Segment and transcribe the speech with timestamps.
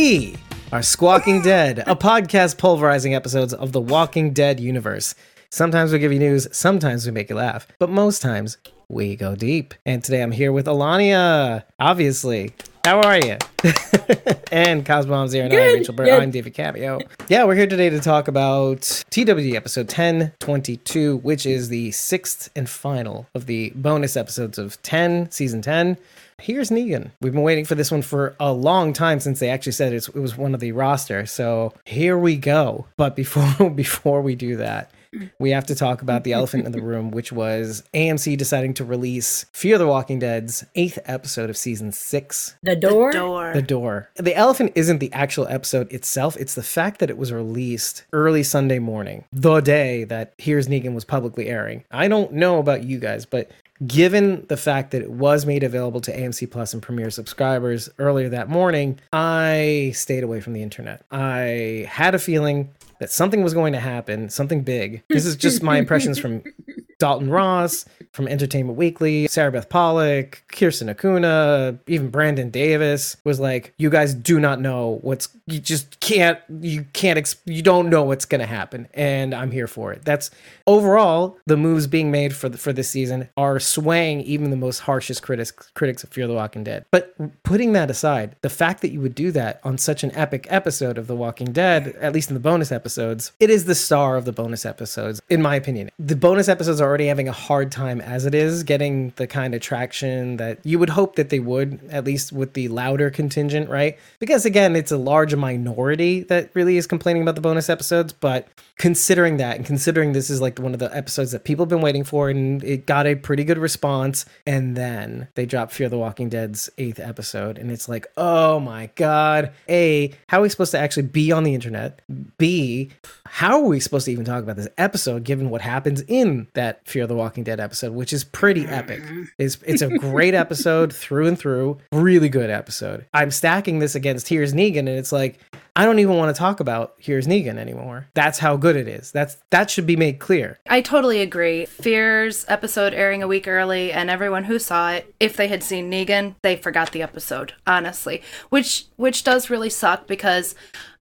[0.00, 0.36] We
[0.70, 5.16] are Squawking Dead, a podcast pulverizing episodes of the Walking Dead universe.
[5.50, 8.58] Sometimes we give you news, sometimes we make you laugh, but most times
[8.88, 9.74] we go deep.
[9.84, 12.54] And today I'm here with Alania, obviously.
[12.84, 13.38] How are you?
[14.52, 16.12] and Cosmom's here, and I'm Rachel Burr.
[16.12, 17.00] I'm David Cameo.
[17.26, 22.70] Yeah, we're here today to talk about TWD episode 1022, which is the sixth and
[22.70, 25.98] final of the bonus episodes of 10, season 10.
[26.40, 27.10] Here's Negan.
[27.20, 30.14] We've been waiting for this one for a long time since they actually said it
[30.14, 31.26] was one of the roster.
[31.26, 32.86] So here we go.
[32.96, 34.92] But before before we do that,
[35.38, 38.84] we have to talk about the elephant in the room, which was AMC deciding to
[38.84, 42.56] release Fear the Walking Dead's eighth episode of season six.
[42.62, 43.12] The door?
[43.12, 43.52] The door.
[43.54, 44.10] The door.
[44.16, 48.42] The elephant isn't the actual episode itself, it's the fact that it was released early
[48.42, 51.84] Sunday morning, the day that Here's Negan was publicly airing.
[51.90, 53.50] I don't know about you guys, but
[53.86, 58.28] given the fact that it was made available to AMC Plus and Premiere subscribers earlier
[58.28, 61.04] that morning, I stayed away from the internet.
[61.10, 65.02] I had a feeling that something was going to happen, something big.
[65.08, 66.42] This is just my impressions from
[66.98, 73.72] Dalton Ross, from Entertainment Weekly, Sarah Beth Pollock, Kirsten Acuna, even Brandon Davis was like,
[73.78, 75.28] "You guys do not know what's.
[75.46, 76.38] You just can't.
[76.60, 77.18] You can't.
[77.18, 80.04] Exp- you don't know what's going to happen." And I'm here for it.
[80.04, 80.30] That's
[80.66, 84.80] overall the moves being made for the, for this season are swaying even the most
[84.80, 86.84] harshest critics critics of Fear the Walking Dead.
[86.90, 87.14] But
[87.44, 90.98] putting that aside, the fact that you would do that on such an epic episode
[90.98, 94.24] of The Walking Dead, at least in the bonus episodes, it is the star of
[94.24, 95.90] the bonus episodes, in my opinion.
[95.98, 99.54] The bonus episodes are already having a hard time as it is getting the kind
[99.54, 103.68] of traction that you would hope that they would, at least with the louder contingent,
[103.68, 103.98] right?
[104.18, 108.48] Because again, it's a large minority that really is complaining about the bonus episodes, but
[108.78, 111.80] considering that and considering this is like one of the episodes that people have been
[111.80, 115.98] waiting for and it got a pretty good response and then they dropped fear the
[115.98, 120.70] walking dead's eighth episode and it's like oh my god a how are we supposed
[120.70, 122.00] to actually be on the internet
[122.38, 122.88] b
[123.26, 126.77] how are we supposed to even talk about this episode given what happens in that
[126.84, 129.24] fear the walking dead episode which is pretty epic mm-hmm.
[129.38, 134.28] it's, it's a great episode through and through really good episode i'm stacking this against
[134.28, 135.38] here's negan and it's like
[135.78, 138.08] I don't even want to talk about Here's Negan anymore.
[138.14, 139.12] That's how good it is.
[139.12, 140.58] That's that should be made clear.
[140.68, 141.66] I totally agree.
[141.66, 145.88] Fear's episode airing a week early, and everyone who saw it, if they had seen
[145.88, 147.54] Negan, they forgot the episode.
[147.64, 150.56] Honestly, which which does really suck because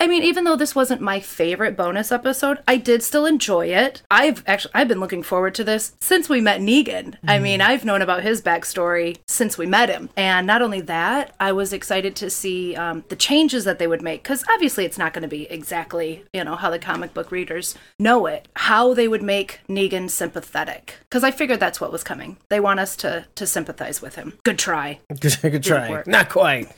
[0.03, 4.01] I mean, even though this wasn't my favorite bonus episode, I did still enjoy it.
[4.11, 7.15] I've actually I've been looking forward to this since we met Negan.
[7.25, 11.33] I mean, I've known about his backstory since we met him, and not only that,
[11.39, 14.97] I was excited to see um, the changes that they would make because obviously it's
[14.97, 18.49] not going to be exactly you know how the comic book readers know it.
[18.57, 22.35] How they would make Negan sympathetic because I figured that's what was coming.
[22.49, 24.33] They want us to to sympathize with him.
[24.43, 24.99] Good try.
[25.17, 26.03] Good, good try.
[26.07, 26.67] Not quite.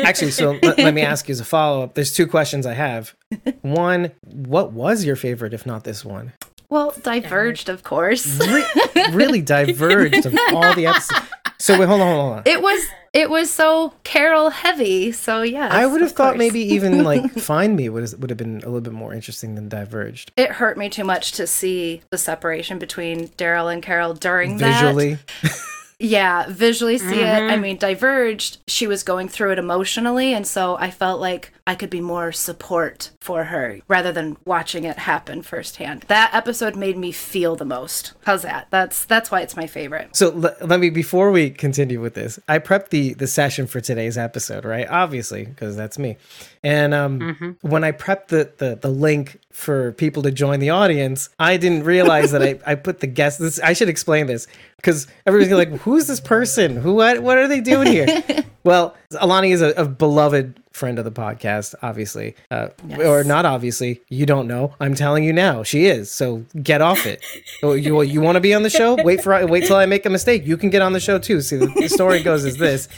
[0.00, 1.94] Actually, so let, let me ask you as a follow up.
[1.94, 3.14] There's two questions I have.
[3.62, 6.32] One, what was your favorite, if not this one?
[6.68, 8.38] Well, diverged, of course.
[8.40, 8.64] Re-
[9.12, 11.20] really diverged of all the episodes.
[11.58, 12.42] So wait, hold on, hold on.
[12.46, 15.12] It was it was so Carol heavy.
[15.12, 18.56] So yeah, I would have thought maybe even like Find Me would would have been
[18.58, 20.32] a little bit more interesting than Diverged.
[20.36, 25.18] it hurt me too much to see the separation between Daryl and Carol during Visually,
[25.42, 25.60] that.
[25.98, 27.26] Yeah, visually see it.
[27.26, 27.60] I mm-hmm.
[27.60, 31.90] mean, Diverged, she was going through it emotionally, and so I felt like I could
[31.90, 36.04] be more support for her rather than watching it happen firsthand.
[36.08, 38.12] That episode made me feel the most.
[38.24, 38.68] How's that?
[38.70, 40.14] That's that's why it's my favorite.
[40.16, 43.80] So l- let me before we continue with this, I prepped the the session for
[43.80, 44.86] today's episode, right?
[44.88, 46.16] Obviously, because that's me.
[46.64, 51.28] And um, when I prepped the, the the link for people to join the audience,
[51.38, 53.38] I didn't realize that I, I put the guest.
[53.38, 56.76] This I should explain this because everybody's like, "Who's this person?
[56.76, 56.94] Who?
[56.94, 57.22] What?
[57.22, 58.06] What are they doing here?"
[58.64, 62.68] well, Alani is a, a beloved friend of the podcast, obviously, uh,
[62.98, 64.02] or not obviously.
[64.08, 64.74] You don't know.
[64.80, 65.62] I'm telling you now.
[65.62, 66.10] She is.
[66.10, 67.24] So get off it.
[67.62, 68.96] You you want to be on the show?
[69.02, 70.44] Wait for wait till I make a mistake.
[70.46, 71.40] You can get on the show too.
[71.40, 72.88] See, the, the story goes is this: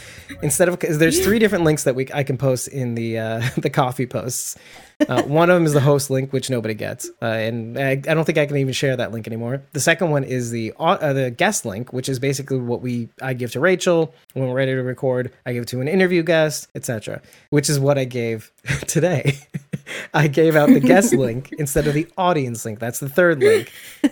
[0.41, 3.69] instead of there's three different links that we I can post in the uh, the
[3.69, 4.57] Ko-fi posts.
[5.07, 7.95] Uh, one of them is the host link, which nobody gets, uh, and I, I
[7.95, 9.61] don't think I can even share that link anymore.
[9.73, 13.33] The second one is the uh, the guest link, which is basically what we I
[13.33, 15.31] give to Rachel when we're ready to record.
[15.45, 17.21] I give to an interview guest, etc.
[17.51, 18.51] Which is what I gave
[18.87, 19.37] today.
[20.13, 22.79] I gave out the guest link instead of the audience link.
[22.79, 23.71] That's the third link.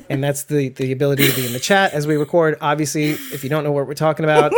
[0.10, 2.58] And that's the, the ability to be in the chat as we record.
[2.62, 4.54] Obviously, if you don't know what we're talking about,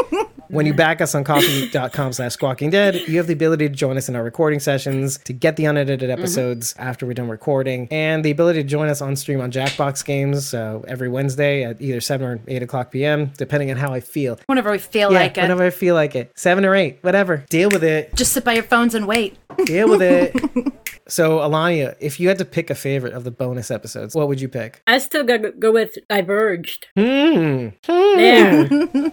[0.49, 3.97] when you back us on Ko-fi.com slash squawking dead, you have the ability to join
[3.97, 8.23] us in our recording sessions, to get the unedited episodes after we're done recording, and
[8.23, 11.99] the ability to join us on stream on Jackbox games uh, every Wednesday at either
[11.99, 14.39] 7 or 8 o'clock p.m., depending on how I feel.
[14.45, 15.41] Whenever we feel Yeah, like it.
[15.41, 16.31] whenever I feel like it.
[16.35, 17.45] 7 or 8, whatever.
[17.49, 18.15] Deal with it.
[18.15, 19.37] Just sit by your phones and wait.
[19.65, 20.73] Deal with it.
[21.07, 24.41] so, Alania, if you had to pick a favorite of the bonus episodes, what would
[24.41, 24.81] you pick?
[24.87, 26.87] I still gotta go with Diverged.
[26.95, 27.69] Hmm.
[27.87, 28.67] Yeah.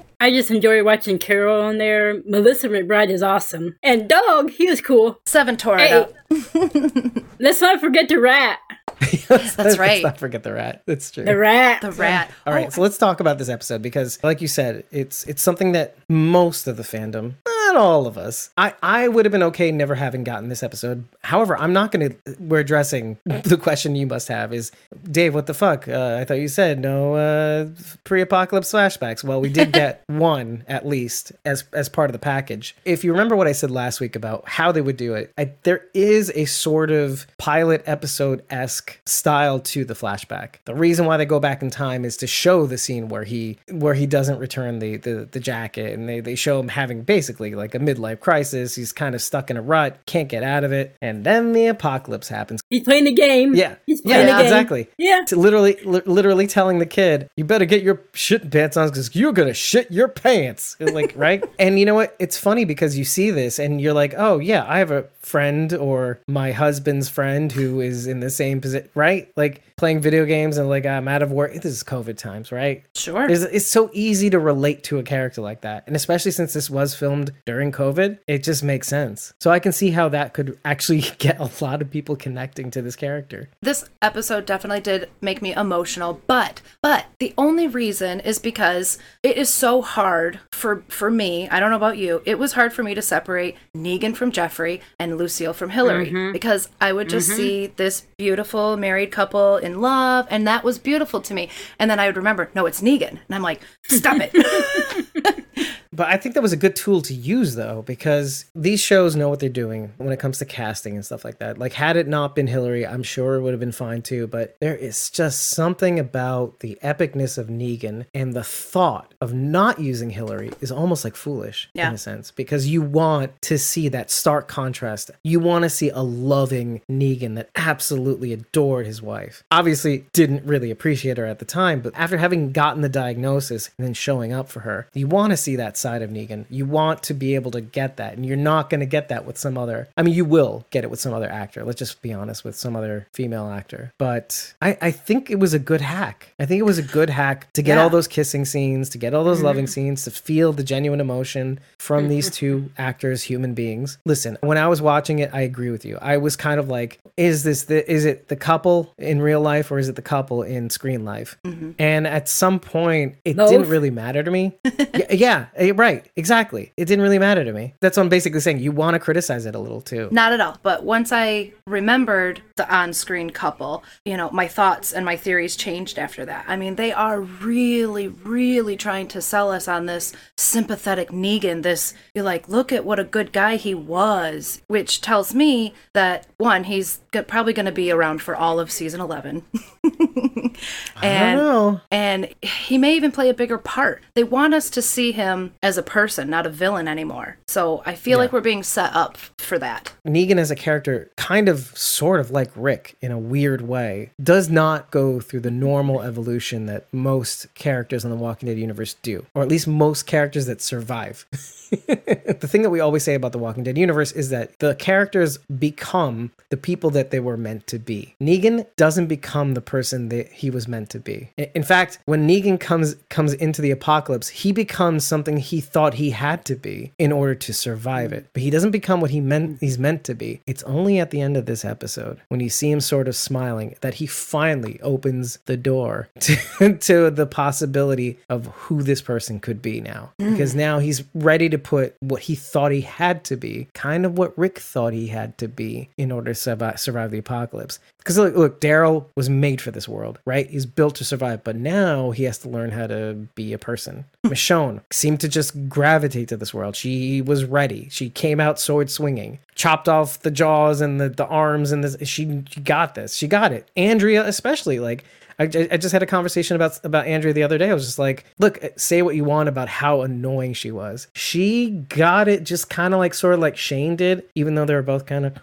[0.20, 2.22] I just enjoy watching Carol on there.
[2.26, 3.76] Melissa McBride is awesome.
[3.82, 5.20] And Dog, he was cool.
[5.26, 5.92] Seven tore it Hey.
[5.92, 6.12] up.
[7.38, 8.58] Let's not forget the rat.
[9.28, 10.02] That's Let's right.
[10.02, 10.82] not forget the rat.
[10.86, 11.24] That's true.
[11.24, 11.80] The rat.
[11.82, 12.30] The rat.
[12.46, 15.72] All right, so let's talk about this episode because, like you said, it's it's something
[15.72, 17.34] that most of the fandom,
[17.74, 21.04] not all of us, I I would have been okay never having gotten this episode.
[21.22, 22.36] However, I'm not going to.
[22.38, 24.72] We're addressing the question you must have is,
[25.10, 25.88] Dave, what the fuck?
[25.88, 27.68] Uh, I thought you said no uh,
[28.04, 29.24] pre-apocalypse flashbacks.
[29.24, 32.76] Well, we did get one at least as as part of the package.
[32.84, 35.52] If you remember what I said last week about how they would do it, I,
[35.64, 40.56] there is a sort of pilot episode esque style to the flashback.
[40.64, 43.58] The reason why they go back in time is to show the scene where he
[43.70, 47.54] where he doesn't return the the, the jacket, and they they show him having basically
[47.54, 48.74] like a midlife crisis.
[48.74, 51.68] He's kind of stuck in a rut, can't get out of it, and then the
[51.68, 52.60] apocalypse happens.
[52.68, 53.54] He's playing the game.
[53.54, 54.40] Yeah, He's yeah, playing the game.
[54.42, 54.88] exactly.
[54.98, 55.22] Yeah.
[55.28, 59.14] To literally, li- literally telling the kid, "You better get your shit pants on because
[59.16, 61.42] you're gonna shit your pants." Like, right?
[61.58, 62.14] And you know what?
[62.18, 65.72] It's funny because you see this and you're like, "Oh yeah, I have a friend
[65.72, 69.30] or my husband's friend who is in the same position, right?
[69.36, 71.52] Like playing video games and like I'm out of work.
[71.54, 72.84] This is COVID times, right?
[72.94, 73.26] Sure.
[73.26, 75.84] There's, it's so easy to relate to a character like that.
[75.86, 79.32] And especially since this was filmed during COVID, it just makes sense.
[79.40, 82.82] So I can see how that could actually get a lot of people connecting to
[82.82, 83.48] this character.
[83.62, 89.36] this episode definitely did make me emotional but but the only reason is because it
[89.36, 92.82] is so hard for for me i don't know about you it was hard for
[92.82, 96.32] me to separate negan from jeffrey and lucille from hilarie mm-hmm.
[96.32, 97.36] because i would just mm-hmm.
[97.36, 101.48] see this beautiful married couple in love and that was beautiful to me.
[101.78, 103.10] And then i would remember no it's negan.
[103.10, 104.32] And i'm like stop it
[105.94, 109.28] But I think that was a good tool to use though, because these shows know
[109.28, 111.58] what they're doing when it comes to casting and stuff like that.
[111.58, 114.26] Like, had it not been Hilarie, I'm sure it would have been fine too.
[114.26, 119.78] But there is just something about the epicness of Negan and the thought of not
[119.80, 121.88] using Hilarie is almost like foolish Yeah.
[121.88, 125.10] in a sense, because you want to see that stark contrast.
[125.22, 129.42] You want to see a loving Negan that absolutely adored his wife.
[129.50, 133.86] Obviously, didn't really appreciate her at the time, but after having gotten the diagnosis and
[133.86, 136.46] then showing up for her, you want to see that side of Negan.
[136.48, 139.26] You want to be able to get that, and you're not going to get that
[139.26, 139.88] with some other.
[139.98, 141.62] I mean, you will get it with some other actor.
[141.62, 143.92] Let's just be honest with some other female actor.
[143.98, 146.32] But I, I think it was a good hack.
[146.38, 147.82] I think it was a good hack to get Yeah.
[147.82, 149.46] all those kissing scenes, to get all those mm-hmm.
[149.46, 153.98] loving scenes, to feel the genuine emotion from these two actors, human beings.
[154.06, 155.98] Listen, when I was watching it, I agree with you.
[156.00, 159.70] I was kind of like, is this the is it the couple in real life
[159.70, 161.36] or is it the couple in screen life?
[161.78, 163.50] And at some point, it Both.
[163.50, 164.52] didn't really matter to me.
[164.64, 166.72] yeah, yeah, eh, right, exactly.
[166.76, 167.74] It didn't really matter to me.
[167.80, 168.58] That's what I'm basically saying.
[168.60, 170.08] You want to criticize it a little too.
[170.10, 170.58] Not at all.
[170.62, 175.56] But once I remembered the on screen couple, you know, my thoughts and my theories
[175.56, 176.44] changed after that.
[176.48, 181.62] I mean, they are really, really trying to sell us on this sympathetic Negan.
[181.62, 181.73] This,
[182.14, 186.64] you're like, look at what a good guy he was, which tells me that one,
[186.64, 189.42] he's probably going to be around for all of season 11.
[189.84, 191.80] I and don't know.
[191.90, 194.02] and he may even play a bigger part.
[194.14, 197.38] They want us to see him as a person, not a villain anymore.
[197.46, 199.92] So I feel like we're being set up for that.
[200.06, 204.48] Negan as a character, kind of sort of like Rick in a weird way, does
[204.48, 209.26] not go through the normal evolution that most characters in the Walking Dead universe do,
[209.34, 211.26] or at least most characters that survive.
[211.86, 215.38] the thing that we always say about the Walking Dead universe is that the characters
[215.38, 218.14] become the people that they were meant to be.
[218.20, 221.30] Negan doesn't become the person that he was meant to be.
[221.36, 226.10] In fact, when Negan comes comes into the apocalypse, he becomes something he thought he
[226.10, 228.26] had to be in order to survive it.
[228.32, 230.40] But he doesn't become what he meant he's meant to be.
[230.46, 233.76] It's only at the end of this episode when you see him sort of smiling
[233.80, 239.60] that he finally opens the door to, to the possibility of who this person could
[239.60, 240.12] be now.
[240.20, 240.32] Mm.
[240.32, 244.16] Because now he's ready to put what he thought he had to be, kind of
[244.16, 247.80] what Rick thought he had to be in order to survive, survive the apocalypse.
[247.98, 250.48] Because look, look Daryl was made for this world, right?
[250.48, 254.04] He's built to survive, but now he has to learn how to be a person.
[254.22, 254.28] Hmm.
[254.30, 256.76] Michonne seemed to just gravitate to this world.
[256.76, 257.88] She was ready.
[257.90, 261.96] She came out sword swinging, chopped off the jaws and the, the arms, and this.
[262.06, 263.14] She, she got this.
[263.14, 263.70] She got it.
[263.76, 265.04] Andrea, especially, like
[265.38, 267.70] I, I just had a conversation about about Andrea the other day.
[267.70, 271.08] I was just like, look, say what you want about how annoying she was.
[271.14, 274.74] She got it just kind of like sort of like Shane did, even though they
[274.74, 275.38] were both kind of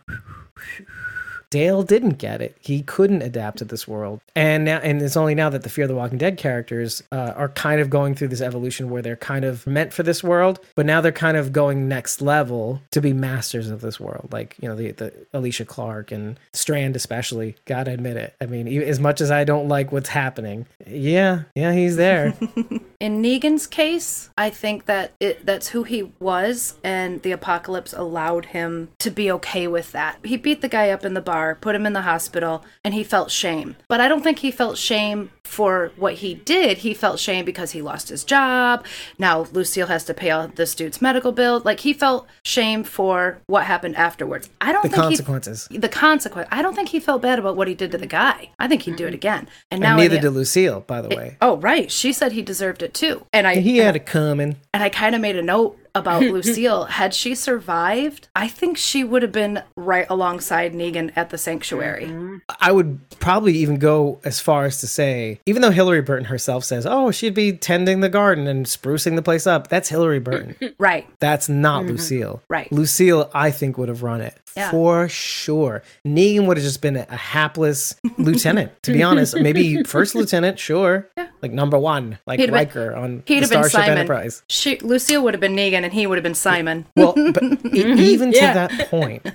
[1.51, 2.57] Dale didn't get it.
[2.59, 5.83] He couldn't adapt to this world, and now, and it's only now that the Fear
[5.83, 9.17] of the Walking Dead characters uh, are kind of going through this evolution where they're
[9.17, 13.01] kind of meant for this world, but now they're kind of going next level to
[13.01, 14.29] be masters of this world.
[14.31, 17.55] Like you know, the, the Alicia Clark and Strand, especially.
[17.65, 18.33] Gotta admit it.
[18.39, 22.33] I mean, as much as I don't like what's happening, yeah, yeah, he's there.
[23.01, 28.45] In Negan's case, I think that it, that's who he was, and the apocalypse allowed
[28.45, 30.19] him to be okay with that.
[30.23, 33.03] He beat the guy up in the bar put him in the hospital, and he
[33.03, 33.75] felt shame.
[33.87, 36.79] But I don't think he felt shame for what he did.
[36.79, 38.85] He felt shame because he lost his job.
[39.17, 41.61] Now Lucille has to pay all this dude's medical bill.
[41.65, 44.49] Like he felt shame for what happened afterwards.
[44.61, 45.67] I don't think the think consequences.
[45.69, 46.47] He, the consequence.
[46.51, 48.51] I don't think he felt bad about what he did to the guy.
[48.59, 49.15] I think he'd do it mm-hmm.
[49.15, 49.49] again.
[49.69, 51.37] And now and neither in did Lucille, by the way.
[51.41, 53.25] Oh right, she said he deserved it too.
[53.33, 54.55] And I He had it coming.
[54.73, 56.85] and I kind of made a note about Lucille.
[56.85, 62.05] Had she survived, I think she would have been right alongside Negan at the sanctuary.
[62.05, 62.37] Mm-hmm.
[62.59, 66.63] I would probably even go as far as to say, even though Hilarie Burton herself
[66.63, 70.55] says, "Oh, she'd be tending the garden and sprucing the place up," that's Hilarie Burton.
[70.77, 71.07] Right.
[71.19, 71.91] That's not mm-hmm.
[71.91, 72.41] Lucille.
[72.49, 72.71] Right.
[72.71, 74.71] Lucille, I think, would have run it Yeah.
[74.71, 75.81] for sure.
[76.05, 79.35] Negan would have just been a, hapless lieutenant, to be honest.
[79.37, 81.07] Maybe first lieutenant, sure.
[81.41, 83.97] Like number one, like He'd have been- Riker on He'd the have been Starship Simon.
[83.97, 84.43] Enterprise.
[84.47, 86.85] She, Lucille would have been Negan, and he would have been Simon.
[86.95, 87.41] Well, but
[87.73, 88.53] even to Yeah.
[88.67, 89.25] that point,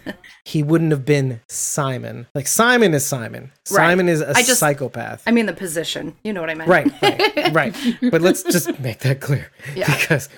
[0.44, 2.26] he wouldn't have been Simon.
[2.34, 3.44] Like Simon is Simon.
[3.70, 3.76] Right.
[3.88, 5.22] Simon is a I just- psychopath.
[5.26, 6.14] I mean, the position.
[6.22, 6.68] You know what I meant.
[6.70, 7.76] Right, right, right.
[8.10, 9.50] But let's just make that clear.
[9.74, 9.92] Yeah.
[9.96, 10.28] Because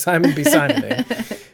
[0.00, 0.82] Simon be Simon.
[0.84, 1.02] Eh?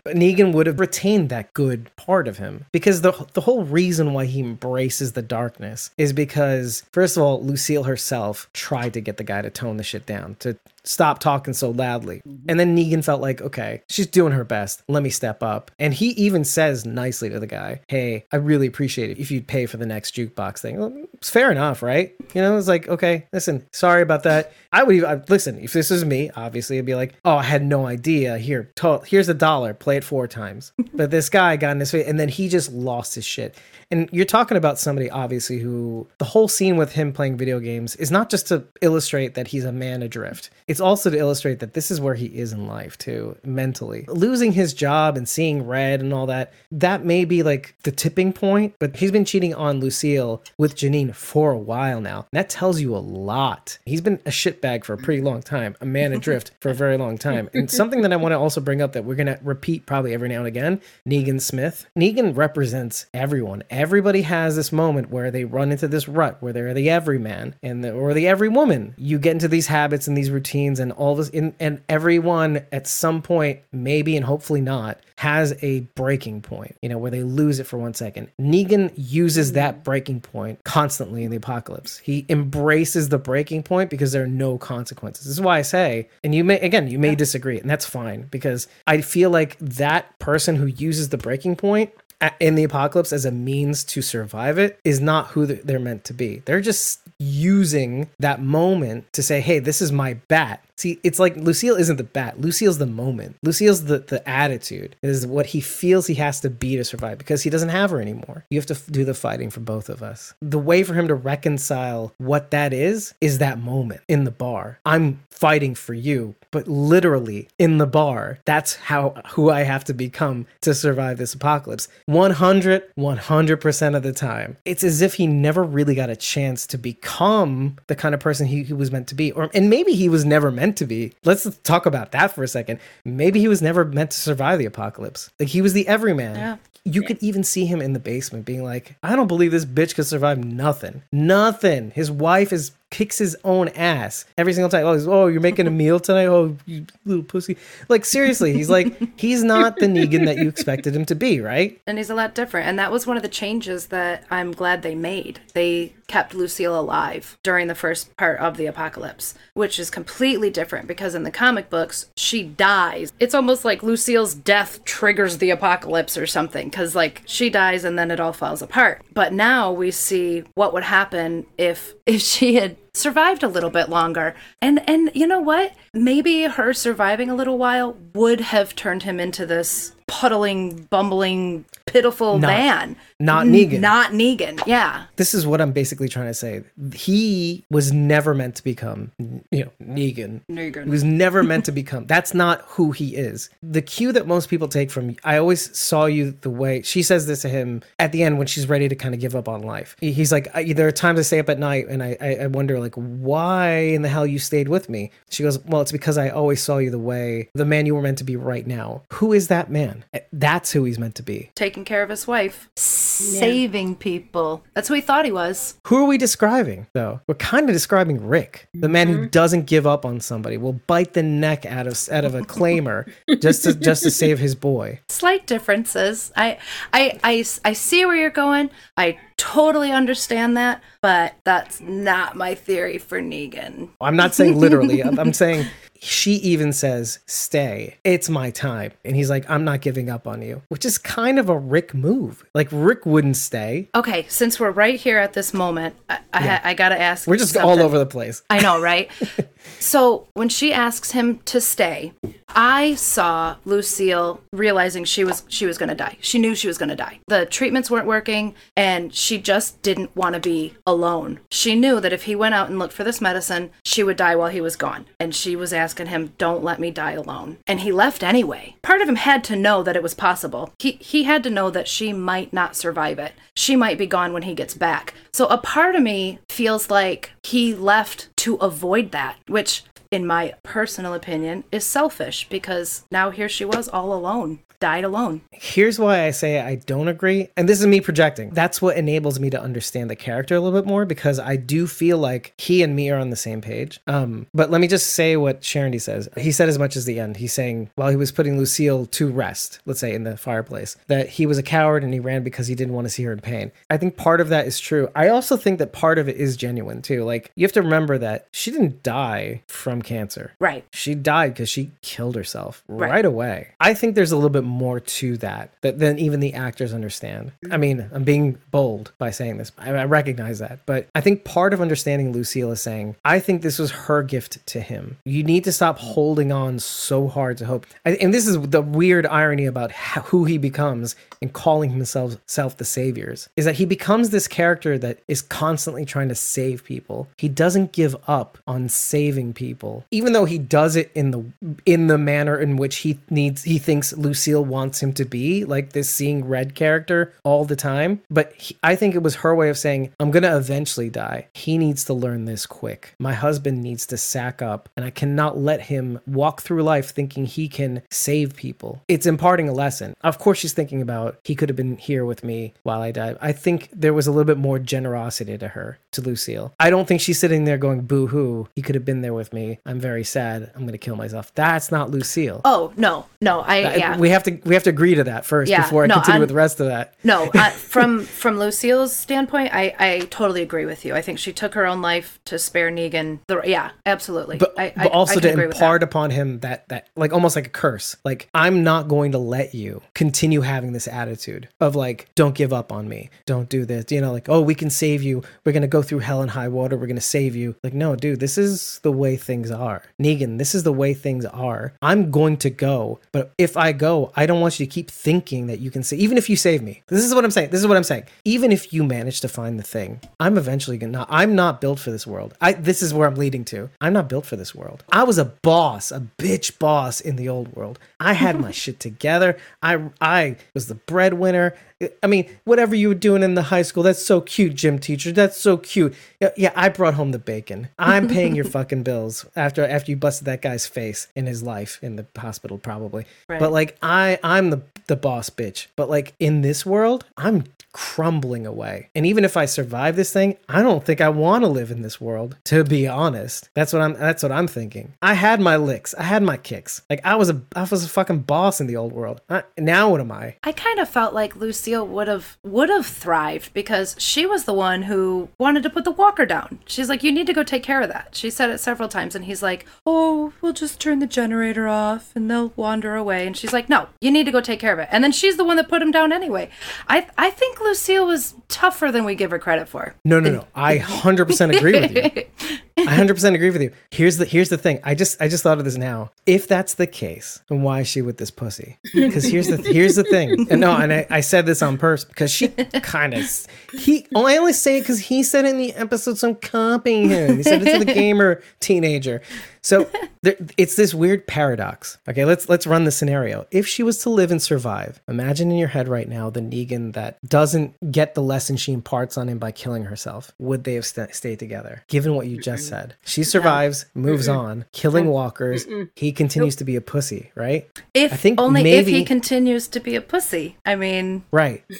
[0.06, 2.66] Negan would have retained that good part of him.
[2.72, 7.42] Because the the whole reason why he embraces the darkness is because, first of all,
[7.42, 11.54] Lucille herself tried to get the guy to tone the shit down, to stop talking
[11.54, 12.22] so loudly.
[12.26, 12.48] Mm-hmm.
[12.48, 14.82] And then Negan felt like, okay, she's doing her best.
[14.88, 15.70] Let me step up.
[15.78, 19.46] And he even says nicely to the guy, hey, I really appreciate it if you'd
[19.46, 20.78] pay for the next jukebox thing.
[20.78, 22.14] Well, it's fair enough, right?
[22.34, 24.52] You know, it's like, okay, listen, sorry about that.
[24.72, 27.42] I would even, I, listen, if this is me, obviously, I'd be like, oh, I
[27.42, 28.38] had no idea.
[28.38, 30.72] Here, to, here's a dollar, play it four times.
[30.94, 33.56] but this guy got in his face, and then he just lost his shit.
[33.90, 37.96] And you're talking about somebody, obviously, who the whole scene with him playing video games
[37.96, 40.50] is not just to illustrate that he's a man adrift.
[40.70, 44.04] It's also to illustrate that this is where he is in life, too, mentally.
[44.06, 48.32] Losing his job and seeing red and all that, that may be like the tipping
[48.32, 52.28] point, but he's been cheating on Lucille with Janine for a while now.
[52.30, 53.78] That tells you a lot.
[53.84, 56.96] He's been a shitbag for a pretty long time, a man adrift for a very
[56.96, 57.50] long time.
[57.52, 60.14] And something that I want to also bring up that we're going to repeat probably
[60.14, 61.84] every now and again Negan Smith.
[61.98, 63.64] Negan represents everyone.
[63.70, 67.82] Everybody has this moment where they run into this rut where they're the everyman and
[67.82, 68.94] the, or the every woman.
[68.96, 72.86] You get into these habits and these routines and all this, in, and everyone at
[72.86, 77.60] some point, maybe and hopefully not, has a breaking point, you know, where they lose
[77.60, 78.30] it for one second.
[78.40, 79.56] Negan uses mm-hmm.
[79.56, 81.98] that breaking point constantly in the apocalypse.
[81.98, 85.26] He embraces the breaking point because there are no consequences.
[85.26, 88.28] This is why I say, and you may, again, you may disagree, and that's fine
[88.30, 91.90] because I feel like that person who uses the breaking point
[92.38, 96.12] in the apocalypse as a means to survive it is not who they're meant to
[96.12, 96.42] be.
[96.44, 100.64] They're just using that moment to say, hey, this is my bat.
[100.80, 102.40] See, it's like Lucille isn't the bat.
[102.40, 103.36] Lucille's the moment.
[103.42, 107.42] Lucille's the, the attitude, is what he feels he has to be to survive because
[107.42, 108.46] he doesn't have her anymore.
[108.48, 110.32] You have to f- do the fighting for both of us.
[110.40, 114.80] The way for him to reconcile what that is, is that moment in the bar.
[114.86, 118.38] I'm fighting for you, but literally in the bar.
[118.44, 121.88] That's how who I have to become to survive this apocalypse.
[122.06, 124.56] 100 100% of the time.
[124.64, 128.46] It's as if he never really got a chance to become the kind of person
[128.46, 131.12] he, he was meant to be or and maybe he was never meant to be.
[131.24, 132.80] Let's talk about that for a second.
[133.04, 135.30] Maybe he was never meant to survive the apocalypse.
[135.38, 136.36] Like he was the everyman.
[136.36, 136.56] Yeah.
[136.84, 139.94] You could even see him in the basement being like, I don't believe this bitch
[139.94, 141.02] could survive nothing.
[141.12, 141.90] Nothing.
[141.90, 144.84] His wife is kicks his own ass every single time.
[144.84, 146.26] Oh, oh, you're making a meal tonight?
[146.26, 147.56] Oh, you little pussy.
[147.88, 151.80] Like seriously, he's like he's not the Negan that you expected him to be, right?
[151.86, 152.68] And he's a lot different.
[152.68, 155.40] And that was one of the changes that I'm glad they made.
[155.54, 160.88] They kept Lucille alive during the first part of the apocalypse, which is completely different
[160.88, 163.12] because in the comic books, she dies.
[163.20, 167.96] It's almost like Lucille's death triggers the apocalypse or something because, like, she dies and
[167.96, 169.02] then it all falls apart.
[169.14, 173.88] But now we see what would happen if if she had survived a little bit
[173.88, 174.34] longer.
[174.60, 175.72] And and you know what?
[175.92, 182.38] Maybe her surviving a little while would have turned him into this puddling, bumbling, pitiful
[182.38, 182.96] Not- man.
[183.20, 183.80] Not N- Negan.
[183.80, 184.60] Not Negan.
[184.66, 185.04] Yeah.
[185.16, 186.64] This is what I'm basically trying to say.
[186.94, 190.40] He was never meant to become, you know, Negan.
[190.50, 190.84] Negan.
[190.84, 192.06] He was never meant to become.
[192.06, 193.50] That's not who he is.
[193.62, 197.26] The cue that most people take from I always saw you the way she says
[197.26, 199.62] this to him at the end when she's ready to kind of give up on
[199.62, 199.96] life.
[200.00, 202.80] He's like, I, there are times I stay up at night and I, I wonder
[202.80, 205.10] like why in the hell you stayed with me.
[205.28, 208.02] She goes, well, it's because I always saw you the way the man you were
[208.02, 209.02] meant to be right now.
[209.14, 210.04] Who is that man?
[210.32, 211.50] That's who he's meant to be.
[211.54, 212.70] Taking care of his wife.
[213.10, 214.64] Saving people.
[214.74, 215.78] That's who he thought he was.
[215.86, 217.20] Who are we describing, though?
[217.26, 219.26] We're kind of describing Rick, the man who mm-hmm.
[219.28, 223.10] doesn't give up on somebody, will bite the neck out of out of a claimer
[223.40, 225.00] just to just to save his boy.
[225.08, 226.32] Slight differences.
[226.36, 226.58] I,
[226.92, 228.70] I, I, I see where you're going.
[228.96, 233.88] I totally understand that, but that's not my theory for Negan.
[233.98, 235.02] I'm not saying literally.
[235.04, 235.66] I'm, saying
[235.98, 237.96] she even says, "Stay.
[238.04, 241.38] It's my time," and he's like, "I'm not giving up on you," which is kind
[241.38, 242.44] of a Rick move.
[242.54, 243.88] Like Rick wouldn't stay.
[243.94, 247.26] Okay, since we're right here at this moment, I, I, ha- I gotta ask.
[247.26, 248.42] We're just all over the place.
[248.50, 249.10] I know, right?
[249.78, 252.12] so when she asks him to stay,
[252.54, 256.16] I saw Lucille realizing she was she was going to die.
[256.20, 257.20] She knew she was going to die.
[257.28, 261.40] The treatments weren't working and she just didn't want to be alone.
[261.50, 264.36] She knew that if he went out and looked for this medicine, she would die
[264.36, 265.06] while he was gone.
[265.18, 268.76] And she was asking him, "Don't let me die alone." And he left anyway.
[268.82, 270.72] Part of him had to know that it was possible.
[270.78, 273.32] He he had to know that she might not survive it.
[273.56, 275.14] She might be gone when he gets back.
[275.32, 280.54] So a part of me feels like he left to avoid that, which in my
[280.62, 285.42] personal opinion, is selfish because now here she was all alone, died alone.
[285.52, 287.48] Here's why I say I don't agree.
[287.56, 288.50] And this is me projecting.
[288.50, 291.86] That's what enables me to understand the character a little bit more because I do
[291.86, 294.00] feel like he and me are on the same page.
[294.06, 296.28] Um, but let me just say what Sharon D says.
[296.36, 297.36] He said as much as the end.
[297.36, 301.28] He's saying while he was putting Lucille to rest, let's say in the fireplace, that
[301.28, 303.40] he was a coward and he ran because he didn't want to see her in
[303.40, 303.72] pain.
[303.90, 305.08] I think part of that is true.
[305.14, 307.24] I also think that part of it is genuine too.
[307.24, 310.52] Like you have to remember that she didn't die from cancer.
[310.58, 310.84] Right.
[310.92, 313.10] She died because she killed herself right.
[313.10, 313.24] Right.
[313.24, 313.74] away.
[313.80, 317.52] I think there's a little bit more to that, that than even the actors understand.
[317.70, 319.72] I mean, I'm being bold by saying this.
[319.78, 320.80] I, I recognize that.
[320.86, 324.64] But I think part of understanding Lucille is saying, I think this was her gift
[324.68, 325.18] to him.
[325.24, 327.86] You need to stop holding on so hard to hope.
[328.06, 332.36] I- And this is the weird irony about how, who he becomes in calling himself
[332.46, 336.84] self the saviors is that he becomes this character that is constantly trying to save
[336.84, 337.28] people.
[337.38, 341.44] He doesn't give up on saving people, even though he does it in the
[341.86, 345.92] in the manner in which he needs he thinks Lucille wants him to be, like
[345.92, 348.20] this seeing red character all the time.
[348.30, 351.46] But he, I think it was her way of saying, "I'm gonna eventually die.
[351.52, 353.14] He needs to learn this quick.
[353.18, 357.46] My husband needs to sack up, and I cannot let him walk through life thinking
[357.46, 360.14] he can save people." It's imparting a lesson.
[360.22, 363.36] Of course, she's thinking about he could have been here with me while I died.
[363.40, 366.72] I think there was a little bit more generosity to her, to Lucille.
[366.78, 369.52] I don't think she's sitting there going, "Boo hoo, he could have been there with
[369.52, 369.78] me.
[369.86, 370.70] I'm very sad.
[370.74, 372.60] I'm gonna kill myself." That's not Lucille.
[372.64, 374.16] Oh no, no, I I- yeah.
[374.18, 376.32] We have to we have to agree to that first Yeah, before I no, continue
[376.34, 377.14] I'm- with the rest of that.
[377.24, 381.14] no, uh, from from Lucille's standpoint, I I totally agree with you.
[381.14, 383.38] I think she took her own life to spare Negan.
[383.46, 384.58] The, yeah, absolutely.
[384.58, 385.82] But, I, I, but also I to agree with that.
[385.82, 388.16] impart upon him that that like almost like a curse.
[388.24, 392.72] Like I'm not going to let you continue having this attitude of like don't give
[392.72, 393.30] up on me.
[393.46, 394.10] Don't do this.
[394.10, 395.42] You know like oh we can save you.
[395.64, 396.96] We're going to go through hell and high water.
[396.96, 397.76] We're going to save you.
[397.84, 400.02] Like no, dude, this is the way things are.
[400.20, 401.92] Negan, this is the way things are.
[402.02, 405.66] I'm going to go, but if I go, I don't want you to keep thinking
[405.66, 407.02] that you can say even if you save me.
[407.08, 407.68] This is what I'm saying.
[407.68, 408.24] This is what I'm saying.
[408.46, 411.98] Even if you manage to find the thing, I'm eventually going to I'm not built
[411.98, 412.54] for this world.
[412.58, 413.90] I this is where I'm leading to.
[414.00, 415.04] I'm not built for this world.
[415.12, 417.98] I was a boss, a bitch boss in the old world.
[418.18, 419.58] I had my shit together.
[419.82, 421.74] I I was the breadwinner.
[422.22, 425.32] I mean, whatever you were doing in the high school, that's so cute, gym teacher.
[425.32, 426.14] That's so cute.
[426.56, 427.88] Yeah, I brought home the bacon.
[427.98, 431.98] I'm paying your fucking bills after after you busted that guy's face in his life
[432.02, 433.26] in the hospital, probably.
[433.48, 433.60] Right.
[433.60, 435.88] But like, I I'm the the boss bitch.
[435.96, 439.08] But like in this world, I'm crumbling away.
[439.14, 442.02] And even if I survive this thing, I don't think I want to live in
[442.02, 442.56] this world.
[442.64, 444.14] To be honest, that's what I'm.
[444.14, 445.14] That's what I'm thinking.
[445.20, 446.14] I had my licks.
[446.14, 447.02] I had my kicks.
[447.10, 449.40] Like I was a I was a fucking boss in the old world.
[449.50, 450.56] I, now what am I?
[450.62, 451.56] I kind of felt like
[451.90, 456.04] Lucille would have would have thrived because she was the one who wanted to put
[456.04, 456.78] the walker down.
[456.86, 459.34] She's like, "You need to go take care of that." She said it several times,
[459.34, 463.56] and he's like, "Oh, we'll just turn the generator off, and they'll wander away." And
[463.56, 465.64] she's like, "No, you need to go take care of it." And then she's the
[465.64, 466.70] one that put him down anyway.
[467.08, 470.14] I I think Lucille was tougher than we give her credit for.
[470.24, 470.66] No, no, no.
[470.74, 472.78] I 100% agree with you.
[472.98, 473.92] I 100% agree with you.
[474.10, 475.00] Here's the here's the thing.
[475.04, 476.30] I just I just thought of this now.
[476.46, 478.98] If that's the case, then why is she with this pussy?
[479.14, 480.66] Because here's the here's the thing.
[480.70, 484.26] And no, and I, I said this on purpose because she kind of he.
[484.34, 487.28] Oh, I only say it because he said it in the episode, so I'm copying
[487.28, 487.56] him.
[487.56, 489.42] He said it to the gamer teenager.
[489.82, 490.08] So
[490.42, 492.18] there, it's this weird paradox.
[492.28, 493.66] Okay, let's let's run the scenario.
[493.70, 497.12] If she was to live and survive, imagine in your head right now the Negan
[497.14, 500.52] that doesn't get the lesson she imparts on him by killing herself.
[500.58, 502.04] Would they have st- stayed together?
[502.08, 505.86] Given what you just said, she survives, moves on, killing walkers.
[506.14, 507.88] He continues to be a pussy, right?
[508.14, 510.76] If I think only if he continues to be a pussy.
[510.84, 511.84] I mean, Right.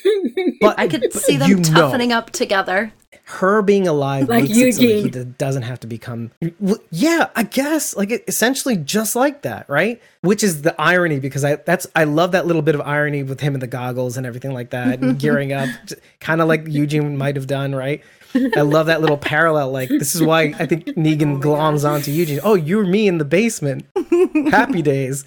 [0.60, 2.92] But I could see them you know, toughening up together.
[3.24, 5.34] Her being alive Like makes so he Eugene.
[5.38, 10.00] doesn't have to become Well, yeah i guess like it, essentially just like that right?
[10.22, 13.40] Which is the irony because i that's i love that little bit of irony with
[13.40, 15.68] him and the goggles and everything like that and gearing up
[16.20, 18.02] kind of like eugene might have done right?
[18.56, 22.38] I love that little parallel like this is why i think negan gloms onto eugene.
[22.44, 23.86] Oh you're me in the basement.
[24.50, 25.24] Happy days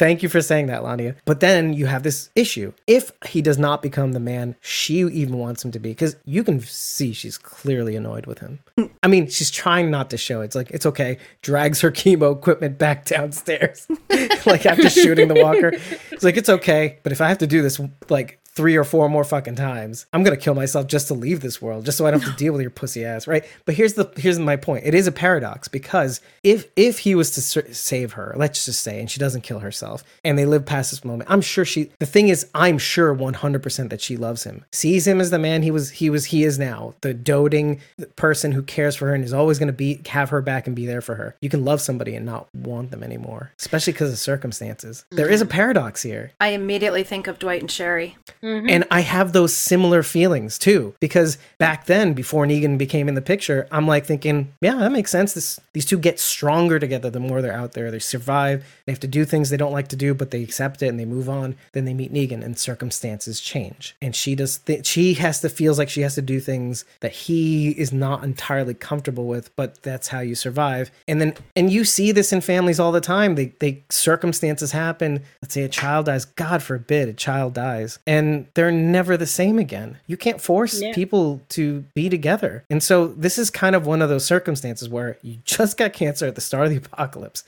[0.00, 1.14] Thank you for saying that, Lania.
[1.26, 2.72] But then you have this issue.
[2.86, 6.42] If he does not become the man she even wants him to be, because you
[6.42, 8.60] can see she's clearly annoyed with him.
[9.02, 10.46] I mean, she's trying not to show it.
[10.46, 11.18] It's like, it's okay.
[11.42, 13.86] Drags her chemo equipment back downstairs,
[14.46, 15.72] like after shooting the walker.
[16.10, 16.98] It's like, it's okay.
[17.02, 20.06] But if I have to do this, like, three or four more fucking times.
[20.12, 22.36] I'm gonna kill myself just to leave this world, just so I don't have to
[22.36, 23.44] deal with your pussy ass, right?
[23.64, 24.84] But here's the here's my point.
[24.84, 28.80] It is a paradox because if if he was to ser- save her, let's just
[28.80, 31.90] say, and she doesn't kill herself, and they live past this moment, I'm sure she.
[31.98, 35.62] The thing is, I'm sure 100% that she loves him, sees him as the man
[35.62, 37.80] he was he was he is now, the doting
[38.16, 40.86] person who cares for her and is always gonna be have her back and be
[40.86, 41.36] there for her.
[41.40, 45.04] You can love somebody and not want them anymore, especially because of circumstances.
[45.10, 45.52] There is a mm-hmm.
[45.52, 46.32] paradox here.
[46.40, 48.16] I immediately think of Dwight and Sherry.
[48.42, 48.70] Mm-hmm.
[48.70, 53.22] And I have those similar feelings too, because back then, before Negan became in the
[53.22, 55.34] picture, I'm like thinking, yeah, that makes sense.
[55.34, 57.90] This, these two get stronger together the more they're out there.
[57.90, 58.64] They survive.
[58.86, 60.98] They have to do things they don't like to do, but they accept it and
[60.98, 61.56] they move on.
[61.72, 63.94] Then they meet Negan, and circumstances change.
[64.00, 64.58] And she does.
[64.58, 68.24] Th- she has to feels like she has to do things that he is not
[68.24, 70.90] entirely comfortable with, but that's how you survive.
[71.06, 73.34] And then, and you see this in families all the time.
[73.34, 75.22] They, they circumstances happen.
[75.42, 76.24] Let's say a child dies.
[76.24, 79.98] God forbid a child dies, and they're never the same again.
[80.06, 80.92] You can't force Yeah.
[80.94, 82.64] people to be together.
[82.70, 86.26] And so this is kind of one of those circumstances where you just got cancer
[86.26, 87.44] at the start of the apocalypse.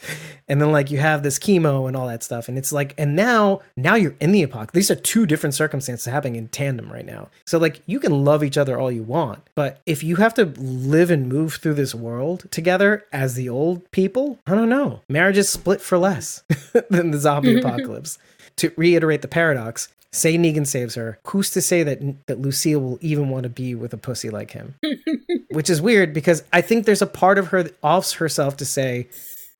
[0.48, 2.48] And then like you have this chemo and all that stuff.
[2.48, 4.72] And it's like, and now, now you're in the apocalypse.
[4.74, 7.28] These are two different circumstances happening in tandem right now.
[7.46, 10.46] So like you can love each other all you want, but if you have to
[10.58, 15.00] live and move through this world together as the old people, I don't know.
[15.08, 16.42] Marriage is split for less
[16.90, 18.18] than the zombie apocalypse.
[18.56, 21.18] To reiterate the paradox, say Negan saves her.
[21.26, 24.52] Who's to say that that Lucille will even want to be with a pussy like
[24.52, 24.74] him?
[25.50, 28.64] Which is weird because I think there's a part of her that offs herself to
[28.64, 29.08] say,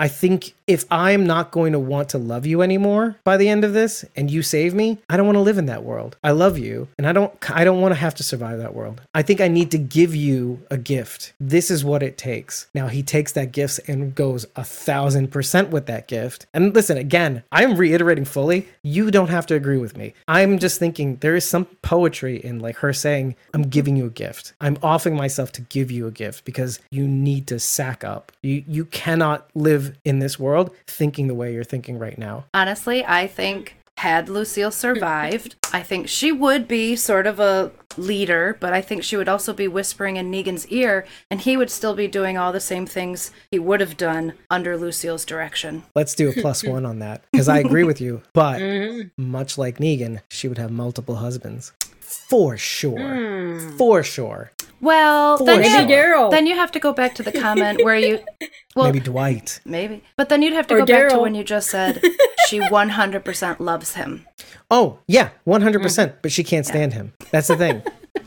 [0.03, 3.63] I think if I'm not going to want to love you anymore by the end
[3.63, 6.17] of this and you save me, I don't want to live in that world.
[6.25, 9.01] I love you and I don't I don't want to have to survive that world.
[9.15, 11.35] I think I need to give you a gift.
[11.39, 12.67] This is what it takes.
[12.75, 16.47] Now he takes that gift and goes a thousand percent with that gift.
[16.53, 20.15] And listen, again, I'm reiterating fully, you don't have to agree with me.
[20.27, 24.11] I'm just thinking there is some poetry in like her saying, I'm giving you a
[24.11, 24.53] gift.
[24.61, 28.33] I'm offering myself to give you a gift because you need to sack up.
[28.43, 32.45] You you cannot live in this world thinking the way you're thinking right now.
[32.55, 38.57] Honestly, I think had Lucille survived, I think she would be sort of a leader,
[38.59, 41.95] but I think she would also be whispering in Negan's ear, and he would still
[41.95, 45.85] be doing all the same things he would have done under Lucille's direction.
[45.95, 48.23] Let's do a plus one on that because I agree with you.
[48.33, 49.31] But mm-hmm.
[49.31, 51.73] much like Negan, she would have multiple husbands.
[52.01, 52.99] For sure.
[52.99, 53.77] Hmm.
[53.77, 54.51] For sure.
[54.83, 55.79] Well, For then you, sure.
[55.79, 56.31] have, Daryl.
[56.33, 58.19] then you have to go back to the comment where you.
[58.75, 60.03] Well, Maybe Dwight, maybe.
[60.17, 62.01] But then you'd have to Or go back to when you just said
[62.49, 64.27] she 100% loves him.
[64.71, 65.83] Oh, yeah, 100%.
[65.83, 66.15] Mm.
[66.23, 67.13] But she can't stand him.
[67.31, 67.83] That's the thing.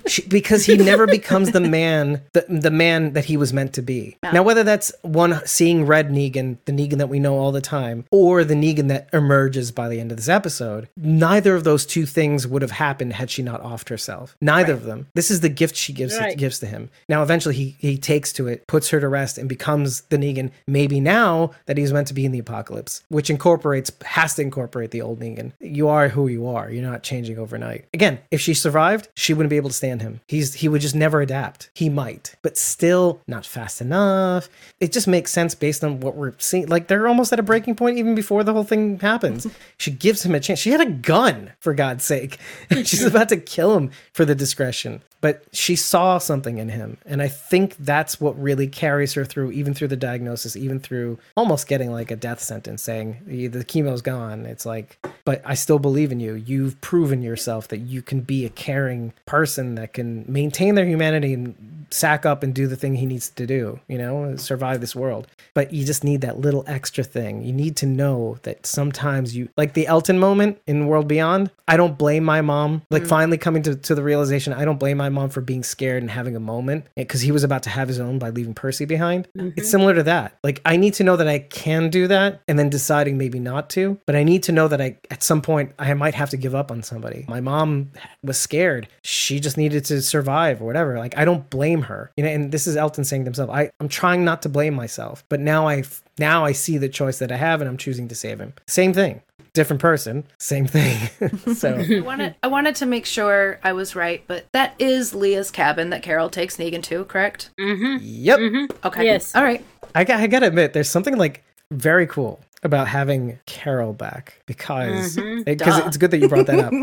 [0.08, 3.82] She, because he never becomes the man the, the man that he was meant to
[3.82, 4.18] be.
[4.24, 8.06] Now whether that's one seeing red negan the negan that we know all the time
[8.12, 12.06] or the negan that emerges by the end of this episode neither of those two
[12.06, 14.36] things would have happened had she not offed herself.
[14.42, 15.08] Neither of them.
[15.16, 16.38] This is the gift she gives Right.
[16.38, 16.90] gives to him.
[17.10, 20.52] Now eventually he he takes to it puts her to rest and becomes the negan
[20.68, 24.92] maybe now that he's meant to be in the apocalypse which incorporates has to incorporate
[24.92, 25.52] the old negan.
[25.60, 26.70] You are who you are.
[26.72, 27.86] You're not changing overnight.
[27.94, 30.22] Again if she survived she wouldn't be able to stand him.
[30.28, 31.70] He's he would just never adapt.
[31.74, 34.50] He might but still not fast enough.
[34.80, 36.68] It just makes sense based on what we're seeing.
[36.68, 39.48] Like they're almost at a breaking point even before the whole thing happens.
[39.78, 40.60] She gives him a chance.
[40.60, 42.40] She had a gun for god's sake.
[42.72, 46.98] She's about to kill him for the discretion but she saw something in him.
[47.04, 51.18] And i think that's what really carries her through even through the diagnosis even through
[51.36, 54.46] almost getting like a death sentence saying the the chemo's gone.
[54.46, 56.36] It's like but i still believe in you.
[56.36, 61.34] You've proven yourself that you can be a caring person that can maintain their humanity
[61.34, 61.56] and
[61.90, 65.26] sack up and do the thing he needs to do you know survive this world.
[65.56, 67.42] But you just need that little extra thing.
[67.42, 71.78] You need to know that sometimes you like the elton moment in world beyond i
[71.78, 73.08] don't blame my mom like mm.
[73.08, 76.12] finally coming to, to the realization i don't blame my mom for being scared and
[76.12, 79.28] having a moment because he was about to have his own by leaving percy behind.
[79.34, 79.62] It's mm-hmm.
[79.62, 80.38] similar to that.
[80.44, 83.70] Like i need to know that i can do that and then deciding maybe not
[83.72, 86.38] to but i need to know that i at some point i might have to
[86.38, 87.26] give up on somebody.
[87.28, 87.92] My mom
[88.24, 88.88] was scared.
[89.02, 91.00] She just needed to survive or whatever.
[91.00, 92.12] Like i don't blame her.
[92.18, 94.76] You know and this is elton saying to himself i i'm trying not to blame
[94.76, 95.84] myself but now i
[96.20, 98.54] now i see the choice that i have and i'm choosing to save him.
[98.68, 99.22] Same thing
[99.56, 101.10] different person same thing
[101.56, 105.50] so I wanted I wanted to make sure I was right, but that is Leah's
[105.50, 107.50] cabin that Carol takes Negan to, correct?
[107.60, 107.98] Mm-hmm.
[108.02, 108.40] yep
[108.84, 109.06] Okay.
[109.06, 109.34] Yes.
[109.36, 109.66] All right.
[109.96, 115.16] I, got- I gotta admit, there's something like very cool about having Carol back because
[115.46, 115.88] because Duh.
[115.88, 116.74] it's good that you brought that up.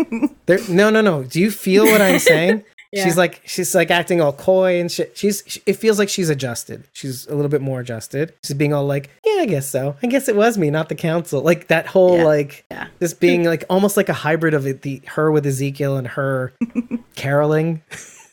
[0.47, 1.25] there, no, no, no.
[1.25, 2.65] Do you feel what I'm saying?
[2.93, 3.05] Yeah.
[3.05, 5.17] She's like she's like acting all coy and shit.
[5.17, 6.85] She's she, it feels like she's adjusted.
[6.93, 8.35] She's a little bit more adjusted.
[8.45, 9.97] She's being all like, yeah, I guess so.
[10.03, 11.41] I guess it was me, not the council.
[11.41, 12.25] Like that whole Yeah.
[12.25, 12.89] like Yeah.
[12.99, 16.53] this being like almost like a hybrid of it, the her with Ezekiel and her
[17.17, 17.81] caroling.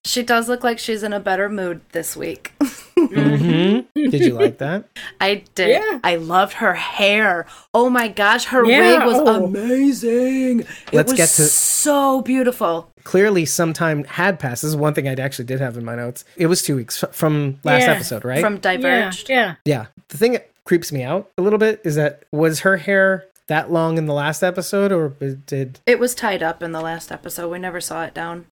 [0.10, 2.54] She does look like she's in a better mood this week.
[3.00, 4.10] Mm-hmm.
[4.10, 4.84] Did you like that?
[5.22, 5.70] I did.
[5.70, 6.00] Yeah.
[6.04, 7.46] I loved her hair.
[7.74, 9.46] Oh my gosh, her Yeah, wig was oh.
[9.46, 10.58] amazing.
[10.92, 12.92] Let's it was get to- so beautiful.
[13.06, 14.64] clearly some time had passed.
[14.64, 16.26] This is one thing I actually did have in my notes.
[16.36, 17.94] It was two weeks from last Yeah.
[17.94, 18.42] episode, right?
[18.42, 18.60] From Yeah.
[18.60, 19.30] Diverged.
[19.30, 19.56] Yeah.
[19.64, 19.86] yeah.
[20.10, 23.72] The thing that creeps me out a little bit is that was her hair that
[23.72, 25.10] long in the last episode, or
[25.48, 27.48] did It was tied up in the last episode.
[27.50, 28.46] We never saw it down.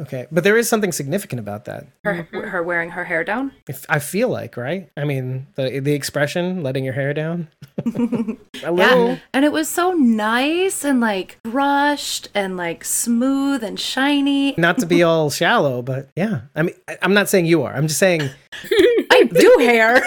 [0.00, 0.26] Okay?
[0.32, 1.86] But there is something significant about that.
[2.04, 3.52] Her her wearing her hair down.
[3.68, 4.90] If I feel like right.
[4.96, 7.48] I mean, the the expression letting your hair down.
[7.86, 9.18] a Yeah.
[9.32, 14.54] And it was so nice and like brushed and like smooth and shiny.
[14.58, 16.42] Not to be all shallow, but yeah.
[16.54, 17.74] I mean, I- I'm not saying you are.
[17.74, 18.22] I'm just saying.
[19.10, 20.02] I do hair.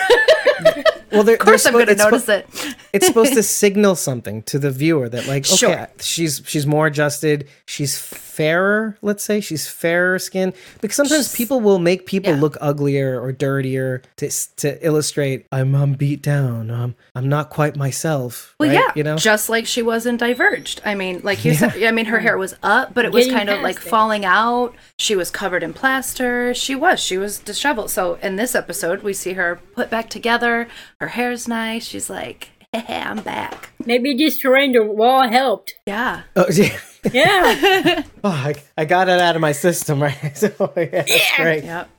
[1.12, 2.48] Well, they're, of course I'm going to notice it.
[2.92, 5.88] it's supposed to signal something to the viewer that like okay Sure.
[6.00, 7.96] she's she's more adjusted she's
[8.38, 12.40] fairer let's say she's fairer skin because sometimes people will make people Yeah.
[12.40, 17.76] look uglier or dirtier to to illustrate i'm i'm beat down um, i'm not quite
[17.76, 18.76] myself Well, right?
[18.80, 20.82] yeah, you know just like she was in Diverged.
[20.86, 23.38] I mean, like you said, I mean, her hair was up, but it was Getting
[23.38, 23.84] kind of like it.
[23.84, 24.74] falling out.
[24.98, 26.54] She was covered in plaster.
[26.54, 27.90] She was, she was disheveled.
[27.92, 30.68] So in this episode, we see her put back together.
[31.00, 31.86] Her hair's nice.
[31.86, 33.70] She's like, hey, I'm back.
[33.86, 35.76] Maybe destroying the wall helped.
[35.86, 36.24] Yeah.
[36.36, 36.78] oh, yeah.
[37.14, 38.04] Yeah.
[38.24, 41.90] oh I, I got it out of my system right so yeah, that's great Yep.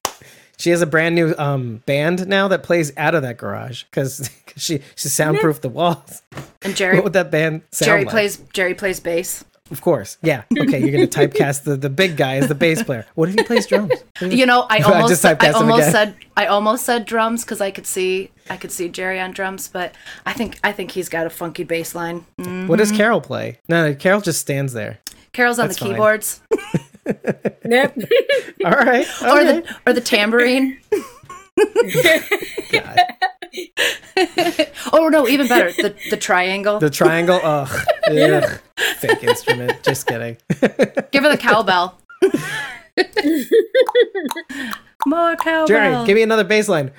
[0.58, 4.30] she has a brand new um band now that plays out of that garage because
[4.56, 6.22] she she soundproofed the walls
[6.62, 8.10] And Jerry, what would that band sound Jerry like?
[8.10, 9.44] plays, Jerry plays bass.
[9.70, 10.18] Of course.
[10.22, 10.42] Yeah.
[10.56, 13.06] Okay, you're gonna typecast the, the big guy as the bass player.
[13.14, 13.92] What if he plays drums?
[14.20, 17.70] You know, I I almost, just I almost said, I almost said drums because I
[17.70, 21.26] could see, I could see Jerry on drums, but I think, I think he's got
[21.26, 22.24] a funky bass line.
[22.38, 22.68] Mm.
[22.68, 23.60] What does Carol play?
[23.68, 24.98] No, no, Carol just stands there.
[25.32, 25.94] Carol's on That's the fine.
[25.94, 26.40] keyboards
[27.64, 27.96] yep.
[28.64, 29.06] All right.
[29.22, 29.60] or okay.
[29.60, 30.78] the or the tambourine.
[32.72, 32.98] God.
[34.92, 36.78] Oh no, even better, the the triangle.
[36.78, 37.40] The triangle.
[37.42, 37.86] Ugh.
[38.10, 38.60] Ugh.
[38.98, 39.82] Fake instrument.
[39.82, 40.36] Just kidding.
[41.12, 41.98] Give her the cowbell.
[45.06, 45.66] More cowbell.
[45.66, 46.90] Jerry, give me another bass line.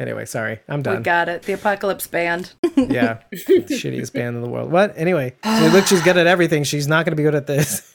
[0.00, 0.58] Anyway, sorry.
[0.68, 0.98] I'm done.
[0.98, 1.42] we got it.
[1.42, 2.52] The Apocalypse Band.
[2.76, 3.20] Yeah.
[3.32, 4.70] Shittiest band in the world.
[4.70, 4.92] What?
[4.96, 5.34] Anyway.
[5.44, 6.64] So look, she's good at everything.
[6.64, 7.94] She's not going to be good at this.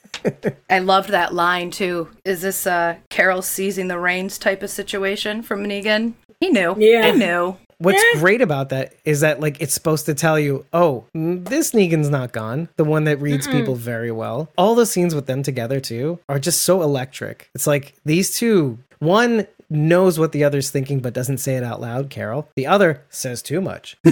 [0.69, 2.09] I loved that line too.
[2.23, 6.13] Is this uh Carol seizing the reins type of situation from Negan?
[6.39, 6.75] He knew.
[6.77, 7.11] Yeah.
[7.11, 7.57] He knew.
[7.77, 8.19] what's Eh.
[8.19, 12.09] great about that is that like it's supposed to tell you, oh, mm, this Negan's
[12.09, 12.69] not gone.
[12.77, 14.49] The one that reads people very well.
[14.57, 17.49] All the scenes with them together too are just so electric.
[17.53, 21.81] It's like these two, one knows what the other's thinking but doesn't say it out
[21.81, 22.49] loud, Carol.
[22.55, 23.97] The other says too much.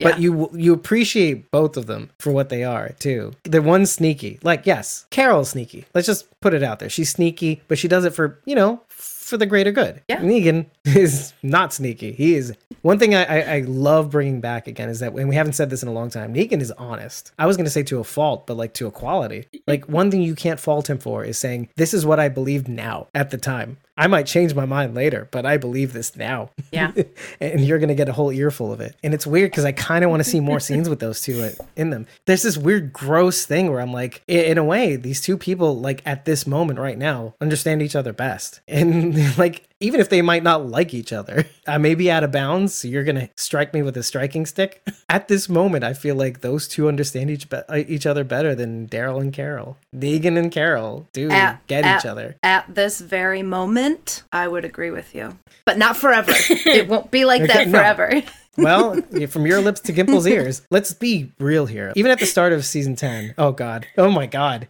[0.00, 3.32] but you you appreciate both of them for what they are too.
[3.44, 4.38] The one's sneaky.
[4.42, 5.86] Like yes, Carol's sneaky.
[5.94, 6.90] Let's just put it out there.
[6.90, 10.02] She's sneaky, but she does it for, you know, for the greater good.
[10.08, 10.20] Yeah.
[10.20, 12.12] Negan is not sneaky.
[12.12, 15.36] He is one thing I, I, I love bringing back again is that when we
[15.36, 17.32] haven't said this in a long time, Negan is honest.
[17.38, 19.46] I was going to say to a fault, but like to a quality.
[19.66, 22.68] Like one thing you can't fault him for is saying, "This is what I believe
[22.68, 26.50] now." At the time, I might change my mind later, but I believe this now.
[26.70, 26.92] Yeah.
[27.40, 28.96] and you're going to get a whole earful of it.
[29.04, 31.42] And it's weird because I kind of want to see more scenes with those two
[31.42, 32.06] in- in them.
[32.26, 36.00] There's this weird, gross thing where I'm like, in a way, these two people, like
[36.06, 38.60] at this moment right now, understand each other best.
[38.66, 42.32] And like, even if they might not like each other, I may be out of
[42.32, 42.74] bounds.
[42.74, 44.82] So you're going to strike me with a striking stick.
[45.08, 48.54] At this moment, I feel like those two understand each, be- uh, each other better
[48.54, 49.76] than Daryl and Carol.
[49.94, 52.36] Negan and Carol do At- get at- each other.
[52.42, 55.38] At this very moment, I would agree with you.
[55.64, 56.32] But not forever.
[56.48, 57.78] it won't be like Okay, that no.
[57.78, 58.22] forever.
[58.58, 60.62] well, from your lips to Gimple's ears.
[60.70, 61.92] Let's be real here.
[61.96, 63.34] Even at the start of season 10.
[63.38, 63.86] Oh, God.
[63.96, 64.68] Oh, my God.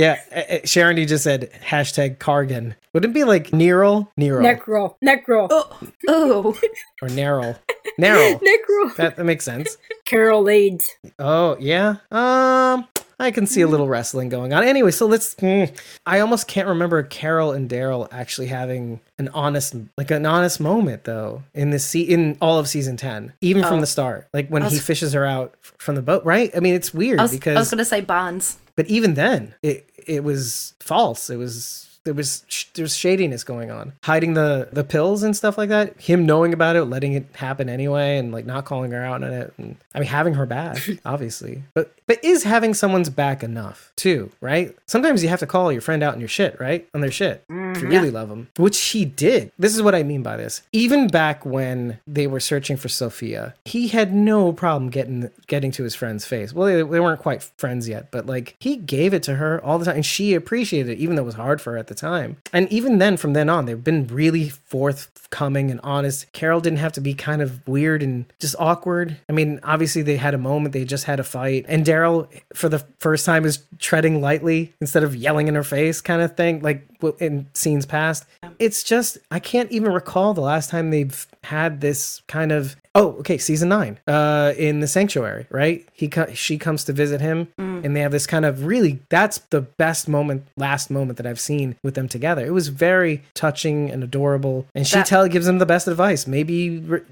[0.00, 0.20] Yeah.
[0.34, 2.74] uh, uh, Sharon, you just said hashtag Cargan.
[2.92, 4.08] Wouldn't it be like Neral?
[4.16, 4.42] Nero.
[4.42, 4.94] Necro.
[5.04, 5.48] Necro.
[5.50, 6.58] Oh, oh.
[7.02, 7.58] or Neral.
[8.00, 8.40] Neral.
[8.40, 8.96] Necro.
[8.96, 9.76] That, that makes sense.
[10.04, 10.88] Carol Aids.
[11.18, 11.96] Oh, yeah.
[12.10, 12.88] Um.
[13.20, 14.64] I can see a little wrestling going on.
[14.64, 15.34] Anyway, so let's.
[15.34, 15.70] mm,
[16.06, 21.04] I almost can't remember Carol and Daryl actually having an honest, like an honest moment
[21.04, 23.80] though in this se- in all of season ten, even from Oh.
[23.80, 26.24] the start, like when I he fishes her out from the boat.
[26.24, 26.50] Right?
[26.56, 28.56] I mean, it's weird I was, because, I was going to say bonds.
[28.80, 31.28] But even then, it it was false.
[31.28, 31.89] It was.
[32.04, 35.68] There was sh- there was shadiness going on, hiding the the pills and stuff like
[35.68, 36.00] that.
[36.00, 39.32] Him knowing about it, letting it happen anyway, and like not calling her out on
[39.32, 39.52] it.
[39.58, 44.30] And, I mean, having her back, obviously, but but is having someone's back enough too,
[44.40, 44.74] right?
[44.86, 46.88] Sometimes you have to call your friend out on your shit, right?
[46.94, 49.52] On their shit, if you mm, really love them, which he did.
[49.58, 50.62] This is what I mean by this.
[50.72, 55.84] Even back when they were searching for Sophia, he had no problem getting getting to
[55.84, 56.52] his friend's face.
[56.52, 59.78] Well, they, they weren't quite friends yet, but like he gave it to her all
[59.78, 61.94] the time, and she appreciated it, even though it was hard for her at the
[61.94, 62.38] time.
[62.54, 66.32] And even then, from then on, they've been really forthcoming and honest.
[66.32, 69.18] Carol didn't have to be kind of weird and just awkward.
[69.28, 72.70] I mean, obviously they had a moment, they just had a fight, and Daryl, for
[72.70, 76.62] the first time, is treading lightly instead of yelling in her face, kind of thing,
[76.62, 76.86] like
[77.18, 78.24] in scenes past.
[78.58, 83.12] It's just I can't even recall the last time they've had this kind of oh
[83.20, 85.88] okay season nine uh in the sanctuary right?
[85.92, 89.38] He co- she comes to visit him and they have this kind of really that's
[89.50, 92.44] the best moment last moment that i've seen with them together.
[92.44, 96.26] It was very touching and adorable and she That- tell gives him the best advice.
[96.26, 96.54] Maybe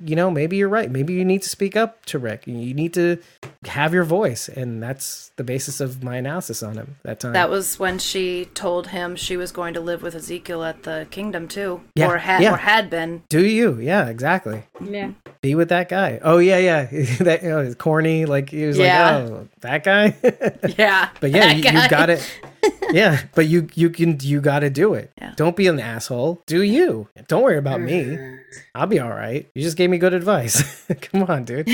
[0.05, 0.91] you know maybe you're right.
[0.91, 2.47] Maybe you need to speak up to rick.
[2.47, 3.19] You need to
[3.67, 7.33] have your voice and that's the basis of my analysis on him that time.
[7.35, 11.07] That was when she told him she was going to live with Ezekiel at the
[11.11, 12.55] kingdom too, Yeah, or had yeah.
[12.55, 13.23] or had been.
[13.29, 13.79] do you?
[13.81, 14.65] Yeah exactly.
[14.85, 15.13] Yeah.
[15.41, 16.85] Be with that guy oh yeah yeah
[17.21, 19.17] that you know, it's corny like he was Yeah.
[19.19, 20.17] like oh that guy
[20.79, 22.41] Yeah, But yeah, you, you got it.
[22.91, 25.13] Yeah, but you you can you got to do it.
[25.19, 25.35] Yeah.
[25.37, 26.43] Don't be an asshole.
[26.47, 27.07] Do you?
[27.29, 28.17] Don't worry about me.
[28.75, 29.47] I'll be all right.
[29.55, 30.87] You just gave me good advice.
[31.03, 31.69] Come on, dude.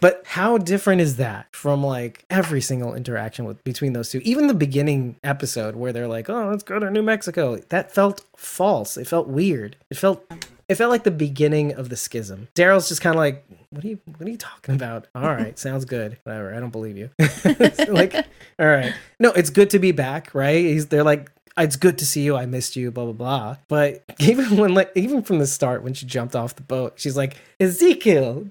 [0.00, 4.18] but how different is that from like every single interaction with between those two?
[4.22, 8.22] Even the beginning episode where they're like, "Oh, let's go to New Mexico." That felt
[8.36, 8.98] false.
[8.98, 9.76] It felt weird.
[9.90, 10.22] It felt
[10.68, 12.48] it felt like the beginning of the schism.
[12.54, 15.58] Daryl's just kind of like, "What are you what are you talking about?" All right,
[15.58, 16.18] sounds good.
[16.24, 16.54] Whatever.
[16.54, 17.10] I don't believe you.
[17.88, 18.92] like, all right.
[19.18, 20.64] No, it's good to be back, right?
[20.64, 22.36] He's they're like it's good to see you.
[22.36, 23.56] I missed you, blah blah blah.
[23.68, 27.16] But even when like even from the start when she jumped off the boat, she's
[27.16, 28.46] like, "Ezekiel,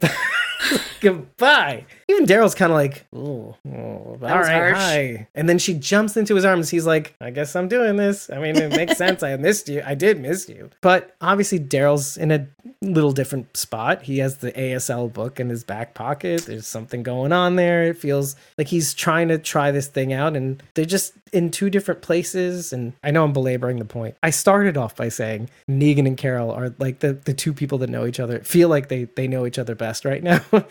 [1.02, 4.78] goodbye." Even Daryl's kind of like, "Oh, all right, harsh.
[4.78, 6.70] hi." And then she jumps into his arms.
[6.70, 8.30] He's like, "I guess I'm doing this.
[8.30, 9.24] I mean, it makes sense.
[9.24, 9.82] I missed you.
[9.86, 12.48] I did miss you." But obviously, Daryl's in a
[12.82, 14.04] little different spot.
[14.04, 16.46] He has the ASL book in his back pocket.
[16.46, 17.84] There's something going on there.
[17.84, 21.70] It feels like he's trying to try this thing out, and they're just in two
[21.70, 22.72] different places.
[22.72, 24.16] And I know I'm belaboring the point.
[24.24, 27.90] I started off by saying Negan and Carol are like the, the two people that
[27.90, 30.44] know each other, feel like they, they know each other best right now.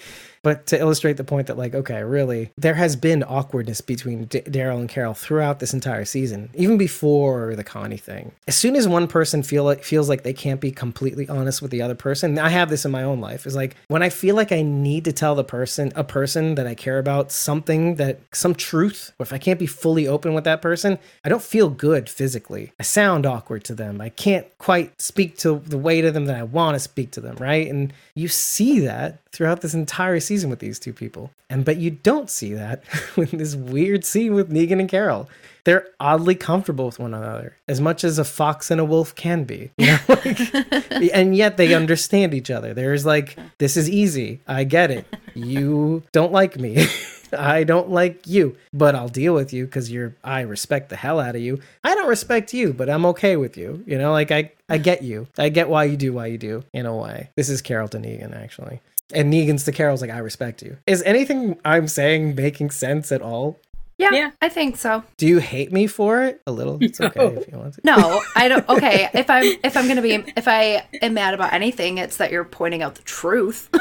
[0.47, 4.43] but to illustrate the point that like okay really there has been awkwardness between D-
[4.43, 8.31] daryl and carol throughout this entire season even before the connie thing.
[8.47, 11.73] As soon as one person feel like feels like they can't be completely honest with
[11.73, 14.37] the other person i have this in my own life is like when i feel
[14.37, 18.21] like i need to tell the person a person that i care about something that
[18.33, 21.69] some truth or if i can't be fully open with that person i don't feel
[21.69, 22.73] good physically.
[22.79, 24.01] I sound awkward to them.
[24.01, 27.21] I can't quite speak to the way to them that i want to speak to
[27.21, 27.67] them right?
[27.67, 31.31] And you see that throughout this entire season with these two people.
[31.51, 32.83] And but you don't see that
[33.17, 35.29] with this weird scene with Negan and Carol.
[35.65, 39.43] They're oddly comfortable with one another, as much as a fox and a wolf can
[39.43, 39.73] be.
[39.77, 39.99] You know?
[40.09, 42.73] like, and yet they understand each other.
[42.73, 44.41] There's like, this is easy.
[44.47, 45.07] I get it.
[45.35, 46.87] You don't like me.
[47.37, 50.15] I don't like you, but I'll deal with you because you're.
[50.23, 51.61] I respect the hell out of you.
[51.83, 53.83] I don't respect you, but I'm okay with you.
[53.87, 55.27] You know, like I, I get you.
[55.37, 56.63] I get why you do why you do.
[56.73, 58.81] In a way, this is Carol to Negan actually,
[59.15, 60.79] and Negan's to Carol's like I respect you.
[60.87, 63.59] Is anything I'm saying making sense at all?
[63.99, 64.31] Yeah, Yeah.
[64.43, 65.05] I think so.
[65.17, 66.43] Do you hate me for it?
[66.47, 66.77] A little.
[66.83, 67.41] It's okay No.
[67.41, 67.81] if you want to.
[67.83, 68.69] No, I don't.
[68.77, 72.31] Okay, if I'm if I'm gonna be if I am mad about anything, it's that
[72.31, 73.71] you're pointing out the truth.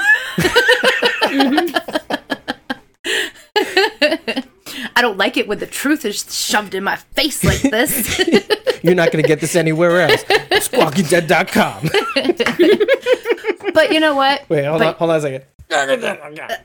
[1.26, 1.70] Mm-hmm.
[4.96, 8.18] I don't like it when the truth is shoved in my face like this.
[8.84, 10.24] You're not going to get this anywhere else.
[10.70, 11.90] SquawkyDead.com.
[13.74, 14.46] but you know what?
[14.50, 15.44] Wait, hold But- on, hold on a second.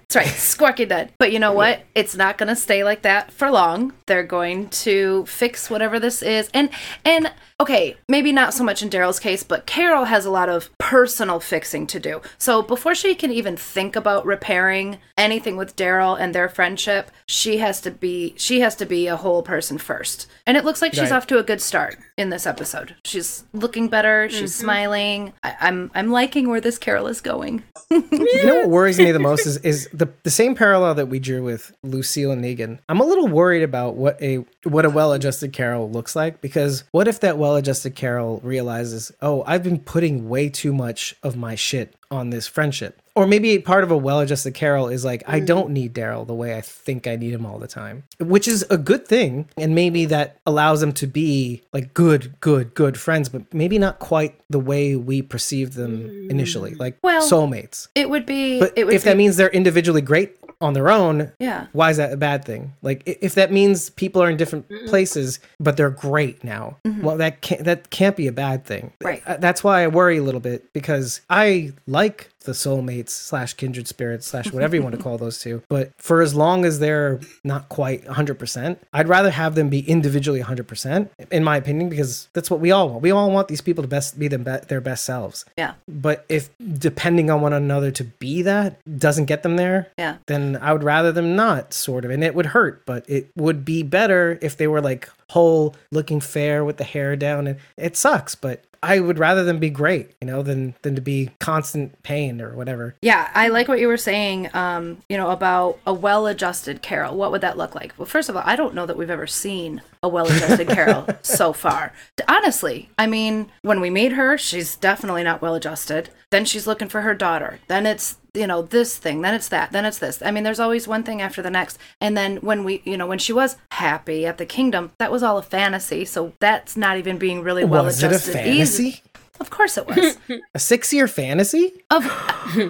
[0.09, 1.13] That's right, Squawky Dead.
[1.19, 1.83] But you know what?
[1.95, 3.93] It's not going to stay like that for long.
[4.07, 6.51] They're going to fix whatever this is.
[6.53, 6.71] And
[7.05, 10.71] and okay, maybe not so much in Daryl's case, but Carol has a lot of
[10.79, 12.23] personal fixing to do.
[12.39, 17.59] So before she can even think about repairing anything with Daryl and their friendship, she
[17.59, 20.27] has to be she has to be a whole person first.
[20.47, 21.13] And it looks like she's Right.
[21.13, 22.97] off to a good start in this episode.
[23.05, 24.29] She's looking better.
[24.29, 24.65] She's mm-hmm.
[24.65, 25.33] smiling.
[25.43, 27.63] I, I'm I'm liking where this Carol is going.
[28.11, 31.19] You know what worries me the most is, is the, the same parallel that we
[31.19, 32.79] drew with Lucille and Negan.
[32.89, 37.09] I'm a little worried about what a what a well-adjusted Carol looks like because what
[37.09, 41.95] if that well-adjusted Carol realizes, "Oh, I've been putting way too much of my shit
[42.11, 45.93] on this friendship." Or maybe part of a well-adjusted Carol is like, "I don't need
[45.95, 49.07] Daryl the way I think I need him all the time." Which is a good
[49.07, 53.79] thing, and maybe that allows them to be like good, good, good friends, but maybe
[53.79, 57.89] not quite the way we perceived them initially, like Well, soulmates.
[57.95, 61.33] It would be But it would if that means they're individually great on their own,
[61.39, 61.67] Yeah.
[61.73, 62.73] why is that a bad thing?
[62.83, 67.41] Like if that means people are in different places, but they're great now, well, that
[67.43, 68.93] can't that can't be a bad thing.
[69.01, 69.07] Mm-hmm.
[69.07, 69.23] Right.
[69.27, 73.87] Uh, That's why I worry a little bit because I like the soulmates slash kindred
[73.87, 75.63] spirits slash whatever you want to call those two.
[75.69, 80.41] But for as long as they're not quite 100%, I'd rather have them be individually
[80.41, 83.03] 100%, in my opinion, because that's what we all want.
[83.03, 85.45] We all want these people to best be them be- their best selves.
[85.59, 85.75] Yeah.
[85.87, 90.17] But if depending on one another to be that doesn't get them there, Yeah.
[90.27, 92.11] then I would rather them not, sort of.
[92.11, 96.21] And it would hurt, but it would be better if they were like whole, looking
[96.21, 97.47] fair with the hair down.
[97.47, 101.01] And it sucks, but I would rather them be great, you know, than than to
[101.01, 102.95] be constant pain or whatever.
[103.03, 107.17] Yeah, I like what you were saying, um, you know, about a well adjusted Carol.
[107.17, 107.93] What would that look like?
[107.99, 111.07] Well, first of all, I don't know that we've ever seen a well adjusted Carol
[111.23, 111.93] so far.
[112.27, 116.11] Honestly, I mean, when we meet her, she's definitely not well adjusted.
[116.31, 117.59] Then she's looking for her daughter.
[117.69, 119.21] Then it's, you know, this thing.
[119.23, 119.73] Then it's that.
[119.73, 120.23] Then it's this.
[120.23, 121.79] I mean, there's always one thing after the next.
[122.01, 125.23] And then when we, you know, when she was happy at the kingdom, that was
[125.23, 126.05] all a fantasy.
[126.05, 128.33] So that's not even being really well Was it a adjusted.
[128.33, 129.03] fantasy?
[129.41, 130.19] Of course it was.
[130.55, 131.73] A six year fantasy?
[131.91, 132.05] Of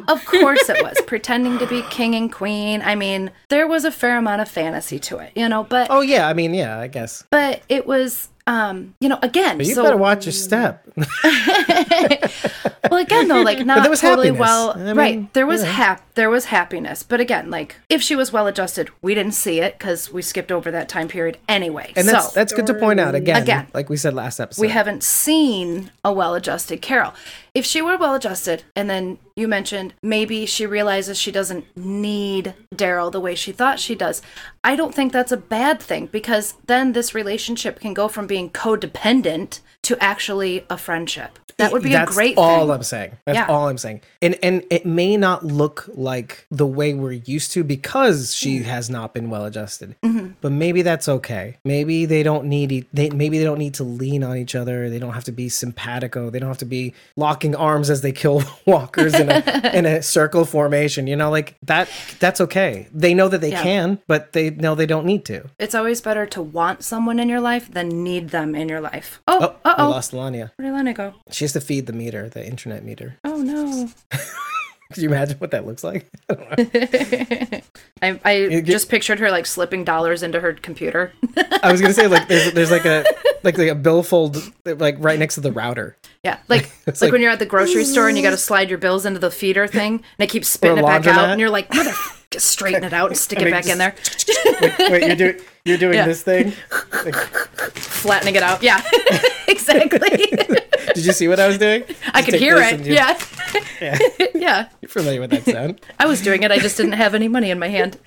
[0.07, 0.97] of course it was.
[1.05, 2.81] Pretending to be king and queen.
[2.83, 6.01] I mean, there was a fair amount of fantasy to it, you know, but Oh
[6.01, 7.25] yeah, I mean yeah, I guess.
[7.29, 10.87] but it was um, you know, again, But you so better watch your step.
[12.91, 14.41] well again though, like not there was totally happiness.
[14.49, 15.33] well I mean, right.
[15.35, 15.71] There was know.
[15.71, 17.03] hap there was happiness.
[17.03, 20.53] But again, like if she was well adjusted, we didn't see it because we skipped
[20.53, 21.93] over that time period anyway.
[21.97, 23.67] and that's so that's good to point out again, Again.
[23.75, 24.61] like we said last episode.
[24.61, 27.13] we haven't seen a well adjusted Carol.
[27.53, 32.55] If she were well adjusted, and then you mentioned maybe she realizes she doesn't need
[32.73, 34.23] Daryl the way she thought she does,
[34.63, 38.51] I don't think that's a bad thing because then this relationship can go from being
[38.51, 41.39] codependent to actually a friendship.
[41.57, 42.37] That would be That's a great.
[42.37, 42.71] That's all thing.
[42.75, 43.13] I'm saying.
[43.27, 43.47] That's Yeah.
[43.49, 44.01] all I'm saying.
[44.23, 48.89] And and it may not look like the way we're used to because she has
[48.89, 49.95] not been well adjusted.
[50.03, 50.29] Mm-hmm.
[50.41, 51.59] But maybe that's okay.
[51.63, 54.89] Maybe they don't need they maybe they don't need to lean on each other.
[54.89, 56.31] They don't have to be simpatico.
[56.31, 60.01] They don't have to be locking arms as they kill walkers in a in a
[60.03, 61.07] circle formation.
[61.07, 62.89] You know, like that that's okay.
[62.95, 63.63] They know that they Yeah.
[63.63, 65.51] can, but they know they don't need to.
[65.59, 69.21] It's always better to want someone in your life than need them in your life.
[69.29, 69.91] Oh, Oh, uh I oh.
[69.91, 70.51] lost Lania.
[70.57, 71.15] Where did Lana go?
[71.31, 73.17] She has to feed the meter, the internet meter.
[73.25, 73.89] Oh no.
[74.93, 76.11] Could you imagine what that looks like?
[78.03, 81.13] I, I get- just pictured her like slipping dollars into her computer.
[81.63, 83.05] I was gonna say like there's there's like a
[83.45, 85.97] like like a billfold like right next to the router.
[86.25, 88.69] Yeah, like like, like- when you're at the grocery store and you got to slide
[88.69, 91.51] your bills into the feeder thing, and it keeps spitting it back out, and you're
[91.51, 91.93] like, mother,
[92.31, 93.95] just straighten it out and stick And it back in there,
[94.61, 96.07] Wait, wait you're doing you're doing Yeah.
[96.07, 96.53] this thing.
[97.05, 97.15] Like,
[97.75, 98.63] flattening it out.
[98.63, 98.83] Yeah,
[99.51, 99.99] exactly.
[100.95, 101.85] did you see what I was doing?
[102.15, 102.87] I could hear it.
[102.87, 103.19] you- Yeah,
[103.81, 103.99] yeah.
[104.35, 104.69] yeah.
[104.81, 105.81] You're familiar with that sound.
[105.99, 106.51] I was doing it.
[106.51, 107.99] I just didn't have any money in my hand.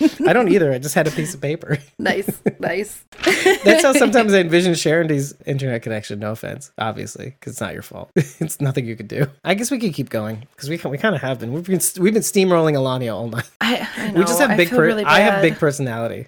[0.26, 0.72] I don't either.
[0.72, 1.78] I just had a piece of paper.
[1.98, 3.04] nice, nice.
[3.64, 6.18] That's how sometimes I envision Sharondy's internet connection.
[6.18, 8.10] No offense, obviously, because it's not your fault.
[8.16, 9.26] it's nothing you could do.
[9.44, 11.52] I guess we could keep going because we we kind of have been.
[11.52, 13.50] We've been we've been steamrolling Alania all night.
[13.60, 14.20] I, I know.
[14.20, 14.68] we just have I big.
[14.70, 16.26] feel Per- really I have big personality.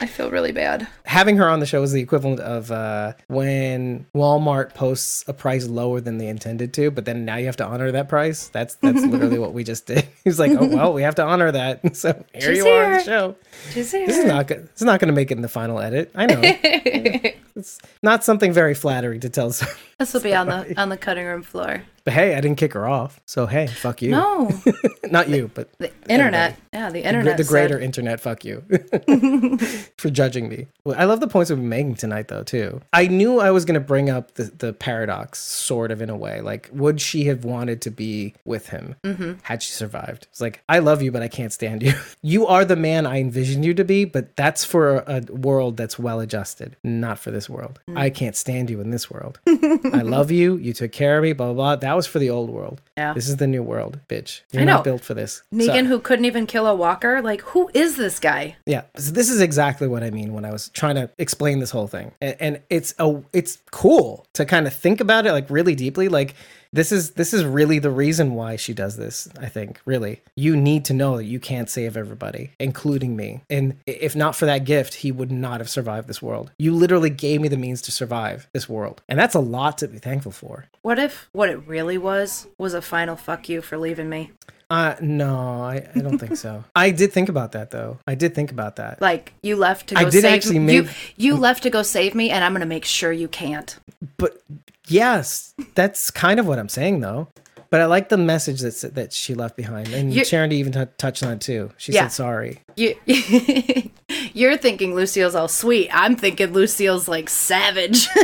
[0.00, 0.86] I feel really bad.
[1.04, 5.66] Having her on the show is the equivalent of uh, when Walmart posts a price
[5.66, 8.48] lower than they intended to, but then now you have to honor that price.
[8.48, 10.06] That's that's literally what we just did.
[10.24, 11.96] He's like, oh well, we have to honor that.
[11.96, 13.36] So here She's you are on the show.
[13.74, 14.68] This is not good.
[14.72, 16.10] It's not going to make it in the final edit.
[16.14, 16.40] I know.
[16.42, 19.50] it's not something very flattering to tell.
[19.52, 19.68] Some-
[19.98, 21.82] This will be on the on the cutting room floor.
[22.04, 23.20] But hey, I didn't kick her off.
[23.26, 24.10] So hey, fuck you.
[24.10, 24.50] No,
[25.10, 26.56] not you, but the internet.
[26.72, 27.36] Yeah, the the, internet.
[27.36, 28.20] the said- greater internet.
[28.20, 28.60] Fuck you
[29.96, 30.66] for judging me.
[30.84, 32.42] Well, I love the points we've been making tonight, though.
[32.42, 32.80] Too.
[32.92, 36.16] I knew I was going to bring up the the paradox, sort of in a
[36.16, 36.40] way.
[36.40, 39.34] Like, would she have wanted to be with him mm-hmm.
[39.42, 40.26] had she survived?
[40.30, 41.94] It's like I love you, but I can't stand you.
[42.22, 45.76] you are the man I envisioned you to be, but that's for a, a world
[45.76, 47.80] that's well adjusted, not for this world.
[47.88, 47.98] Mm.
[47.98, 49.40] I can't stand you in this world.
[49.46, 50.56] I love you.
[50.56, 51.32] You took care of me.
[51.32, 51.76] Blah blah blah.
[51.76, 52.80] That was for the old world.
[52.96, 53.12] Yeah.
[53.12, 54.40] This is the new world, bitch.
[54.52, 55.42] You're I not built for this.
[55.52, 57.20] Negan, who couldn't even kill a walker.
[57.22, 58.56] Like, who is this guy?
[58.66, 61.70] yeah, so this is exactly what I mean when I was trying to explain this
[61.70, 65.50] whole thing, and, and it's a it's cool to kind of think about it like
[65.50, 66.08] really deeply.
[66.08, 66.34] Like
[66.74, 69.28] this is this is really the reason why she does this.
[69.38, 73.42] I think really, you need to know that you can't save everybody, including me.
[73.48, 76.50] And if not for that gift, he would not have survived this world.
[76.58, 79.88] You literally gave me the means to survive this world, and that's a lot to
[79.88, 80.66] be thankful for.
[80.82, 84.32] What if what it really was was a final fuck you for leaving me?
[84.68, 86.64] Uh no, I, I don't think so.
[86.74, 87.98] I did think about that though.
[88.08, 89.00] I did think about that.
[89.00, 90.74] Like you left to go I did save actually me.
[90.74, 93.76] You, you left to go save me, and I'm gonna make sure you can't.
[94.16, 94.42] But
[94.88, 97.28] yes, that's kind of what I'm saying, though.
[97.70, 100.84] But I like the message that that she left behind, and You- Charity even t-
[100.96, 101.70] touched on it too.
[101.76, 102.02] She Yeah.
[102.08, 102.60] said sorry.
[102.76, 102.94] You
[104.32, 105.88] you're thinking Lucille's all sweet.
[105.92, 108.06] I'm thinking Lucille's like savage.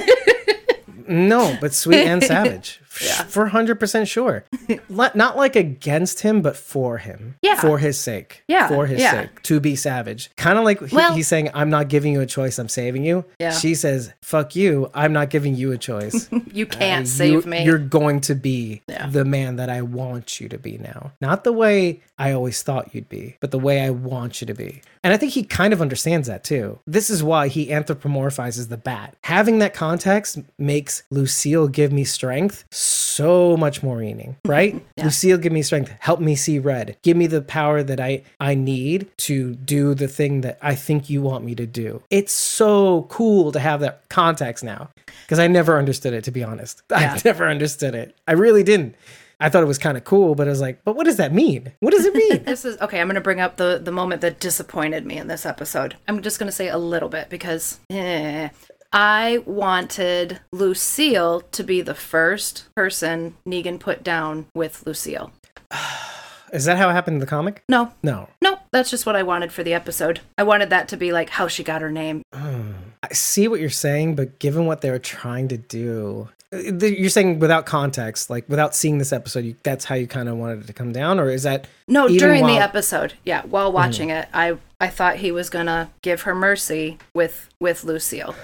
[1.08, 3.24] No, but sweet and savage, Yeah.
[3.24, 4.44] for hundred percent sure.
[4.88, 7.36] Not like against him, but for him.
[7.42, 7.60] Yeah.
[7.60, 8.42] for his sake.
[8.48, 9.12] Yeah, for his yeah.
[9.22, 9.42] sake.
[9.42, 12.26] To be savage, kind of like he- Well- he's saying, "I'm not giving you a
[12.26, 12.58] choice.
[12.58, 13.52] I'm saving you." Yeah.
[13.52, 14.90] She says, "Fuck you.
[14.94, 17.64] I'm not giving you a choice." you can't Uh, save you- me.
[17.64, 19.06] You're going to be Yeah.
[19.06, 21.12] the man that I want you to be now.
[21.20, 24.54] Not the way I always thought you'd be, but the way I want you to
[24.54, 24.82] be.
[25.02, 26.78] And I think he kind of understands that too.
[26.86, 29.16] This is why he anthropomorphizes the bat.
[29.24, 32.89] Having that context makes Lucille give me strength so
[33.56, 34.84] much more meaning, right?
[34.96, 38.54] Lucille give me strength, help me see red, give me the power that I I
[38.54, 42.02] need to do the thing that I think you want me to do.
[42.10, 44.90] It's so cool to have that context now
[45.22, 46.82] because I never understood it to be honest.
[47.00, 47.14] Yeah.
[47.14, 48.14] I never understood it.
[48.28, 48.94] I really didn't.
[49.40, 51.32] I thought it was kind of cool, but I was like, but what does that
[51.32, 51.72] mean?
[51.80, 52.42] What does it mean?
[52.44, 53.00] this is okay.
[53.00, 55.96] I'm going to bring up the the moment that disappointed me in this episode.
[56.06, 58.50] I'm just going to say a little bit because eh,
[58.92, 65.32] I wanted Lucille to be the first person Negan put down with Lucille.
[66.52, 67.62] Is that how it happened in the comic?
[67.68, 68.28] No, No.
[68.42, 70.20] no, that's just what I wanted for the episode.
[70.36, 72.22] I wanted that to be like how she got her name.
[72.34, 72.72] Hmm.
[73.04, 77.38] I see what you're saying, but given what they were trying to do, you're saying
[77.38, 80.66] without context, like without seeing this episode, you, that's how you kind of wanted it
[80.66, 83.14] to come down, or is that No, during the episode.
[83.24, 84.24] Yeah, while watching mm-hmm.
[84.24, 88.34] it, I I thought he was gonna give her mercy with with Lucille.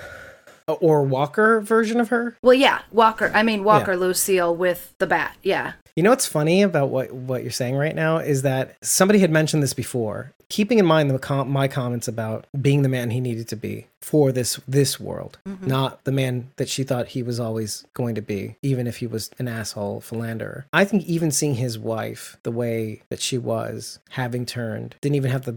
[0.66, 2.36] Or Walker version of her?
[2.42, 3.30] Well, yeah, Walker.
[3.34, 5.36] I mean Walker Lucille with the bat.
[5.42, 9.20] Yeah, You know what's funny about what what you're saying right now is that somebody
[9.20, 10.32] had mentioned this before.
[10.48, 13.88] Keeping in mind the com- my comments about being the man he needed to be
[14.00, 15.66] for this this world, mm-hmm.
[15.66, 19.08] not the man that she thought he was always going to be, even if he
[19.08, 20.66] was an asshole philanderer.
[20.72, 25.32] I think even seeing his wife the way that she was, having turned, didn't even
[25.32, 25.56] have the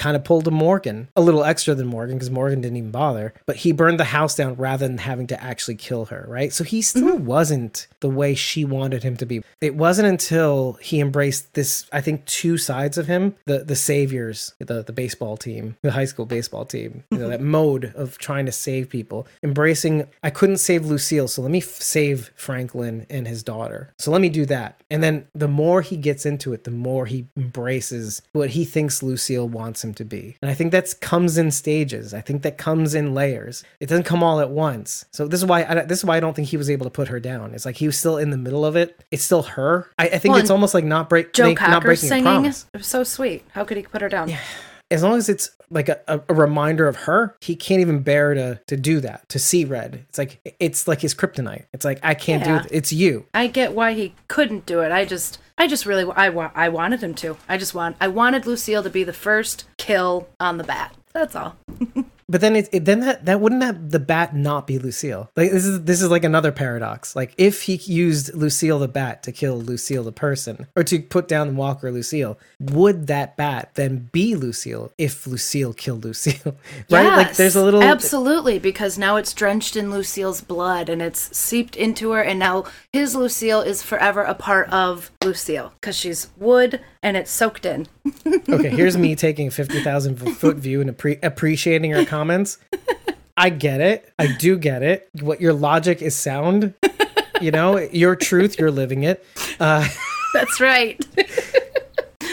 [0.00, 3.34] kind of pulled a Morgan, a little extra than Morgan because Morgan didn't even bother,
[3.44, 6.54] but he burned the house down rather than having to actually kill her, right?
[6.54, 7.26] So he still mm-hmm.
[7.26, 9.42] wasn't the way she wanted him to be.
[9.60, 14.54] It wasn't until he embraced this, I think, two sides of him the, the saviors,
[14.58, 17.50] the, the baseball team, the high school baseball team, you know, that mm-hmm.
[17.50, 21.64] mode of trying to save people, embracing, I couldn't save Lucille, so let me f-
[21.64, 23.92] save Franklin and his daughter.
[23.98, 24.80] So let me do that.
[24.90, 29.02] And then the more he gets into it, the more he embraces what he thinks
[29.02, 30.36] Lucille wants him to be.
[30.42, 32.14] And I think that comes in stages.
[32.14, 33.64] I think that comes in layers.
[33.80, 35.04] It doesn't come all at once.
[35.10, 36.90] So this is why I, this is why I don't think he was able to
[36.90, 37.54] put her down.
[37.54, 39.04] It's like he was still in the middle of it.
[39.10, 39.90] It's still her.
[39.98, 42.44] I, I think Well, it's almost like not break Joe make- not breaking singing.
[42.44, 43.44] It was so sweet.
[43.52, 44.30] How could he put her down?
[44.90, 48.60] As long as it's like a, a, reminder of her, he can't even bear to
[48.66, 49.28] to do that.
[49.28, 51.66] To see red, it's like it's like his kryptonite.
[51.72, 52.58] It's like I can't Yeah.
[52.62, 52.70] do it.
[52.72, 53.26] It's you.
[53.34, 54.90] I get why he couldn't do it.
[54.92, 57.36] I just, I just really, I, wa- I wanted him to.
[57.48, 60.94] I just want, I wanted Lucille to be the first kill on the bat.
[61.12, 61.56] That's all.
[62.30, 65.30] But then it, it then that that wouldn't that the bat not be Lucille?
[65.36, 67.16] Like this is this is like another paradox.
[67.16, 71.26] Like if he used Lucille the bat to kill Lucille the person, or to put
[71.26, 76.56] down Walker Lucille, would that bat then be Lucille if Lucille killed Lucille?
[76.90, 77.16] right?
[77.16, 81.74] Like there's a little absolutely because now it's drenched in Lucille's blood and it's seeped
[81.74, 86.80] into her, and now his Lucille is forever a part of Lucille because she's wood
[87.02, 87.86] and it's soaked in.
[88.48, 92.58] okay, here's me taking a 50,000 foot view and appre- appreciating your comments.
[93.34, 94.12] I get it.
[94.18, 95.08] I do get it.
[95.20, 96.74] What your logic is sound.
[97.40, 99.24] You know, your truth, you're living it.
[99.58, 99.88] Uh,
[100.34, 101.00] That's right.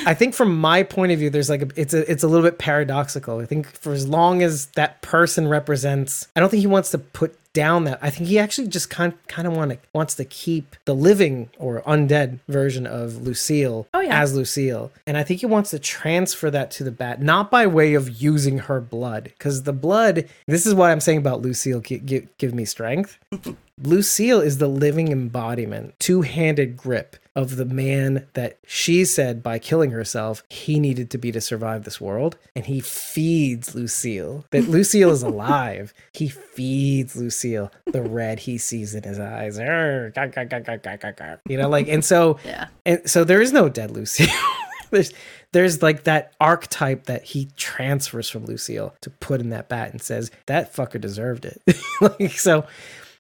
[0.06, 2.46] I think from my point of view, there's like a, it's a it's a little
[2.46, 3.40] bit paradoxical.
[3.40, 6.98] I think for as long as that person represents, I don't think he wants to
[6.98, 7.98] put down that.
[8.02, 11.50] I think he actually just kind kind of want to wants to keep the living
[11.58, 14.22] or undead version of Lucille Oh, yeah.
[14.22, 17.66] as Lucille, and I think he wants to transfer that to the bat, not by
[17.66, 20.28] way of using her blood, because the blood.
[20.46, 21.80] This is what I'm saying about Lucille.
[21.80, 23.18] Give, give, give me strength.
[23.80, 29.60] Lucille is the living embodiment, two handed grip of the man that she said by
[29.60, 32.36] killing herself he needed to be to survive this world.
[32.56, 34.46] And he feeds Lucille.
[34.50, 35.94] That Lucille is alive.
[36.14, 39.60] He feeds Lucille the red he sees in his eyes.
[41.48, 42.68] You know, like, and so, Yeah.
[42.88, 44.34] and so there is no dead Lucille.
[44.90, 45.14] there's,
[45.52, 50.02] there's like that archetype that he transfers from Lucille to put in that bat and
[50.02, 51.62] says that fucker deserved it.
[52.02, 52.66] like so,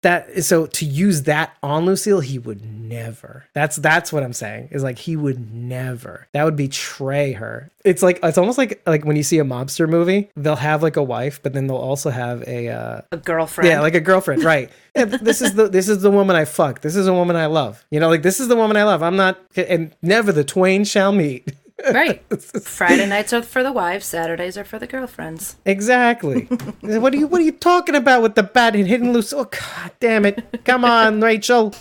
[0.08, 3.43] that so to use that on Lucille, he would never.
[3.53, 4.70] That's that's what I'm saying.
[4.72, 6.28] Is like he would never.
[6.32, 7.70] That would betray her.
[7.84, 10.95] It's like it's almost like like when you see a mobster movie, they'll have like
[10.95, 13.70] a wife, but then they'll also have a uh, A girlfriend.
[13.70, 14.72] yeah, like a girlfriend, right?
[14.95, 16.82] Yeah, this is the this is the woman I fuck.
[16.82, 17.86] This is a woman I love.
[17.91, 19.03] You know, like this is the woman I love.
[19.03, 21.51] I'm not, and never the twain shall meet.
[21.92, 22.24] right.
[22.64, 25.56] Friday nights are for the wives, Saturdays are for the girlfriends.
[25.66, 26.42] Exactly.
[26.82, 29.34] what are you What are you talking about with the bat and hitting loose?
[29.34, 30.64] Oh God damn it!
[30.66, 31.74] Come on, Rachel.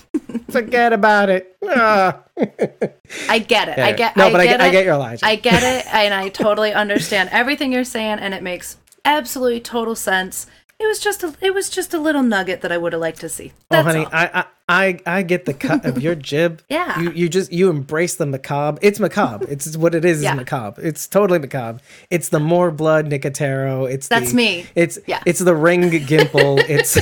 [0.50, 1.56] Forget about it.
[1.68, 2.20] Ah.
[3.28, 3.78] I get it.
[3.78, 5.20] I get No, I but I get get- I get your logic.
[5.24, 9.94] I get it and I totally understand everything you're saying and it makes absolutely total
[9.94, 10.46] sense.
[10.78, 13.20] It was just a it was just a little nugget that I would have liked
[13.20, 13.52] to see.
[13.70, 14.10] Oh, honey, all.
[14.12, 16.60] I, I I I get the cut of your jib.
[16.68, 17.00] Yeah.
[17.00, 18.78] You you just you embrace the macabre.
[18.82, 19.46] It's macabre.
[19.48, 20.22] It's what it is.
[20.22, 20.32] Yeah.
[20.32, 20.80] Is macabre.
[20.82, 21.80] It's totally macabre.
[22.10, 23.88] It's the more blood Nicotero.
[23.90, 24.66] It's That's the, me.
[24.74, 25.22] It's Yeah.
[25.24, 26.58] It's the ring Gimple.
[26.68, 26.98] it's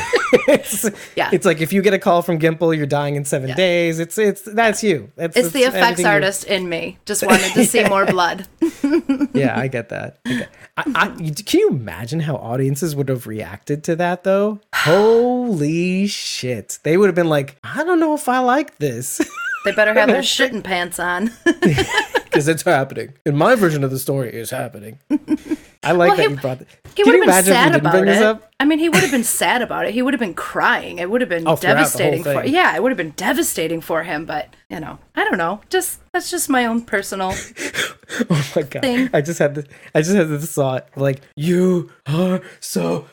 [0.47, 1.31] it's Yeah.
[1.33, 3.55] It's like if you get a call from Gimple, you're dying in seven Yeah.
[3.55, 3.99] days.
[3.99, 5.11] It's it's that's you.
[5.17, 6.99] That's it's the effects artist in me.
[7.07, 8.47] Just wanted to see more blood.
[9.33, 10.23] yeah, I get that.
[10.25, 14.59] Get- I, I, can you imagine how audiences would have reacted to that though?
[14.75, 16.79] Holy shit.
[16.83, 19.21] They would have been like, I don't know if I like this.
[19.65, 21.31] They better have their shitting pants on.
[22.35, 23.15] Because it's happening.
[23.25, 24.99] And my version of the story is happening.
[25.85, 26.67] I like Well, that he- you brought that.
[26.97, 28.43] He would have been imagine if we sad about it.
[28.59, 29.95] I mean, he would have been sad about it.
[29.95, 30.99] He would have been crying.
[30.99, 32.45] It would have been Oh, throughout the whole devastating for.
[32.45, 34.27] Yeah, it would have been devastating for him.
[34.27, 35.61] But you know, I don't know.
[35.71, 37.33] Just that's just my own personal.
[38.31, 38.83] Oh my god!
[38.83, 39.09] thing.
[39.15, 39.65] I just had this.
[39.95, 43.07] I just had this thought like, you are so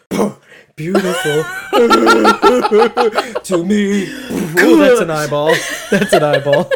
[0.76, 1.12] beautiful
[3.44, 4.04] to me.
[4.04, 5.56] Ooh, that's an eyeball.
[5.90, 6.72] That's an eyeball.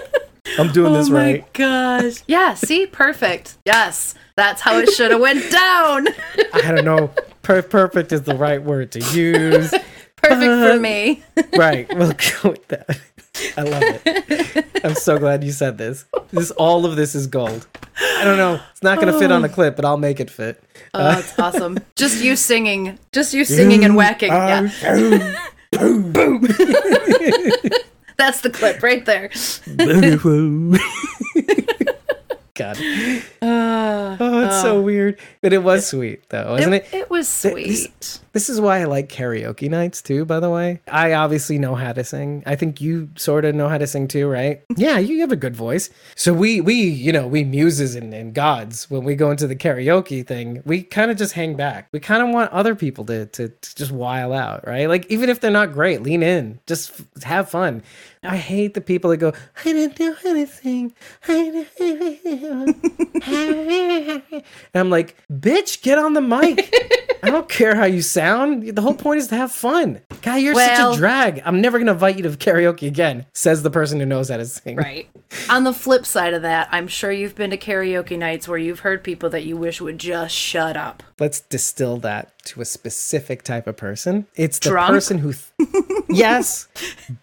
[0.57, 1.41] I'm doing this right.
[1.41, 2.23] oh my gosh!
[2.27, 2.53] Yeah.
[2.53, 3.57] See, perfect.
[3.65, 6.07] Yes, that's how it should have went down.
[6.53, 7.11] I don't know.
[7.41, 9.71] Per- perfect is the right word to use.
[10.15, 11.23] Perfect for uh, me.
[11.55, 11.87] Right.
[11.95, 12.99] We'll go with that.
[13.57, 14.65] I love it.
[14.83, 16.05] I'm so glad you said this.
[16.31, 17.67] This all of this is gold.
[17.99, 18.59] I don't know.
[18.71, 20.61] It's not going to fit on a clip, but I'll make it fit.
[20.93, 21.77] Oh, that's awesome.
[21.95, 22.99] Just you singing.
[23.11, 24.31] Just you singing and whacking.
[24.31, 24.69] Yeah,
[25.71, 26.13] Boom, boom.
[26.41, 26.41] boom.
[28.17, 29.29] that's the clip right there.
[32.53, 32.77] God.
[33.41, 35.19] Uh, Oh, That's so weird.
[35.41, 36.87] But it was sweet though, wasn't it?
[36.93, 37.67] It was sweet.
[37.67, 40.81] this- This is why I like karaoke nights too, by the way.
[40.89, 42.43] I obviously know how to sing.
[42.45, 44.61] I think you sort of know how to sing too, right?
[44.77, 45.89] Yeah, you have a good voice.
[46.15, 49.55] So we we, you know, we muses and, and gods, when we go into the
[49.55, 51.87] karaoke thing, we kind of just hang back.
[51.93, 54.89] We kind of want other people to, to to just while out, right?
[54.89, 56.59] Like even if they're not great, lean in.
[56.67, 57.83] Just f- have fun.
[58.21, 59.31] I hate the people that go,
[59.61, 60.93] I didn't know how to sing.
[61.29, 62.75] I didn't-
[63.25, 66.73] and I'm like, bitch, get on the mic.
[67.23, 68.24] I don't care how you sound.
[68.25, 70.01] The whole point is to have fun.
[70.21, 71.41] Guy, you're Well- such a drag.
[71.45, 74.45] I'm never gonna invite you to karaoke again, says the person who knows how to
[74.45, 74.75] sing.
[74.77, 75.07] Right.
[75.49, 78.79] On the flip side of that, I'm sure you've been to karaoke nights where you've
[78.79, 81.03] heard people that you wish would just shut up.
[81.19, 84.25] Let's distill that to a specific type of person.
[84.35, 84.89] It's the Drunk?
[84.89, 86.67] person who th- Yes,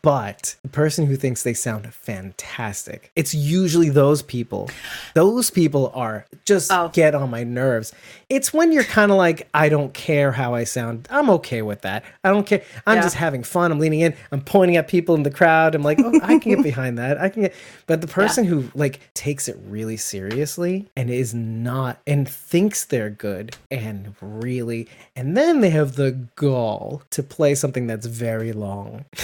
[0.02, 3.10] but the person who thinks they sound fantastic.
[3.16, 4.68] It's usually those people.
[5.14, 6.90] Those people are just Oh.
[6.92, 7.92] get on my nerves.
[8.28, 11.06] It's when you're kind of like, I don't care how I sound.
[11.10, 12.04] I'm okay with that.
[12.24, 12.62] I don't care.
[12.86, 13.02] I'm Yeah.
[13.02, 13.70] just having fun.
[13.72, 14.14] I'm leaning in.
[14.32, 15.74] I'm pointing at people in the crowd.
[15.74, 17.20] I'm like, oh, I can get behind that.
[17.20, 17.54] I can get.
[17.86, 23.10] But the person who like takes it really seriously and is not and thinks they're
[23.10, 29.04] good and really, and then they have the gall to play something that's very long.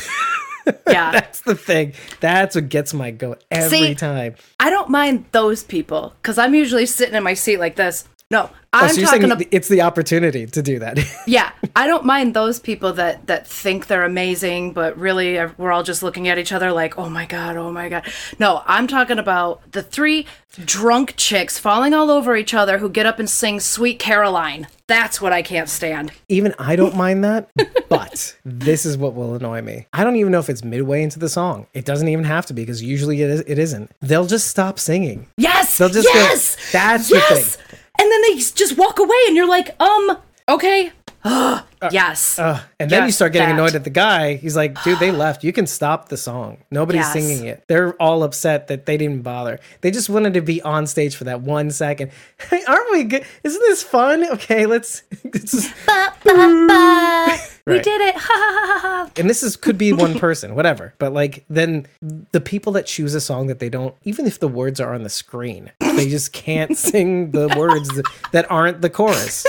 [0.87, 1.13] Yeah.
[1.13, 1.95] That's the thing.
[2.21, 4.35] That's what gets my goat every See, time.
[4.61, 8.07] I don't mind those people because I'm usually sitting in my seat like this.
[8.31, 9.47] No, Oh, I'm so you're talking saying about.
[9.51, 10.99] it's the opportunity to do that.
[11.27, 15.73] Yeah, I don't mind those people that that think they're amazing, but really uh, we're
[15.73, 18.03] all just looking at each other like, "Oh my god, oh my god."
[18.39, 20.27] No, I'm talking about the three
[20.67, 25.21] drunk chicks falling all over each other who get up and sing "Sweet Caroline." That's
[25.21, 26.13] what I can't stand.
[26.29, 27.51] even I don't mind that,
[27.89, 29.87] but this is what will annoy me.
[29.93, 31.67] I don't even know if it's midway into the song.
[31.75, 33.91] It doesn't even have to be because usually it, is, it isn't.
[34.01, 35.27] They'll just stop singing.
[35.37, 37.57] Yes, They'll just go, yes, "That's the yes.
[37.57, 37.65] thing."
[38.01, 40.19] And then they just walk away, and you're like, um,
[40.49, 40.91] okay,
[41.93, 43.55] yes, Uh, and then you start getting that.
[43.63, 44.35] annoyed at the guy.
[44.35, 45.45] He's like, dude, they left.
[45.45, 46.59] You can stop the song.
[46.71, 47.13] Nobody's Yes.
[47.13, 47.65] singing it.
[47.69, 49.61] They're all upset that they didn't bother.
[49.81, 52.11] They just wanted to be on stage for that one second.
[52.51, 53.25] Hey, aren't we good?
[53.45, 54.25] Isn't this fun?
[54.31, 55.03] Okay, let's.
[55.35, 57.37] Is, Ba, ba, ba.
[57.67, 60.95] we did it, ha ha ha and this is could be one person, whatever.
[60.99, 61.87] But like, then
[62.33, 65.03] the people that choose a song that they don't, even if the words are on
[65.03, 67.91] the screen, they just can't sing the words
[68.33, 69.47] that aren't the chorus.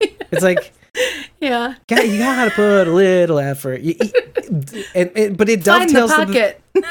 [0.00, 0.72] It's like,
[1.40, 3.80] Yeah, you gotta put a little effort.
[3.80, 3.94] You,
[4.94, 6.62] and, and but it find the dovetails to the, pocket.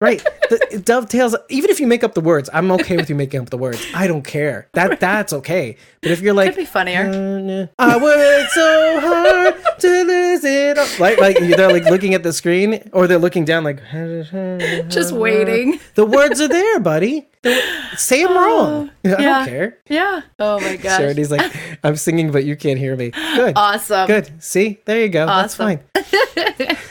[0.00, 0.22] right.
[0.48, 1.36] The, it dovetails.
[1.48, 3.84] Even if you make up the words, I'm okay with you making up the words.
[3.94, 4.68] I don't care.
[4.72, 5.76] That that's okay.
[6.02, 7.08] But if you're like, Could be funnier.
[7.08, 10.78] "Uh, I worked so hard to lose it.
[10.78, 13.80] all," Like like they're like looking at the screen or they're looking down like.
[14.88, 15.78] Just waiting.
[15.94, 17.28] The words are there, buddy.
[17.96, 18.90] Say them wrong.
[19.04, 19.16] I yeah.
[19.16, 19.78] don't care.
[19.88, 20.22] Yeah.
[20.38, 20.98] Oh my gosh.
[20.98, 21.50] Charity's like,
[21.82, 23.10] I'm singing, but you can't hear me.
[23.10, 23.54] Good.
[23.56, 24.06] Awesome.
[24.06, 24.42] Good.
[24.42, 25.26] See, there you go.
[25.26, 25.80] Awesome.
[25.94, 26.10] That's
[26.58, 26.76] fine.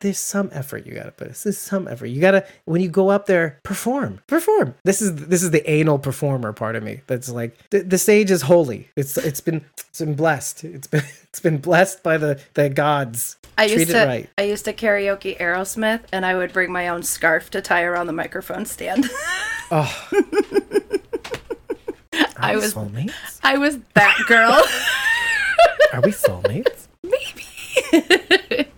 [0.00, 1.28] There's some effort you gotta put.
[1.28, 2.06] This is some effort.
[2.06, 4.20] You gotta when you go up there, perform.
[4.26, 4.74] Perform.
[4.84, 7.00] This is this is the anal performer part of me.
[7.06, 8.90] That's like the, the stage is holy.
[8.96, 10.64] It's it's been it's been blessed.
[10.64, 13.36] It's been it's been blessed by the the gods.
[13.58, 14.30] I Treat used it to right.
[14.38, 18.06] I used to karaoke Aerosmith and I would bring my own scarf to tie around
[18.06, 19.08] the microphone stand.
[19.74, 20.08] Oh,
[22.36, 23.40] I was soulmates.
[23.42, 24.62] I was that girl.
[25.94, 26.88] Are we soulmates?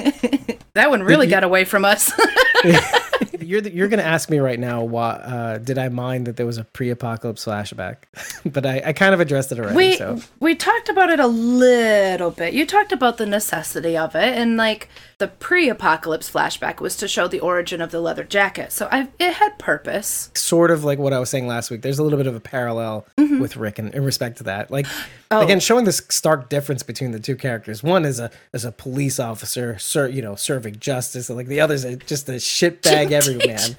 [0.74, 2.12] that one really got away from us.
[3.46, 4.82] You're the, you're gonna ask me right now.
[4.84, 7.96] Why uh, did I mind that there was a pre-apocalypse flashback?
[8.44, 9.76] but I, I kind of addressed it already.
[9.76, 12.54] we so we talked about it a little bit.
[12.54, 14.88] You talked about the necessity of it and like
[15.18, 18.70] the pre-apocalypse flashback was to show the origin of the leather jacket.
[18.72, 20.30] So I it had purpose.
[20.34, 21.82] sort of like what I was saying last week.
[21.82, 23.40] There's a little bit of a parallel Mm-hmm.
[23.40, 24.70] with Rick in, in respect to that.
[24.70, 24.86] Like
[25.28, 25.40] Oh.
[25.40, 27.82] again, showing this stark difference between the two characters.
[27.82, 31.58] One is a is a police officer, ser- you know, serving justice, and like the
[31.60, 33.10] other's a, just a shitbag
[33.40, 33.76] everyman.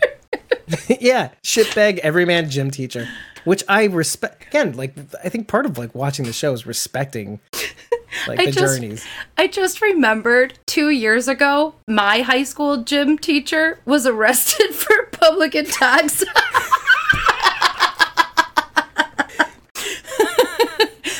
[0.99, 3.07] yeah, shitbag everyman gym teacher,
[3.45, 4.47] which I respect.
[4.47, 4.93] Again, like
[5.23, 7.39] I think part of like watching the show is respecting
[8.27, 9.05] like I the just- journeys.
[9.37, 15.53] I just remembered two years ago, my high school gym teacher was arrested for public
[15.53, 16.23] intox.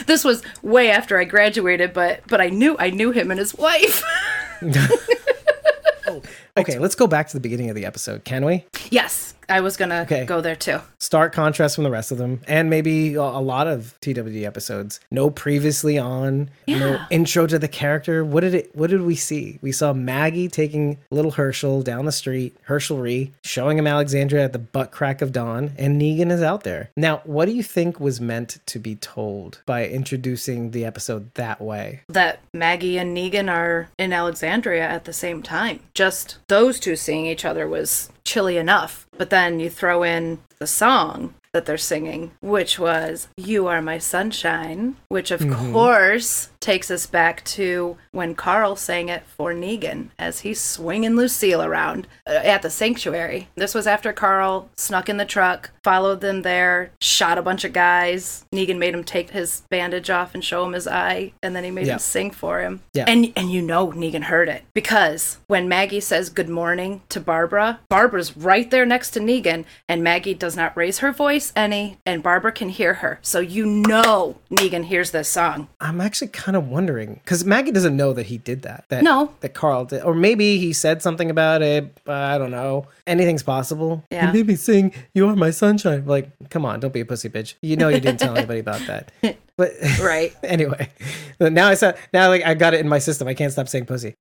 [0.05, 3.53] this was way after I graduated, but but I knew I knew him and his
[3.55, 4.03] wife.
[6.09, 6.21] Oh,
[6.57, 8.65] Okay, let's go back to the beginning of the episode, can we?
[8.89, 10.25] yes, I was gonna Okay.
[10.25, 10.79] go there too.
[10.99, 14.99] stark contrast from the rest of them and maybe a, lot of TWD episodes.
[15.11, 17.05] No previously on, no Yeah.
[17.09, 18.25] intro to the character.
[18.25, 19.57] What did it what did we see?
[19.61, 24.51] We saw Maggie taking little Hershel down the street, Hershel Rhee, showing him Alexandria at
[24.53, 26.89] the butt crack of dawn, and Negan is out there.
[26.97, 31.61] Now, what do you think was meant to be told by introducing the episode that
[31.61, 32.01] way?
[32.09, 35.79] That Maggie and Negan are in Alexandria at the same time.
[35.93, 39.07] Just those two seeing each other was chilly enough.
[39.17, 43.97] But then you throw in the song that they're singing, which was You Are My
[43.97, 45.73] Sunshine, which of mm-hmm.
[45.73, 51.61] course takes us back to when Carl sang it for Negan as he's swinging Lucille
[51.63, 53.47] around uh, at the sanctuary.
[53.55, 57.73] This was after Carl snuck in the truck, followed them there, shot a bunch of
[57.73, 58.45] guys.
[58.53, 61.71] Negan made him take his bandage off and show him his eye, and then he
[61.71, 61.93] made Yeah.
[61.93, 62.81] him sing for him.
[62.93, 63.05] Yeah.
[63.07, 67.79] And and you know Negan heard it because when Maggie says good morning to Barbara,
[67.89, 72.23] Barbara's right there next to Negan, and Maggie does not raise her voice any, and
[72.23, 73.19] Barbara can hear her.
[73.21, 75.67] So you know Negan hears this song.
[75.79, 78.85] I'm actually kind of wondering because Maggie doesn't know that he did that.
[78.89, 79.31] That No.
[79.41, 81.97] that Carl did, or maybe he said something about it.
[82.05, 82.87] But I don't know.
[83.05, 84.03] Anything's possible.
[84.11, 84.27] Yeah.
[84.31, 87.29] He made me sing "You Are My Sunshine." Like, come on, don't be a pussy
[87.29, 87.55] bitch.
[87.61, 89.11] You know you didn't tell anybody about that.
[89.57, 90.35] But Right.
[90.43, 90.87] anyway,
[91.39, 93.27] now I said now like I got it in my system.
[93.27, 94.15] I can't stop saying pussy.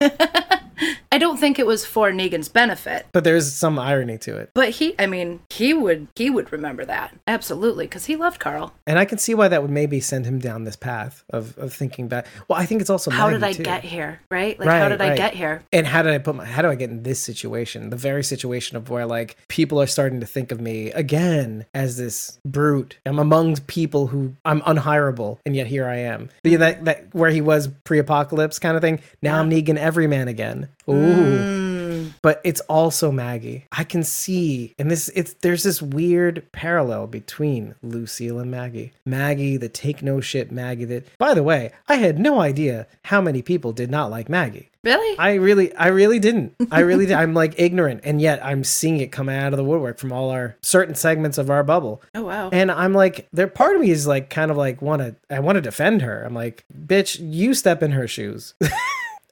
[1.16, 3.06] I don't think it was for Negan's benefit.
[3.12, 6.84] But there's some irony to it, But he, I mean, he would he would remember
[6.84, 8.74] that absolutely because he loved Carl.
[8.86, 11.72] and I can see why that would maybe send him down this path of, of
[11.72, 12.26] thinking back.
[12.48, 13.62] Well, I think it's also How did I too.
[13.62, 14.20] get here?
[14.30, 14.58] Right?
[14.58, 15.62] Like, how Right, did I get here?
[15.72, 17.88] And how did I put my how do I get in this situation?
[17.88, 21.96] The very situation of where like people are starting to think of me again as
[21.96, 22.98] this brute.
[23.06, 26.28] I'm among people who I'm unhireable, and yet here I am.
[26.44, 29.00] The, that that where he was pre-apocalypse kind of thing.
[29.22, 30.68] Now I'm Negan everyman again.
[30.90, 31.05] Ooh.
[32.22, 33.66] But it's also Maggie.
[33.70, 38.92] I can see, and this it's there's this weird parallel between Lucille and Maggie.
[39.04, 43.20] Maggie, the take no shit Maggie that by the way, I had no idea how
[43.20, 44.70] many people did not like Maggie.
[44.82, 45.18] Really?
[45.18, 46.54] I really, I really didn't.
[46.70, 47.14] I really did.
[47.14, 50.30] I'm like ignorant, and yet I'm seeing it come out of the woodwork from all
[50.30, 52.02] our certain segments of our bubble.
[52.14, 52.50] oh wow.
[52.52, 53.46] And I'm like, there.
[53.46, 55.14] Part of me is like, kind of like, want to.
[55.30, 56.24] I want to defend her.
[56.24, 58.54] I'm like, bitch, you step in her shoes.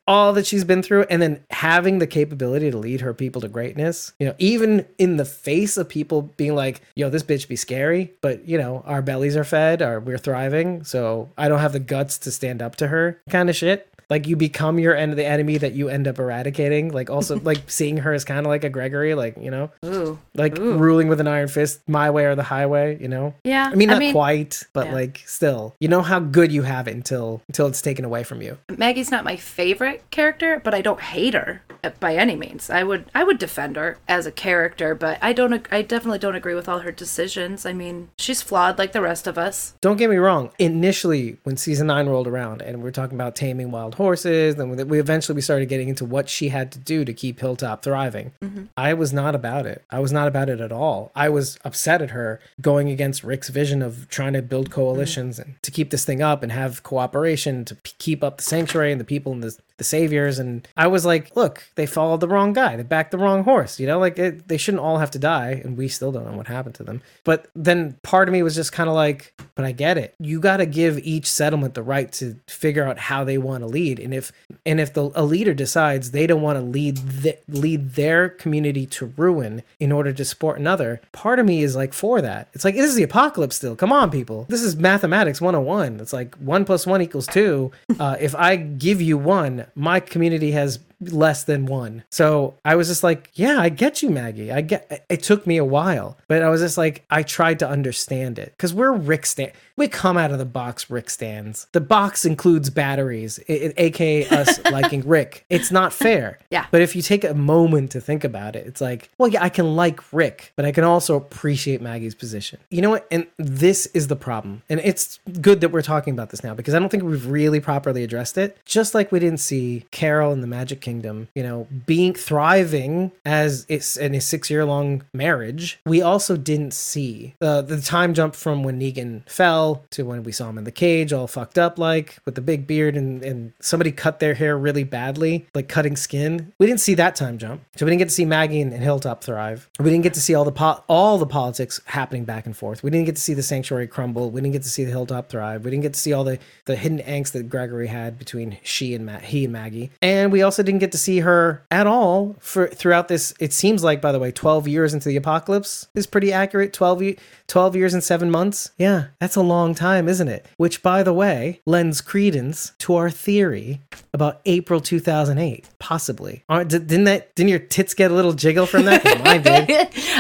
[0.07, 3.49] all that she's been through, and then having the capability to lead her people to
[3.49, 4.13] greatness.
[4.19, 8.13] You know, even in the face of people being like, "Yo, this bitch be scary,"
[8.21, 11.81] but you know, our bellies are fed, or we're thriving, so I don't have the
[11.81, 13.21] guts to stand up to her.
[13.31, 13.89] Kind of shit.
[14.11, 16.93] Like you become your end of the enemy that you end up eradicating.
[16.93, 20.19] Like also like seeing her as kind of like a Gregory, like you know, Ooh.
[20.35, 22.99] like ruling with an iron fist, my way or the highway.
[23.01, 23.35] You know.
[23.45, 23.71] Yeah.
[23.71, 24.95] I mean, not quite, but yeah.
[24.95, 28.43] like still, you know how good you have it until until it's taken away from
[28.43, 28.59] you.
[28.77, 32.71] Maggie's not my favorite character, but I don't hate her uh, by any means.
[32.71, 36.35] I would I would defend her as a character, but I don't I definitely don't
[36.35, 37.67] agree with all her decisions.
[37.67, 39.75] I mean, she's flawed like the rest of us.
[39.81, 40.51] Don't get me wrong.
[40.59, 44.71] Initially, when season nine rolled around, and we are talking about taming wild horses, then
[44.89, 48.33] we- eventually we started getting into what she had to do to keep Hilltop thriving.
[48.43, 48.65] Mm-hmm.
[48.77, 49.85] I was not about it.
[49.91, 51.11] I was not about it at all.
[51.15, 54.75] I was upset at her going against Rick's vision of trying to build mm-hmm.
[54.75, 58.43] coalitions and to keep this thing up and have cooperation to p- keep up the
[58.43, 60.39] sanctuary and the people and the the saviors.
[60.39, 62.77] And I was like, look, they followed the wrong guy.
[62.77, 63.81] They backed the wrong horse.
[63.81, 66.37] You know, like it, they shouldn't all have to die, and we still don't know
[66.37, 67.03] what happened to them.
[67.25, 70.15] But then part of me was just kind of like, but I get it.
[70.19, 73.67] You got to give each settlement the right to figure out how they want to
[73.67, 74.33] lead, and if
[74.65, 78.87] and if the a leader decides they don't want to lead th- lead their community
[78.87, 82.49] to ruin in order to support another, part of me is like for that.
[82.53, 83.77] It's like this is the apocalypse still.
[83.77, 84.47] Come on, people.
[84.49, 86.01] This is mathematics 101.
[86.01, 87.73] It's like one plus one equals two.
[87.99, 92.05] Uh, if I give you one, my community has less than one.
[92.11, 94.53] So I was just like, yeah, I get you, Maggie.
[94.53, 97.69] I get it took me a while, but I was just like, I tried to
[97.69, 99.53] understand it because we're Rick stand.
[99.77, 101.67] We come out of the box Rick stands.
[101.73, 105.45] The box includes batteries, i- i- aka us liking Rick.
[105.51, 106.39] It's not fair.
[106.51, 106.67] Yeah.
[106.71, 109.49] But if you take a moment to think about it, it's like, well, yeah, I
[109.49, 112.61] can like Rick, but I can also appreciate Maggie's position.
[112.71, 113.07] You know what?
[113.11, 114.63] And this is the problem.
[114.71, 117.59] And it's good that we're talking about this now because I don't think we've really
[117.59, 118.57] properly addressed it.
[118.65, 123.65] Just like we didn't see Carol in the Magic Kingdom, you know, being thriving as
[123.71, 128.35] it's in a six year long marriage, we also didn't see uh, the time jump
[128.35, 131.79] from when Negan fell to when we saw him in the cage, all fucked up,
[131.79, 135.97] like with the big beard, and, and somebody cut their hair really badly, like cutting
[135.97, 136.53] skin.
[136.59, 137.63] We didn't see that time jump.
[137.77, 139.69] So we didn't get to see Maggie and, and Hilltop thrive.
[139.81, 142.83] We didn't get to see all the po- all the politics happening back and forth.
[142.83, 144.31] We didn't get to see the sanctuary crumble.
[144.31, 145.65] We didn't get to see the Hilltop thrive.
[145.65, 148.95] We didn't get to see all the, the hidden angst that Gregory had between she
[148.95, 149.91] and Ma- he and Maggie.
[150.03, 153.33] And we also didn't didn't get to see her at all for throughout this.
[153.39, 156.73] It seems like, by the way, 12 years into the apocalypse is pretty accurate.
[156.73, 157.03] 12,
[157.47, 158.73] 12 years and seven months.
[158.77, 160.47] Yeah, that's a long time, isn't it?
[160.57, 163.81] Which, by the way, lends credence to our theory
[164.13, 166.43] about April 2008, possibly.
[166.49, 167.35] Aren't- di- Didn't that?
[167.37, 169.05] Didn't your tits get a little jiggle from that?
[169.25, 169.71] Mine did.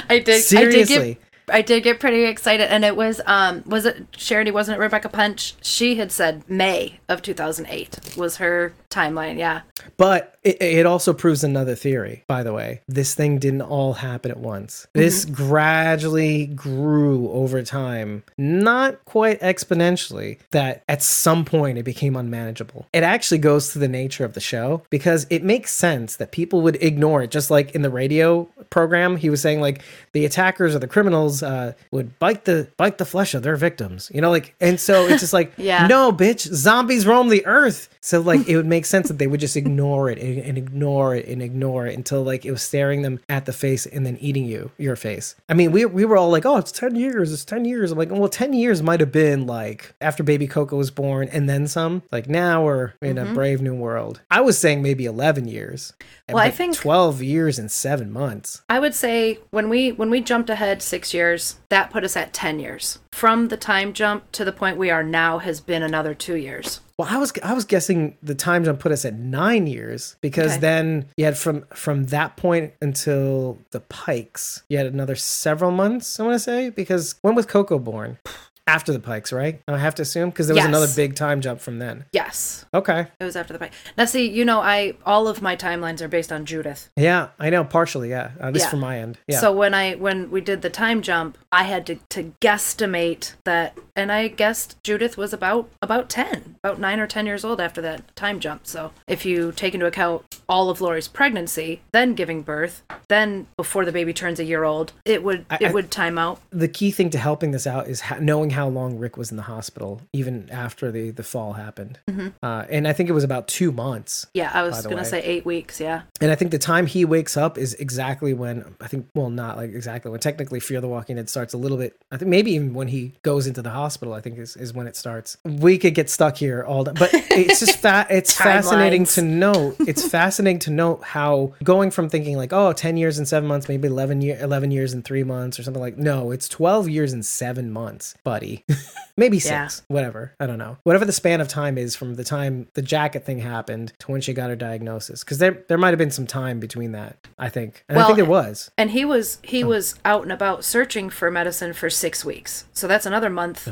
[0.09, 0.29] I did.
[0.29, 0.85] I Seriously.
[0.85, 1.19] did get.
[1.47, 4.51] I did get pretty excited, and it was um was it Charity?
[4.51, 5.55] Wasn't it Rebecca Punch?
[5.61, 9.39] She had said May of 2008 was her timeline.
[9.39, 9.63] Yeah.
[9.97, 12.81] But it, it also proves another theory, by the way.
[12.89, 14.87] This thing didn't all happen at once.
[14.93, 22.87] This gradually grew over time, not quite exponentially, that at some point it became unmanageable.
[22.93, 26.61] It actually goes to the nature of the show because it makes sense that people
[26.63, 29.83] would ignore it, just like in the radio program, he was saying, like,
[30.13, 34.11] the attackers or the criminals uh, would bite the bite the flesh of their victims.
[34.15, 35.87] You know, like and so it's just like Yeah.
[35.87, 37.89] no bitch, zombies roam the earth.
[38.01, 41.15] So like it would make sense that they would just ignore it and, and ignore
[41.15, 44.17] it and ignore it until like it was staring them at the face and then
[44.19, 45.35] eating you, your face.
[45.49, 47.93] I mean, we we were all like, oh, it's ten years, it's ten years.
[47.93, 51.49] I'm like, well, ten years might have been like after baby Coco was born and
[51.49, 52.03] then some.
[52.11, 53.35] Like now we're in a mm-hmm.
[53.35, 54.21] brave new world.
[54.31, 55.93] I was saying maybe eleven years.
[56.29, 58.63] Well, I think- twelve years and seven months.
[58.69, 62.33] I would say when we when we jumped ahead six years, that put us at
[62.33, 62.99] 10 years.
[63.13, 66.81] From the time jump to the point we are now has been another two years.
[66.97, 70.53] Well, I was I was guessing the time jump put us at nine years because
[70.53, 70.61] Okay.
[70.61, 76.21] then you had from from that point until the Pikes, you had another several months.
[76.21, 78.19] I want to say because when was Coco born?
[78.67, 79.61] After the Pikes, right?
[79.69, 80.69] I have to assume because there was Yes.
[80.69, 82.07] another big time jump from then.
[82.13, 82.65] Yes.
[82.73, 83.75] Okay, It was after the fight.
[83.99, 86.89] Now, see, you know, I all of my timelines are based on Judith.
[86.97, 88.09] yeah, I know partially.
[88.09, 88.71] Yeah, uh, this Yeah.
[88.71, 89.19] from my end.
[89.29, 93.35] Yeah, So when I when we did the time jump, I had to, to guesstimate
[93.45, 97.61] that, and I guessed Judith was about about ten, about nine or ten years old
[97.61, 98.67] after that time jump.
[98.67, 103.85] So if you take into account all of Lori's pregnancy, then giving birth, then before
[103.85, 106.41] the baby turns a year old, it would I- it I- would time out.
[106.51, 109.37] the key thing to helping this out is ha- knowing how long Rick was in
[109.37, 111.99] the hospital, even after the the fall happened.
[112.09, 112.29] Mm-hmm.
[112.43, 114.27] Uh, and I think it was about two months.
[114.35, 115.05] Yeah, I was gonna way.
[115.05, 115.81] say eight weeks.
[115.81, 116.03] Yeah.
[116.21, 119.57] And I think the time he wakes up is exactly when I think, well, not
[119.57, 121.97] like exactly when technically Fear the Walking Dead starts a little bit.
[122.11, 124.87] I think maybe even when he goes into the hospital, I think is, is when
[124.87, 125.37] it starts.
[125.45, 129.77] We could get stuck here all day, but it's just fa- it's fascinating to note.
[129.87, 133.69] It's fascinating to note how going from thinking like, oh, 10 years and seven months,
[133.69, 137.13] maybe 11 year, 11 years and three months or something like, no, it's 12 years
[137.13, 138.65] and seven months, buddy.
[139.17, 139.67] maybe Yeah.
[139.69, 140.35] six, whatever.
[140.41, 140.79] I don't know.
[140.85, 144.21] Whatever the span of time is from the time the jacket thing happened to when
[144.21, 145.23] she got her diagnosis.
[145.23, 147.85] Because there there might have been some time between that, I think.
[147.89, 148.71] And I Well, think there was.
[148.79, 149.69] And he was he oh.
[149.69, 152.65] was out and about searching for medicine for six weeks.
[152.73, 153.69] So that's another month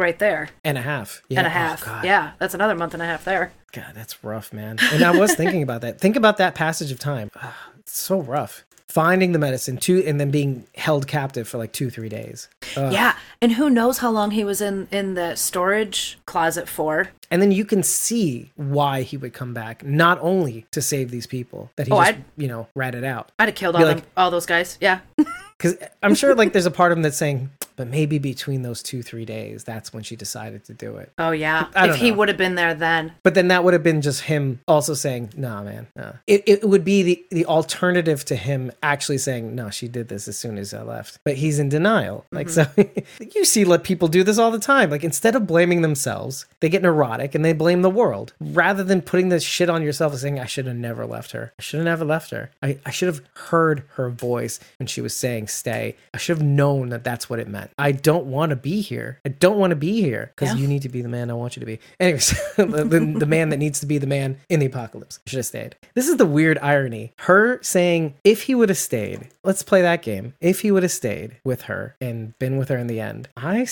[0.00, 0.48] right there.
[0.64, 1.22] And a half.
[1.28, 1.38] Yeah.
[1.40, 1.84] And a Oh, half.
[1.84, 2.04] God.
[2.04, 3.52] yeah, that's another month and a half there.
[3.72, 4.78] God, that's rough, man.
[4.92, 6.00] And I was thinking about that.
[6.00, 7.30] Think about that passage of time.
[7.36, 8.64] Ah, it's so rough.
[8.86, 12.48] Finding the medicine, two, and then being held captive for like two, three days.
[12.76, 12.92] Ugh.
[12.92, 17.08] Yeah, and who knows how long he was in in the storage closet for?
[17.28, 21.26] And then you can see why he would come back, not only to save these
[21.26, 23.32] people that he Oh, just, I'd- you know, ratted out.
[23.40, 24.78] I'd have killed Be all like- them, all those guys.
[24.80, 25.00] Yeah,
[25.58, 28.82] Because I'm sure, like, there's a part of him that's saying, but maybe between those
[28.82, 31.12] two, three days, that's when she decided to do it.
[31.18, 31.68] Oh yeah.
[31.76, 32.18] If he know.
[32.18, 33.12] would have been there then.
[33.22, 36.12] But then that would have been just him also saying, "Nah, man." Nah.
[36.26, 40.28] It, it would be the the alternative to him actually saying, "No, she did this
[40.28, 42.26] as soon as I left." But he's in denial.
[42.30, 43.24] Like so, mm-hmm.
[43.34, 44.90] you see, let people do this all the time.
[44.90, 49.02] Like instead of blaming themselves, they get neurotic and they blame the world rather than
[49.02, 51.52] putting this shit on yourself and saying, "I should have never left her.
[51.58, 52.50] I should have never left her.
[52.62, 55.96] I I should have heard her voice when she was saying stay.
[56.12, 57.63] I should have known that that's what it meant.
[57.78, 59.20] I don't want to be here.
[59.24, 60.60] I don't want to be here because Yeah.
[60.60, 61.78] you need to be the man I want you to be.
[62.00, 65.36] Anyways, the, the, the man that needs to be the man in the apocalypse should
[65.38, 65.76] have stayed.
[65.94, 67.12] This is the weird irony.
[67.18, 70.34] Her saying, if he would have stayed, let's play that game.
[70.40, 73.66] If he would have stayed with her and been with her in the end, I,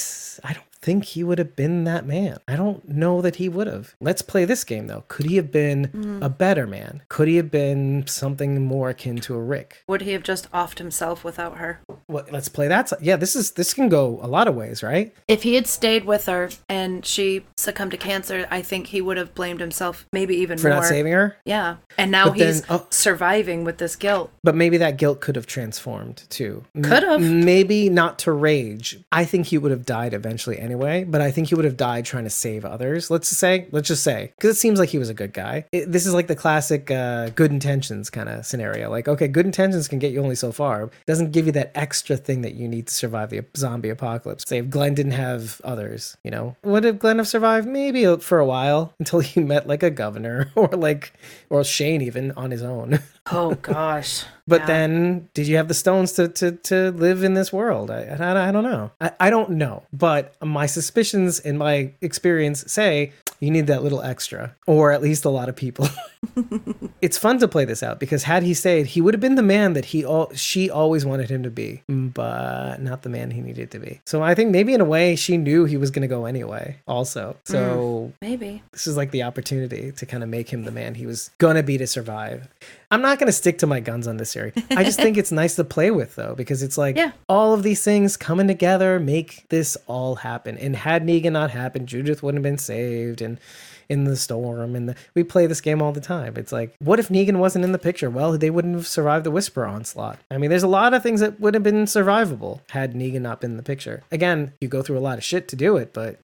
[0.45, 2.39] I don't think he would have been that man.
[2.47, 3.95] I don't know that he would have.
[4.01, 5.05] Let's play this game though.
[5.09, 6.23] Could he have been mm.
[6.23, 7.03] a better man?
[7.09, 9.83] Could he have been something more akin to a Rick?
[9.89, 11.81] Would he have just offed himself without her?
[12.09, 12.93] Well, let's play that.
[13.01, 15.15] Yeah, this is this can go a lot of ways, right?
[15.29, 19.17] If he had stayed with her and she succumbed to cancer, I think he would
[19.17, 20.81] have blamed himself maybe even For more.
[20.81, 21.37] not saving her.
[21.45, 21.77] Yeah.
[21.97, 22.87] And now But then- he's oh.
[22.91, 24.33] surviving with this guilt.
[24.43, 26.65] But maybe that guilt could have transformed too.
[26.75, 27.21] Could have.
[27.21, 28.99] Maybe not to rage.
[29.13, 32.05] I think he would have died eventually anyway, but I think he would have died
[32.05, 33.11] trying to save others.
[33.11, 35.65] Let's say, let's just say, because it seems like he was a good guy.
[35.73, 38.91] It, this is like the classic uh, good intentions kind of scenario.
[38.91, 40.91] Like, okay, good intentions can get you only so far.
[41.07, 44.45] Doesn't give you that extra thing that you need to survive the zombie apocalypse.
[44.47, 47.67] Say if Glenn didn't have others, you know, would have Glenn have survived?
[47.67, 51.13] Maybe for a while until he met like a governor or like,
[51.51, 53.01] or Shane even on his own.
[53.31, 54.25] Oh gosh.
[54.49, 54.67] But Yeah.
[54.67, 57.91] then, did you have the stones to to, to live in this world?
[57.91, 58.91] I, I, I don't know.
[59.01, 59.85] I, I don't know.
[59.93, 65.25] But my suspicions and my experience say you need that little extra, or at least
[65.25, 65.89] a lot of people.
[67.01, 69.43] it's fun to play this out because had he stayed, he would have been the
[69.43, 73.41] man that he all she always wanted him to be, but not the man he
[73.41, 74.01] needed to be.
[74.05, 76.77] So I think maybe in a way she knew he was going to go anyway.
[76.87, 78.63] Also, so mm, Maybe.
[78.73, 81.63] this is like the opportunity to kind of make him the man he was gonna
[81.63, 82.49] be to survive.
[82.93, 84.53] I'm not gonna stick to my guns on this series.
[84.71, 87.13] I just think it's nice to play with though, because it's like Yeah.
[87.29, 90.59] all of these things coming together make this all happen.
[90.59, 93.39] And had Negan not happened, Judith wouldn't have been saved and
[93.89, 96.35] in the storm and the, we play this game all the time.
[96.37, 98.09] It's like, what if Negan wasn't in the picture?
[98.09, 100.19] Well, they wouldn't have survived the Whisper onslaught.
[100.31, 103.41] I mean, there's a lot of things that would have been survivable had Negan not
[103.41, 104.03] been in the picture.
[104.11, 106.21] Again, you go through a lot of shit to do it, but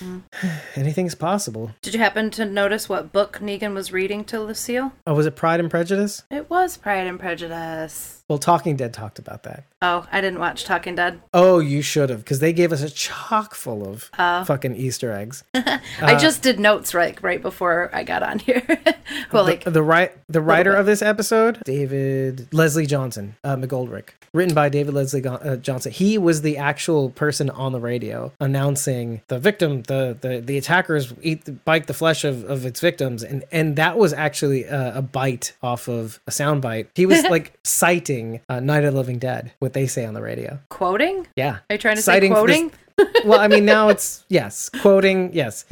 [0.76, 1.70] anything's possible.
[1.82, 4.92] Did you happen to notice what book Negan was reading to Lucille?
[5.06, 6.22] Oh, was it Pride and Prejudice?
[6.30, 8.17] It was Pride and Prejudice.
[8.28, 9.64] Well, Talking Dead talked about that.
[9.80, 11.20] Oh, I didn't watch Talking Dead.
[11.32, 14.44] Oh, you should have, because they gave us a chock full of Oh.
[14.44, 15.44] fucking Easter eggs.
[15.54, 18.62] I just did notes right right before I got on here.
[19.32, 24.08] well, like the, the right the writer of this episode, David Leslie Johnson, uh, McGoldrick,
[24.34, 25.92] written by David Leslie Go- uh, Johnson.
[25.92, 31.14] He was the actual person on the radio announcing the victim, the the, the attackers
[31.22, 34.98] eat the, bite the flesh of, of its victims, and and that was actually a,
[34.98, 36.90] a bite off of a sound bite.
[36.94, 38.17] He was like citing
[38.48, 40.58] uh, Night of the Living Dead, what they say on the radio.
[40.68, 41.26] quoting.
[41.36, 42.72] Yeah, Are you trying to Citing say this- quoting?
[43.24, 45.64] well, I mean, now it's yes, quoting yes,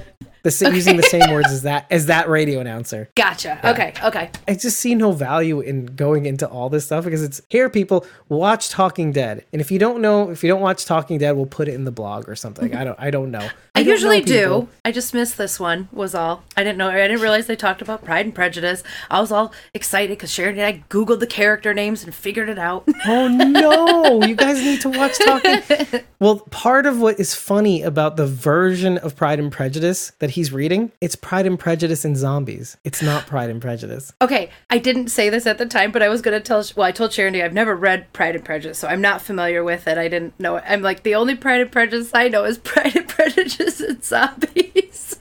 [0.46, 3.10] the sa- using the same words as that as that radio announcer.
[3.16, 3.58] Gotcha.
[3.68, 3.92] Okay.
[4.02, 4.30] Okay.
[4.46, 7.68] I just see no value in going into all this stuff because it's here.
[7.68, 11.36] People watch Talking Dead, and if you don't know, if you don't watch Talking Dead,
[11.36, 12.74] we'll put it in the blog or something.
[12.74, 12.98] I don't.
[12.98, 13.48] I don't know.
[13.74, 14.68] I, don't usually know do.
[14.84, 15.88] I just missed this one.
[15.92, 16.44] Was all.
[16.56, 16.88] I didn't know.
[16.88, 18.82] I didn't realize they talked about Pride and Prejudice.
[19.10, 22.58] I was all excited because Sharon and I googled the character names and figured it
[22.58, 22.88] out.
[23.08, 24.22] Oh no!
[24.26, 25.62] You guys need to watch Talking.
[26.18, 30.52] Well, part of what is funny about the version of Pride and Prejudice that he's
[30.52, 32.76] reading, it's Pride and Prejudice and zombies.
[32.84, 34.12] It's not Pride and Prejudice.
[34.22, 36.62] Okay, I didn't say this at the time, but I was gonna tell.
[36.76, 39.88] Well, I told Sharon I've never read Pride and Prejudice, so I'm not familiar with
[39.88, 39.98] it.
[39.98, 40.64] I didn't know it.
[40.68, 45.18] I'm like the only Pride and Prejudice I know is Pride and Prejudice and zombies.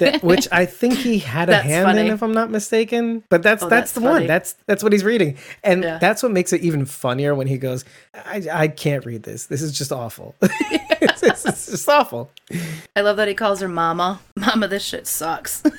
[0.00, 2.00] that, which I think he had a That's hand funny.
[2.02, 3.22] in, if I'm not mistaken.
[3.28, 4.26] But that's Oh, that's, that's the one.
[4.26, 5.98] That's that's what he's reading, and Yeah.
[5.98, 7.84] that's what makes it even funnier when he goes,
[8.14, 9.46] "I, I can't read this.
[9.46, 10.34] This is just awful.
[11.22, 12.30] it's- it's just awful."
[12.96, 14.20] I love that he calls her Mama.
[14.36, 15.62] Mama, this shit sucks.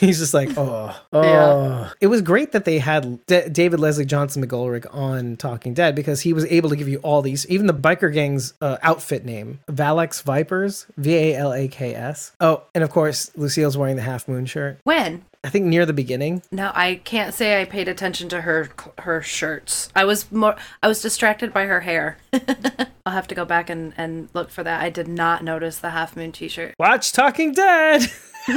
[0.00, 1.22] He's just like, oh, oh.
[1.22, 1.90] Yeah.
[2.00, 6.20] It was great that they had D- David Leslie Johnson McGoldrick on Talking Dead because
[6.20, 9.60] he was able to give you all these, even the biker gang's uh, outfit name,
[9.68, 12.32] Valaks Vipers, V A L A K S.
[12.38, 14.78] Oh, and of course, Lucille's wearing the Half Moon shirt.
[14.84, 15.24] when?
[15.44, 16.42] I think near the beginning.
[16.52, 19.88] No, I can't say I paid attention to her her shirts.
[19.94, 22.18] I was more I was distracted by her hair.
[23.04, 24.80] I'll have to go back and, and look for that.
[24.80, 26.76] I did not notice the half moon t-shirt.
[26.78, 28.02] Watch Talking Dead.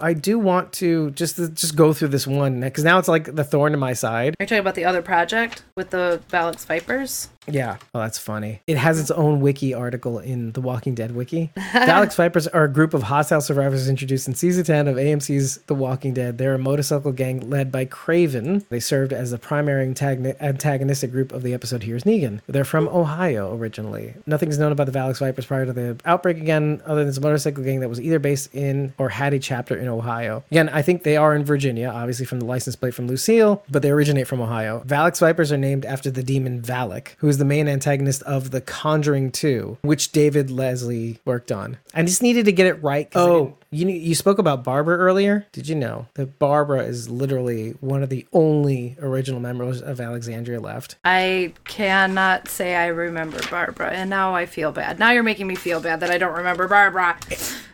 [0.00, 3.44] I do want to just just go through this one because now it's like the
[3.44, 4.34] thorn in my side.
[4.38, 7.28] Are you talking about the other project with the Valaks Vipers?
[7.48, 7.78] Yeah.
[7.94, 8.60] Oh, that's funny.
[8.66, 11.50] It has its own wiki article in the Walking Dead wiki.
[11.54, 15.58] the Alex Vipers are a group of hostile survivors introduced in season 10 of AMC's
[15.66, 16.38] The Walking Dead.
[16.38, 18.64] They're a motorcycle gang led by Craven.
[18.68, 22.40] They served as the primary antagoni- antagonistic group of the episode Here's Negan.
[22.46, 24.14] They're from Ohio originally.
[24.26, 27.64] Nothing's known about the Valaks Vipers prior to the outbreak again, other than a motorcycle
[27.64, 30.44] gang that was either based in or had a chapter in Ohio.
[30.50, 33.82] Again, I think they are in Virginia, obviously from the license plate from Lucille, but
[33.82, 34.82] they originate from Ohio.
[34.86, 38.60] Valaks Vipers are named after the demon Valak, who is the main antagonist of The
[38.60, 41.78] Conjuring 2, which David Leslie worked on.
[41.94, 43.08] I just needed to get it right.
[43.14, 45.46] Oh, you you spoke about Barbara earlier.
[45.52, 50.60] Did you know that Barbara is literally one of the only original members of Alexandria
[50.60, 50.96] left?
[51.04, 54.98] I cannot say I remember Barbara, and now I feel bad.
[54.98, 57.18] Now you're making me feel bad that I don't remember Barbara.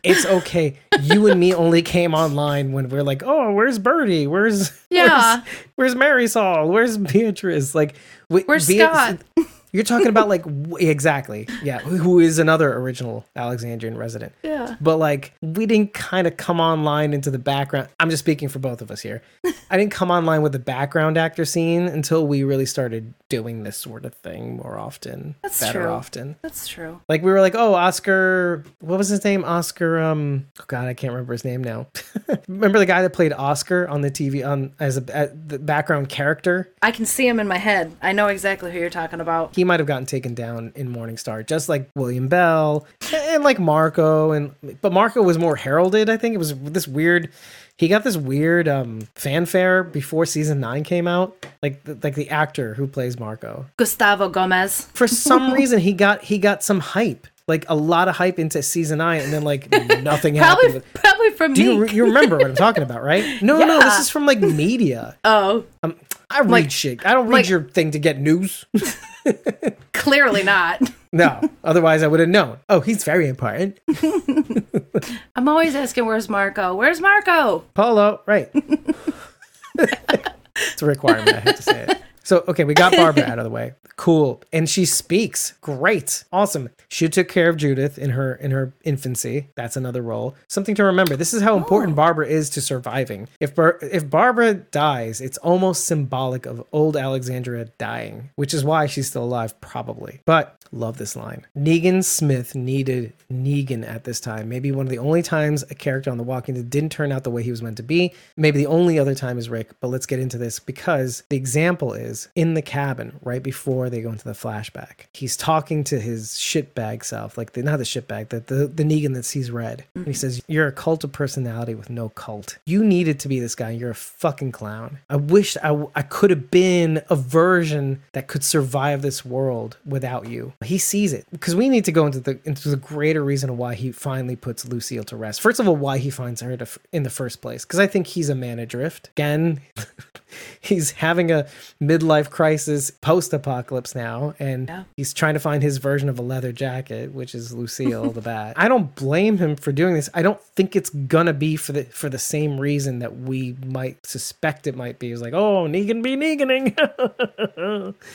[0.04, 0.78] It's okay.
[1.00, 4.26] you and me only came online when we're like, oh, where's Birdie?
[4.38, 5.42] Where's Yeah.
[5.74, 6.68] Where's, where's Marisol?
[6.68, 7.74] Where's Beatrice?
[7.74, 7.96] Like,
[8.30, 9.18] wh- Where's Beat- Scott?
[9.72, 11.78] You're talking about like w- exactly, yeah.
[11.78, 14.32] Who who is another original Alexandrian resident?
[14.42, 14.76] Yeah.
[14.80, 17.88] But like, we didn't kind of come online into the background.
[18.00, 19.22] I'm just speaking for both of us here.
[19.70, 23.76] I didn't come online with the background actor scene until we really started doing this
[23.76, 25.34] sort of thing more often.
[25.42, 25.90] That's better true.
[25.90, 26.36] often.
[26.42, 27.00] That's true.
[27.08, 29.44] Like we were like, oh, Oscar, what was his name?
[29.44, 29.98] Oscar.
[29.98, 31.88] Um, oh God, I can't remember his name now.
[32.48, 36.08] remember the guy that played Oscar on the TV on as a as the background
[36.08, 36.72] character?
[36.82, 37.94] I can see him in my head.
[38.00, 39.57] I know exactly who you're talking about.
[39.58, 44.30] He might have gotten taken down in Morningstar, just like William Bell and like Marco,
[44.30, 46.08] and but Marco was more heralded.
[46.08, 47.28] I think it was this weird.
[47.76, 52.74] He got this weird um, fanfare before season nine came out, like like the actor
[52.74, 53.66] who plays Marco.
[53.76, 54.82] Gustavo Gomez.
[54.94, 58.62] For some reason, he got he got some hype, like a lot of hype into
[58.62, 59.68] season nine, and then like
[60.04, 60.70] nothing happened.
[60.70, 63.42] Probably, with- probably from Do you, you remember what I'm talking about, right?
[63.42, 65.16] No, no, this is from like media.
[65.24, 65.96] oh, Um,
[66.30, 67.04] I read Like- shit.
[67.06, 68.64] I don't read like- your thing to get news.
[69.92, 70.80] clearly not.
[71.12, 72.58] no, otherwise I would have known.
[72.68, 73.78] Oh, he's very important.
[75.36, 76.74] I'm always asking, "Where's Marco?
[76.74, 78.50] Where's Marco?" Polo, right?
[79.78, 81.34] it's a requirement.
[81.36, 82.02] I have to say it.
[82.22, 83.74] So, okay, we got Barbara out of the way.
[83.96, 85.54] Cool, and she speaks.
[85.60, 86.70] Great, awesome.
[86.88, 89.48] She took care of Judith in her in her infancy.
[89.56, 90.36] That's another role.
[90.46, 91.16] Something to remember.
[91.16, 91.96] This is how important oh.
[91.96, 93.28] Barbara is to surviving.
[93.40, 98.86] If Bar- if Barbara dies, it's almost symbolic of old Alexandria dying, which is why
[98.86, 100.20] she's still alive, probably.
[100.24, 101.46] But love this line.
[101.56, 104.48] Negan Smith needed Negan at this time.
[104.48, 107.24] Maybe one of the only times a character on The Walking Dead didn't turn out
[107.24, 108.12] the way he was meant to be.
[108.36, 111.92] Maybe the only other time is Rick, but let's get into this because the example
[111.92, 115.06] is in the cabin right before they go into the flashback.
[115.12, 119.14] He's talking to his shitbag self, like the, not the shitbag, the, the, the Negan
[119.14, 119.84] that sees red.
[119.94, 120.16] And he mm-hmm.
[120.16, 122.58] says, You're a cult of personality with no cult.
[122.64, 123.70] You needed to be this guy.
[123.70, 124.98] You're a fucking clown.
[125.08, 130.28] I wish I, I could have been a version that could survive this world without
[130.28, 130.52] you.
[130.64, 133.74] He sees it because we need to go into the into the greater reason why
[133.74, 135.40] he finally puts Lucille to rest.
[135.40, 138.06] First of all, why he finds her to, in the first place, because I think
[138.06, 139.10] he's a man adrift.
[139.16, 139.60] Again,
[140.60, 141.46] he's having a
[141.82, 144.84] midlife crisis, post apocalypse now, and Yeah.
[144.96, 148.54] he's trying to find his version of a leather jacket, which is Lucille the bat.
[148.58, 150.08] I don't blame him for doing this.
[150.14, 154.04] I don't think it's gonna be for the for the same reason that we might
[154.06, 155.10] suspect it might be.
[155.12, 156.74] It's like, oh, Negan be Neganing.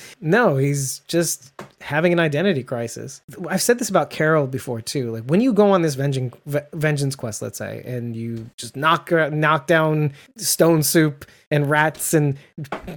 [0.22, 3.22] no, he's just having an identity crisis.
[3.50, 5.12] I've said this about Carol before too.
[5.12, 6.36] Like when you go on this vengeance
[6.74, 12.36] vengeance quest, let's say, and you just knock knock down stone soup and rats and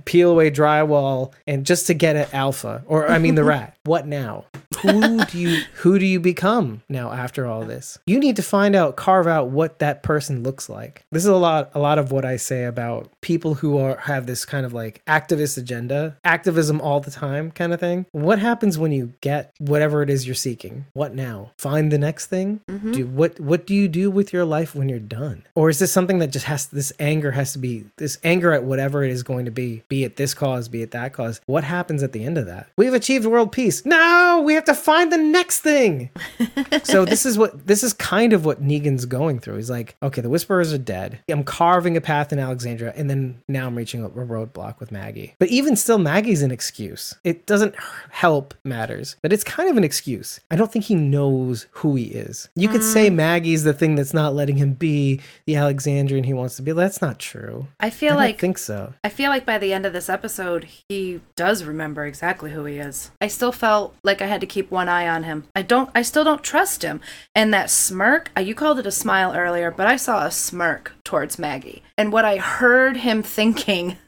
[0.07, 3.77] peel away drywall and just to get at alpha or I mean the rat.
[3.85, 4.47] What now?
[4.83, 7.99] Who do you who do you become now after all this?
[8.07, 11.05] You need to find out carve out what that person looks like.
[11.11, 14.27] This is a lot a lot of what I say about people who are have
[14.27, 18.07] this kind of like activist agenda, activism all the time kind of thing.
[18.13, 20.87] What happens when you get whatever it is you're seeking?
[20.93, 21.53] What now?
[21.59, 22.61] Find the next thing?
[22.69, 22.93] Mm-hmm.
[22.93, 25.47] Do what what do you do with your life when you're done?
[25.55, 28.65] Or is this something that just has this anger has to be this anger at
[28.65, 31.41] whatever it is going to be, be it this cause, be it that cause.
[31.47, 32.69] What happens at the end of that?
[32.77, 33.85] We've achieved world peace.
[33.85, 36.11] No, we have to find the next thing.
[36.85, 39.57] so this is what this is kind of what Negan's going through.
[39.57, 41.21] He's like, okay, the whisperers are dead.
[41.29, 45.35] I'm carving a path in Alexandria, and then now I'm reaching a roadblock with Maggie.
[45.39, 47.15] But even still, Maggie's an excuse.
[47.25, 47.75] It doesn't
[48.11, 50.41] help matters, but it's kind of an excuse.
[50.51, 52.49] I don't think he knows who he is.
[52.55, 53.15] You could say mm.
[53.15, 56.73] Maggie's the thing that's not letting him be the Alexandrian he wants to be.
[56.73, 57.69] That's not true.
[57.81, 58.95] I I feel don't like think so.
[59.05, 62.79] I feel like by the end of this episode, he does remember exactly who he
[62.79, 63.13] is.
[63.21, 65.45] I still felt like I had to keep one eye on him.
[65.55, 65.91] I don't.
[65.95, 67.03] I still don't trust him.
[67.35, 70.95] And that smirk, uh, you called it a smile earlier, but I saw a smirk
[71.05, 71.83] towards Maggie.
[71.99, 73.99] And what I heard him thinking,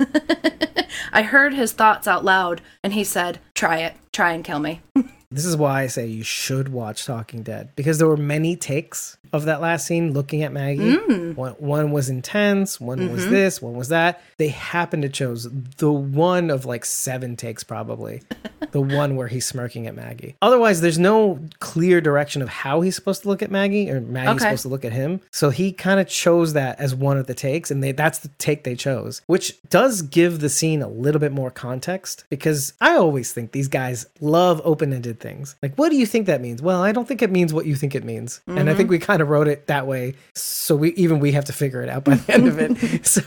[1.12, 3.94] I heard his thoughts out loud, and he said, "Try it.
[4.10, 4.80] Try and kill me."
[5.30, 9.18] This is why I say you should watch Talking Dead because there were many takes
[9.32, 10.96] of that last scene looking at Maggie.
[10.96, 11.36] Mm.
[11.36, 13.32] One, one was intense, one was mm-hmm.
[13.32, 14.22] this, one was that.
[14.38, 15.46] They happened to chose
[15.76, 18.22] the one of like seven takes, probably
[18.70, 20.36] the one where he's smirking at Maggie.
[20.40, 24.36] Otherwise, there's no clear direction of how he's supposed to look at Maggie or Maggie's
[24.36, 24.44] Okay.
[24.44, 25.20] supposed to look at him.
[25.30, 28.28] So he kind of chose that as one of the takes, and they, that's the
[28.38, 32.94] take they chose, which does give the scene a little bit more context because I
[32.94, 35.56] always think these guys love open ended things.
[35.62, 36.62] Like, what do you think that means?
[36.62, 38.40] Well, I don't think it means what you think it means.
[38.46, 38.90] And I think mm-hmm.
[38.90, 40.14] we kind of wrote it that way.
[40.34, 42.78] So we even we have to figure it out by the end of it.
[43.04, 43.22] So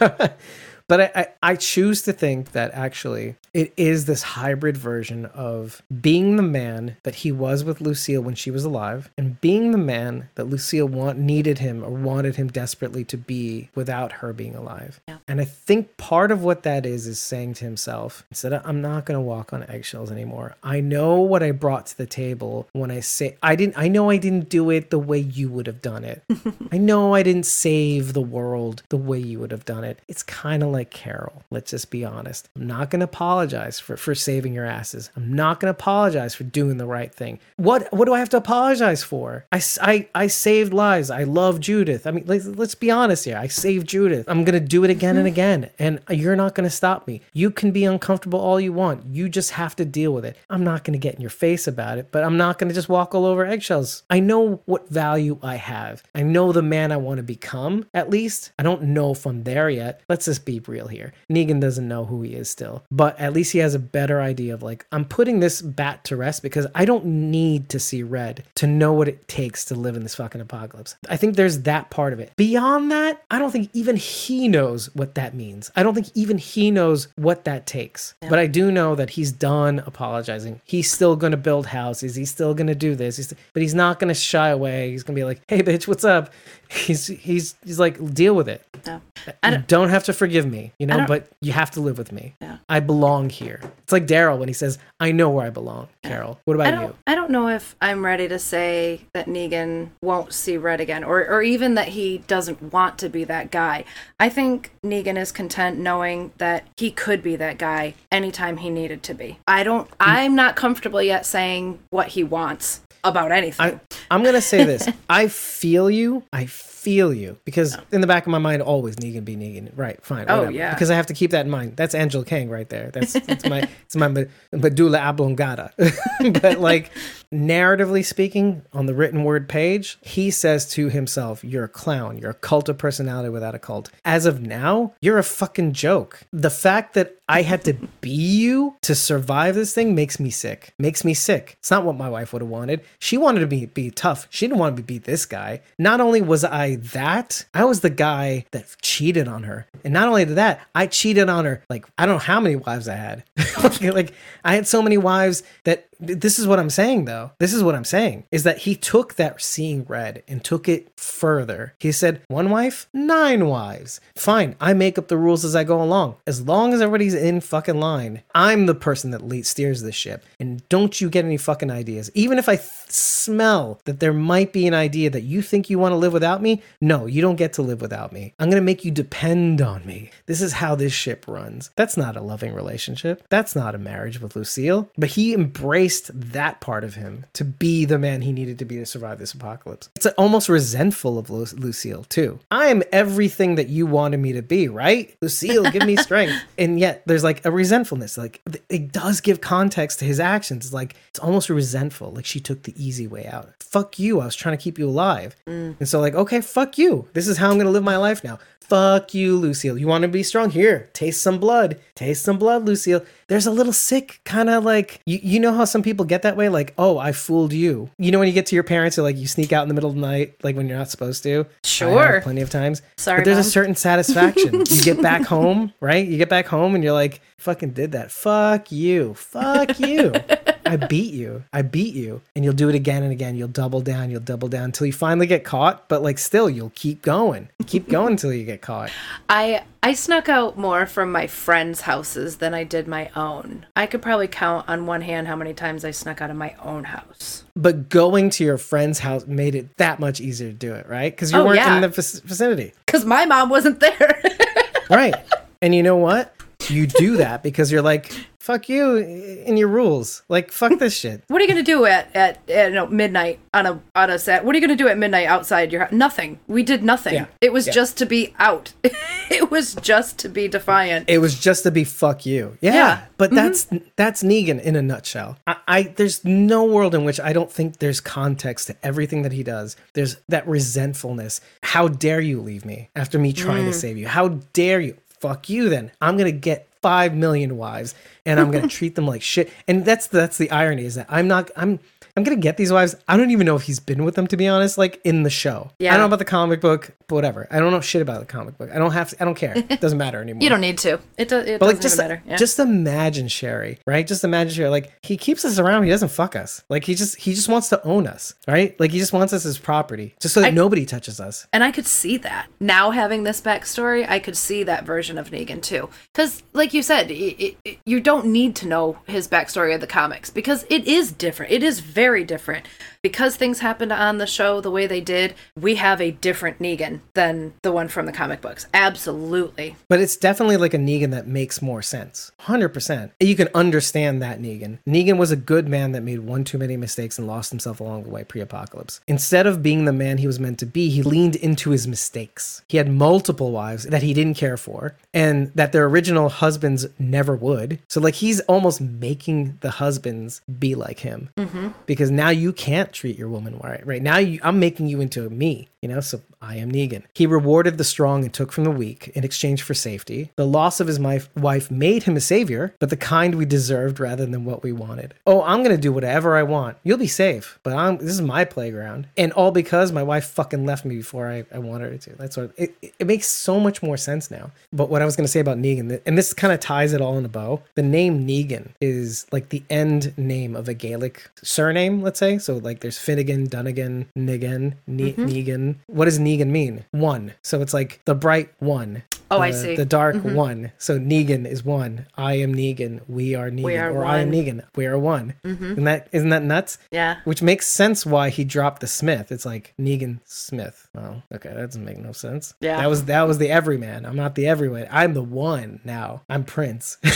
[0.92, 5.82] but I, I, I choose to think that actually it is this hybrid version of
[6.02, 9.78] being the man that he was with Lucille when she was alive and being the
[9.78, 14.54] man that Lucille want, needed him or wanted him desperately to be without her being
[14.54, 15.00] alive.
[15.08, 15.20] Yeah.
[15.30, 18.82] And I think part of what that is is saying to himself, instead of I'm
[18.82, 20.58] not going to walk on eggshells anymore.
[20.62, 24.10] I know what I brought to the table when I say I didn't I know
[24.10, 26.22] I didn't do it the way you would have done it.
[26.72, 30.00] I know I didn't save the world the way you would have done it.
[30.10, 31.44] It's kind of like like Carol.
[31.52, 32.49] Let's just be honest.
[32.56, 35.12] I'm not going to apologize for, for saving your asses.
[35.16, 37.40] I'm not going to apologize for doing the right thing.
[37.58, 39.45] What what do I have to apologize for?
[39.52, 41.12] I, I, I saved lives.
[41.12, 42.08] I love Judith.
[42.08, 43.38] I mean, let's, let's be honest here.
[43.38, 44.26] I saved Judith.
[44.28, 45.34] I'm going to do it again and mm-hmm.
[45.34, 45.70] again.
[45.78, 47.22] And you're not going to stop me.
[47.32, 49.06] You can be uncomfortable all you want.
[49.06, 50.36] You just have to deal with it.
[50.49, 52.76] I'm not going to get in your face about it, but I'm not going to
[52.76, 54.02] just walk all over eggshells.
[54.10, 56.02] I know what value I have.
[56.16, 58.52] I know the man I want to become, at least.
[58.58, 60.02] I don't know if I'm there yet.
[60.10, 61.14] Let's just be real here.
[61.30, 64.54] Negan doesn't know who he is still, but at least he has a better idea
[64.54, 68.44] of like, I'm putting this bat to rest because I don't need to see red
[68.56, 70.96] to know what it takes to live in this fucking apocalypse.
[71.10, 72.34] I think there's that part of it.
[72.36, 75.72] Beyond that, I don't think even he knows what that means.
[75.76, 78.16] I don't think even he knows what that takes.
[78.22, 80.62] But I do know that he's done apologizing.
[80.64, 82.16] He's still going to build houses.
[82.16, 83.18] He's still going to do this.
[83.18, 84.92] He's, but he's not going to shy away.
[84.92, 86.34] He's going to be like, "Hey, bitch, what's up?"
[86.72, 88.66] He's he's he's like, "Deal with it.
[88.86, 89.02] No.
[89.44, 92.36] You don't have to forgive me, you know, but you have to live with me.
[92.41, 92.58] Yeah.
[92.70, 96.40] I belong here." It's like Daryl when he says, "I know where I belong." Carol,
[96.45, 96.88] what about I you?
[96.88, 101.03] don't, I don't know if I'm ready to say that Negan won't see red again,
[101.03, 103.86] or, or even that he doesn't want to be that guy.
[104.20, 109.03] I think Negan is content knowing that he could be that guy anytime he needed
[109.03, 109.40] to be.
[109.48, 109.95] I don't, mm.
[109.99, 113.80] I'm not comfortable yet saying what he wants about anything.
[114.12, 114.88] I'm gonna say this.
[115.10, 116.24] I feel you.
[116.34, 117.82] I feel you because oh.
[117.92, 119.72] in the back of my mind, always Negan be Negan.
[119.76, 120.04] Right?
[120.04, 120.26] Fine.
[120.28, 120.52] Oh, whatever.
[120.52, 120.74] yeah.
[120.74, 121.78] Because I have to keep that in mind.
[121.78, 122.92] That's Angela Kang right there.
[122.92, 125.72] That's that's my it's my med- medulla oblongata.
[126.42, 126.92] but like
[127.34, 132.18] narratively speaking, on the written word page, he says to himself, "You're a clown.
[132.18, 136.22] You're a cult of personality without a cult." As of now, you're a fucking joke.
[136.32, 140.74] The fact that I had to be you to survive this thing makes me sick.
[140.78, 141.56] Makes me sick.
[141.60, 142.82] It's not what my wife would have wanted.
[142.99, 144.28] She wanted to be be tough.
[144.30, 145.62] She didn't want to be this guy.
[145.80, 149.68] Not only was I that, I was the guy that cheated on her.
[149.84, 152.88] And not only that, I cheated on her like I don't know how many wives
[152.88, 153.24] I had.
[153.82, 154.14] like
[154.44, 157.20] I had so many wives that this is what I'm saying though.
[157.39, 160.91] This is what I'm saying is that he took that seeing red and took it
[160.99, 161.76] further.
[161.80, 163.99] He said, one wife, nine wives.
[164.15, 166.18] Fine, I make up the rules as I go along.
[166.27, 170.26] As long as everybody's in fucking line, I'm the person that steers this ship.
[170.39, 172.11] And don't you get any fucking ideas.
[172.14, 175.80] Even if I th- smell that there might be an idea that you think you
[175.80, 178.34] want to live without me, no, you don't get to live without me.
[178.39, 180.11] I'm going to make you depend on me.
[180.26, 181.72] This is how this ship runs.
[181.76, 183.26] That's not a loving relationship.
[183.30, 184.89] That's not a marriage with Lucille.
[184.98, 188.78] But he embraced that part of him to be the man he needed to be
[188.78, 189.90] to survive this apocalypse.
[189.96, 192.40] It's almost resentful of Lu- Lucille, too.
[192.50, 195.16] I am everything that you wanted me to be, right?
[195.22, 196.36] Lucille, give me strength.
[196.58, 198.18] and yet there's like a resentfulness.
[198.18, 200.66] Like it does give context to his actions.
[200.66, 202.12] It's like it's almost resentful.
[202.12, 203.50] Like she took the easy way out.
[203.60, 204.20] Fuck you.
[204.20, 205.36] I was trying to keep you alive.
[205.48, 205.78] Mm.
[205.80, 207.08] And so, like, okay, fuck you.
[207.14, 208.38] This is how I'm going to live my life now.
[208.72, 209.77] Fuck you, Lucille.
[209.77, 210.49] You want to be strong?
[210.49, 211.77] Here, taste some blood.
[211.93, 213.03] Taste some blood, Lucille.
[213.27, 216.38] There's a little sick, kind of like, you, you know how some people get that
[216.38, 216.48] way?
[216.48, 217.89] Like, oh, I fooled you.
[217.98, 219.73] You know, when you get to your parents, or like you sneak out in the
[219.73, 221.48] middle of the night, like when you're not supposed to?
[221.65, 222.22] Sure.
[222.22, 222.81] plenty of times.
[222.95, 224.53] Sorry, But there's a certain satisfaction.
[224.69, 226.07] you get back home, right?
[226.07, 228.10] You get back home and you're like, fucking did that.
[228.10, 229.15] Fuck you.
[229.15, 230.14] Fuck you.
[230.72, 231.43] I beat you.
[231.52, 232.22] I beat you.
[232.35, 233.35] And you'll do it again and again.
[233.35, 234.10] You'll double down.
[234.10, 235.88] You'll double down until you finally get caught.
[235.89, 237.49] But like still, you'll keep going.
[237.68, 238.89] Keep going until you get caught.
[239.30, 243.65] I I snuck out more from my friends' houses than I did my own.
[243.76, 246.56] I could probably count on one hand how many times I snuck out of my
[246.64, 247.43] own house.
[247.56, 251.11] But going to your friend's house made it that much easier to do it, right?
[251.11, 251.76] Because you Oh, weren't yeah.
[251.76, 252.73] in the vicinity.
[252.88, 254.22] Cause my mom wasn't there.
[254.89, 255.15] Right.
[255.61, 256.35] and you know what?
[256.68, 258.11] You do that because you're like,
[258.42, 260.24] fuck you and your rules.
[260.28, 261.24] Like, fuck this shit.
[261.28, 264.18] what are you gonna do at at, at you know, midnight on a on a
[264.18, 264.44] set?
[264.44, 265.92] What are you gonna do at midnight outside your house?
[265.92, 266.40] Nothing.
[266.48, 267.14] We did nothing.
[267.14, 267.26] Yeah.
[267.40, 267.74] It was Yeah.
[267.74, 268.74] just to be out.
[268.84, 271.08] it was just to be defiant.
[271.08, 272.58] It was just to be fuck you.
[272.62, 272.74] Yeah.
[272.74, 273.02] Yeah.
[273.18, 273.36] But mm-hmm.
[273.36, 275.38] that's that's Negan in a nutshell.
[275.46, 279.32] I, I there's no world in which I don't think there's context to everything that
[279.32, 279.78] he does.
[279.94, 281.42] There's that resentfulness.
[281.62, 283.80] How dare you leave me after me trying to mm.
[283.80, 284.08] save you?
[284.08, 284.98] How dare you?
[285.20, 285.92] Fuck you then.
[286.02, 287.95] I'm gonna get five million wives
[288.26, 289.52] and I'm gonna treat them like shit.
[289.68, 291.80] And that's that's the irony is that I'm not I'm
[292.22, 292.95] I'm gonna get these wives.
[293.07, 295.30] I don't even know if he's been with them to be honest, like in the
[295.31, 295.72] show.
[295.80, 295.89] Yeah.
[295.89, 297.48] I don't know about the comic book, but whatever.
[297.49, 298.69] I don't know shit about the comic book.
[298.72, 299.53] I don't have to, I don't care.
[299.57, 300.43] It doesn't matter anymore.
[300.43, 300.99] you don't need to.
[301.18, 302.22] It, do, it But doesn't like just matter.
[302.27, 302.35] Yeah.
[302.38, 304.06] just imagine Sherry, right?
[304.06, 304.69] Just imagine Sherry.
[304.69, 305.84] Like he keeps us around.
[305.84, 306.64] He doesn't fuck us.
[306.69, 308.80] Like he just he just wants to own us, right?
[308.80, 311.48] Like he just wants us as property, just so that I- nobody touches us.
[311.53, 312.48] And I could see that.
[312.60, 315.89] Now having this backstory, I could see that version of Negan too.
[316.14, 320.30] Because, like, you said, it, you don't need to know his backstory of the comics
[320.30, 321.52] because it is different.
[321.52, 322.68] It is very different.
[323.02, 327.00] Because things happened on the show the way they did, we have a different Negan
[327.14, 328.68] than the one from the comic books.
[328.74, 329.76] Absolutely.
[329.90, 332.32] But it's definitely like a Negan that makes more sense.
[332.42, 333.12] 100%.
[333.20, 334.80] You can understand that Negan.
[334.88, 338.04] Negan was a good man that made one too many mistakes and lost himself along
[338.04, 339.02] the way pre apocalypse.
[339.08, 342.62] Instead of being the man he was meant to be, he leaned into his mistakes.
[342.68, 347.36] He had multiple wives that he didn't care for and that their original husbands never
[347.36, 347.80] would.
[347.88, 351.70] So, like, he's almost making the husbands be like him mm-hmm.
[351.92, 353.86] Because now you can't treat your woman right.
[353.86, 355.68] Right now, you, I'm making you into me.
[355.82, 357.04] You know, so I am Negan.
[357.16, 360.30] He rewarded the strong and took from the weak in exchange for safety.
[360.36, 364.28] The loss of his wife made him a savior, but the kind we deserved rather
[364.28, 365.16] than what we wanted.
[365.26, 366.78] Oh, I'm gonna do whatever I want.
[366.84, 370.68] You'll be safe, but I'm this is my playground, and all because my wife fucking
[370.68, 372.16] left me before I, I wanted her to.
[372.16, 374.52] That's what it, it, makes so much more sense now.
[374.72, 377.18] But what I was gonna say about Negan, and this kind of ties it all
[377.18, 377.64] in a bow.
[377.74, 382.38] The name Negan is like the end name of a Gaelic surname, let's say.
[382.38, 385.26] So like there's Finnegan, Dunnigan, Nigan, ne- mm-hmm.
[385.26, 385.76] Negan.
[385.88, 386.86] What does Negan mean?
[386.91, 387.34] One.
[387.44, 389.03] So it's like the bright one.
[389.32, 389.76] Oh, I see.
[389.76, 390.36] The dark mm-hmm.
[390.36, 390.72] one.
[390.78, 392.06] So Negan is one.
[392.16, 393.02] I am Negan.
[393.08, 393.64] We are Negan.
[393.64, 394.32] We are or I am.
[394.32, 394.64] Negan.
[394.76, 395.36] We are one.
[395.44, 395.72] Mm-hmm.
[395.72, 396.78] Isn't that isn't that nuts?
[396.91, 397.18] Yeah.
[397.24, 399.32] Which makes sense why he dropped the Smith.
[399.32, 400.90] It's like Negan Smith.
[400.95, 402.53] Oh, okay, that doesn't make no sense.
[402.60, 402.78] Yeah.
[402.78, 404.06] That was that was the everyman.
[404.06, 404.88] I'm not the everyman.
[404.91, 406.24] I'm the one now.
[406.30, 406.98] I'm Prince.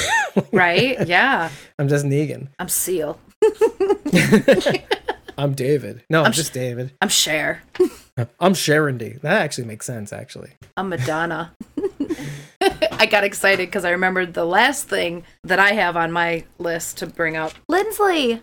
[0.52, 1.08] Right?
[1.08, 1.50] yeah.
[1.80, 2.50] I'm just Negan.
[2.60, 3.20] I'm Seal.
[5.38, 6.04] I'm David.
[6.10, 6.94] No, I'm, just David.
[7.02, 7.62] I'm Cher.
[8.40, 9.18] I'm Sharon D.
[9.22, 10.52] That actually makes sense, actually.
[10.78, 11.54] I'm Madonna.
[12.92, 16.98] I got excited because I remembered the last thing that I have on my list
[17.00, 17.54] to bring up.
[17.68, 18.42] Lindsley.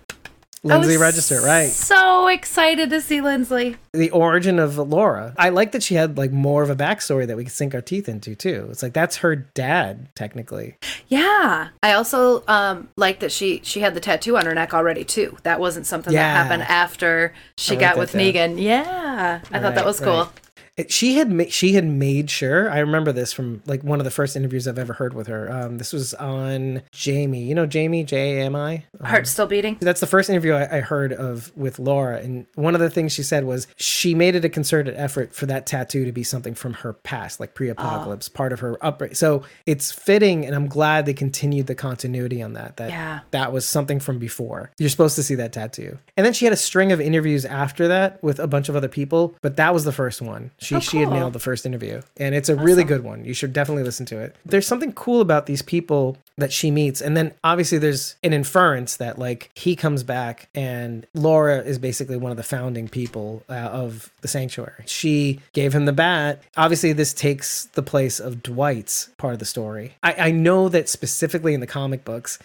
[0.65, 1.69] I Lindsley Register, right.
[1.71, 3.79] So excited to see Lindsley.
[3.93, 5.35] the origin of Laura.
[5.37, 7.81] I like that she had like more of a backstory that we could sink our
[7.81, 8.69] teeth into too.
[8.71, 10.77] It's like that's her dad technically.
[11.09, 11.71] Yeah.
[11.83, 15.37] I also um like that she she had the tattoo on her neck already too.
[15.43, 16.33] That wasn't something Yeah.
[16.33, 18.19] that happened after she I got that with too.
[18.19, 18.63] Negan.
[18.63, 19.41] Yeah.
[19.51, 20.17] I thought that was cool.
[20.27, 20.29] right.
[20.77, 22.71] It- she had ma- she had made sure.
[22.71, 25.53] I remember this from like one of the first interviews I've ever heard with her.
[25.53, 27.43] Um, this was on Jamie.
[27.45, 28.85] You know Jamie J A M I.
[29.05, 29.77] Heart still beating.
[29.81, 33.13] That's the first interview I, I heard of with Laura, and one of the things
[33.13, 36.55] she said was she made it a concerted effort for that tattoo to be something
[36.55, 39.15] from her past, like pre-apocalypse, part of her upbringing.
[39.15, 42.79] So it's fitting, and I'm glad they continued the continuity on that.
[42.79, 43.21] That Yeah.
[43.33, 44.71] that was something from before.
[44.79, 47.89] You're supposed to see that tattoo, and then she had a string of interviews after
[47.89, 50.51] that with a bunch of other people, but that was the first one.
[50.63, 53.25] She she had nailed the first interview, and it's a really good one.
[53.25, 54.37] You should definitely listen to it.
[54.45, 58.97] There's something cool about these people that she meets, and then obviously there's an inference
[58.97, 63.55] that like he comes back, and Laura is basically one of the founding people uh,
[63.55, 64.85] of the sanctuary.
[64.87, 66.43] She gave him the bat.
[66.57, 69.97] Obviously, this takes the place of Dwight's part of the story.
[70.03, 72.39] I, I know that specifically in the comic books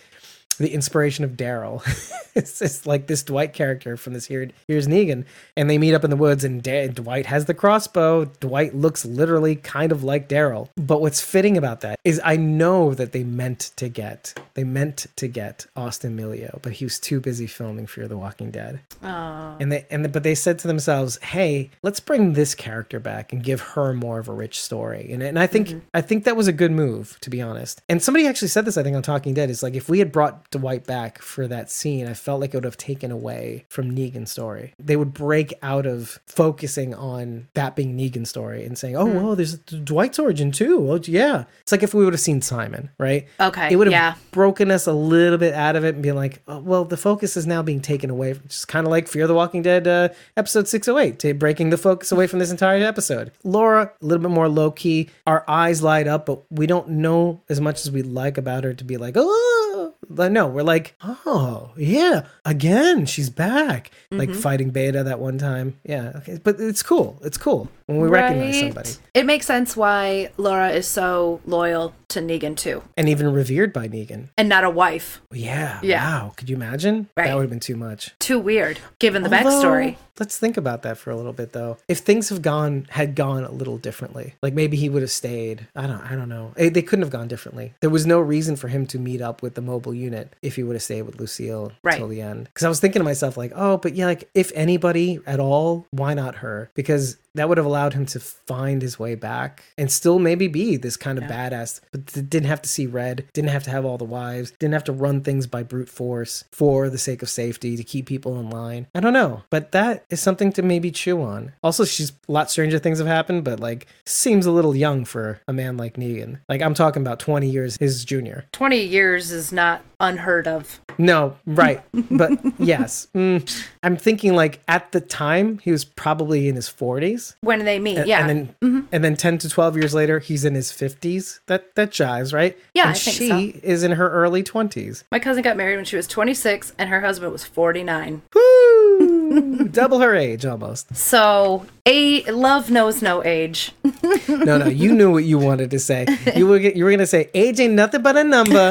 [0.58, 1.82] the inspiration of Daryl.
[2.36, 5.26] it's just like this Dwight character from this here here's Negan,
[5.56, 8.26] and they meet up in the woods, and Da- Dwight has the crossbow.
[8.26, 10.70] Dwight looks literally kind of like Daryl.
[10.76, 15.08] But what's fitting about that is I know that they meant to get they meant
[15.18, 18.80] to get Austin Amelio, but he was too busy filming Fear the Walking Dead.
[19.04, 19.56] Oh.
[19.60, 23.44] And they and but they said to themselves, "Hey, let's bring this character back and
[23.44, 25.80] give her more of a rich story." And and I think mm-hmm.
[25.94, 27.82] I think that was a good move, to be honest.
[27.90, 29.50] And somebody actually said this, I think, on Talking Dead.
[29.50, 32.58] Is like if we had brought Dwight back for that scene, I felt like it
[32.58, 34.74] would have taken away from Negan's story.
[34.80, 39.36] They would break out of focusing on that being Negan's story and saying, "Oh, well,
[39.36, 43.28] there's Dwight's origin too." Well, yeah, it's like if we would have seen Simon, right?
[43.40, 44.16] Okay, it would have yeah.
[44.32, 47.38] broken us a little bit out of it and being like, oh, well, the focus
[47.38, 48.40] is now being taken away.
[48.48, 52.12] Just kind of like Fear the Walking Dead uh, episode 608, to breaking the focus
[52.12, 53.32] away from this entire episode.
[53.44, 55.10] Laura, a little bit more low key.
[55.26, 58.74] Our eyes light up, but we don't know as much as we'd like about her
[58.74, 63.92] to be like, oh, no, we're like, oh, yeah, again, she's back.
[64.12, 64.40] Like Mm-hmm.
[64.40, 65.80] fighting Beta that one time.
[65.84, 66.40] Yeah, okay.
[66.42, 67.20] But it's cool.
[67.24, 68.90] It's cool when we recognize somebody.
[69.14, 73.90] It makes sense why Laura is so loyal to Negan too, And even revered by
[73.90, 74.30] Negan.
[74.38, 75.20] and not a wife.
[75.32, 75.82] Yeah.
[75.84, 76.04] Yeah.
[76.06, 76.34] Wow.
[76.38, 77.10] Could you imagine?
[77.18, 77.28] Right.
[77.28, 78.18] That would have been too much.
[78.20, 79.98] Too weird, given the Although, backstory.
[80.18, 81.78] Let's think about that for a little bit though.
[81.90, 85.68] If things have gone had gone a little differently, like maybe he would have stayed.
[85.76, 86.54] I don't I don't know.
[86.56, 87.74] They couldn't have gone differently.
[87.82, 90.64] There was no reason for him to meet up with the mobile unit if he
[90.64, 91.98] would have stayed with Lucille Right.
[91.98, 92.46] till the end.
[92.46, 95.86] Because I was thinking to myself, like, oh, but yeah, like if anybody at all,
[95.92, 96.70] why not her?
[96.76, 100.76] Because that would have allowed him to find his way back and still maybe be
[100.76, 101.50] this kind of Yeah.
[101.50, 104.74] badass, but didn't have to see red, didn't have to have all the wives, didn't
[104.74, 108.40] have to run things by brute force for the sake of safety to keep people
[108.40, 108.88] in line.
[108.96, 111.52] I don't know, but that is something to maybe chew on.
[111.62, 115.40] Also, she's a lot stranger things have happened, but like seems a little young for
[115.48, 116.40] a man like Negan.
[116.50, 118.46] Like I'm talking about 20 years his junior.
[118.52, 120.80] 20 years is not unheard of.
[121.00, 121.82] No, right.
[122.10, 123.08] But yes.
[123.14, 127.36] Mm, I'm thinking like at the time he was probably in his 40s.
[127.42, 128.28] When they meet, And, yeah.
[128.28, 128.30] Mm-hmm.
[128.30, 131.40] and then and then 10 to 12 years later he's in his 50s.
[131.46, 132.58] That that jives, right?
[132.74, 133.60] Yeah, and I think she so.
[133.64, 135.04] is in her early 20s.
[135.12, 138.24] My cousin got married when she was 26 and her husband was 49.
[138.34, 139.68] Woo!
[139.72, 140.96] Double her age almost.
[140.96, 143.72] So, a love knows no age.
[144.30, 146.06] No, no, you knew what you wanted to say.
[146.36, 148.70] You were you were gonna say age ain't nothing but a number.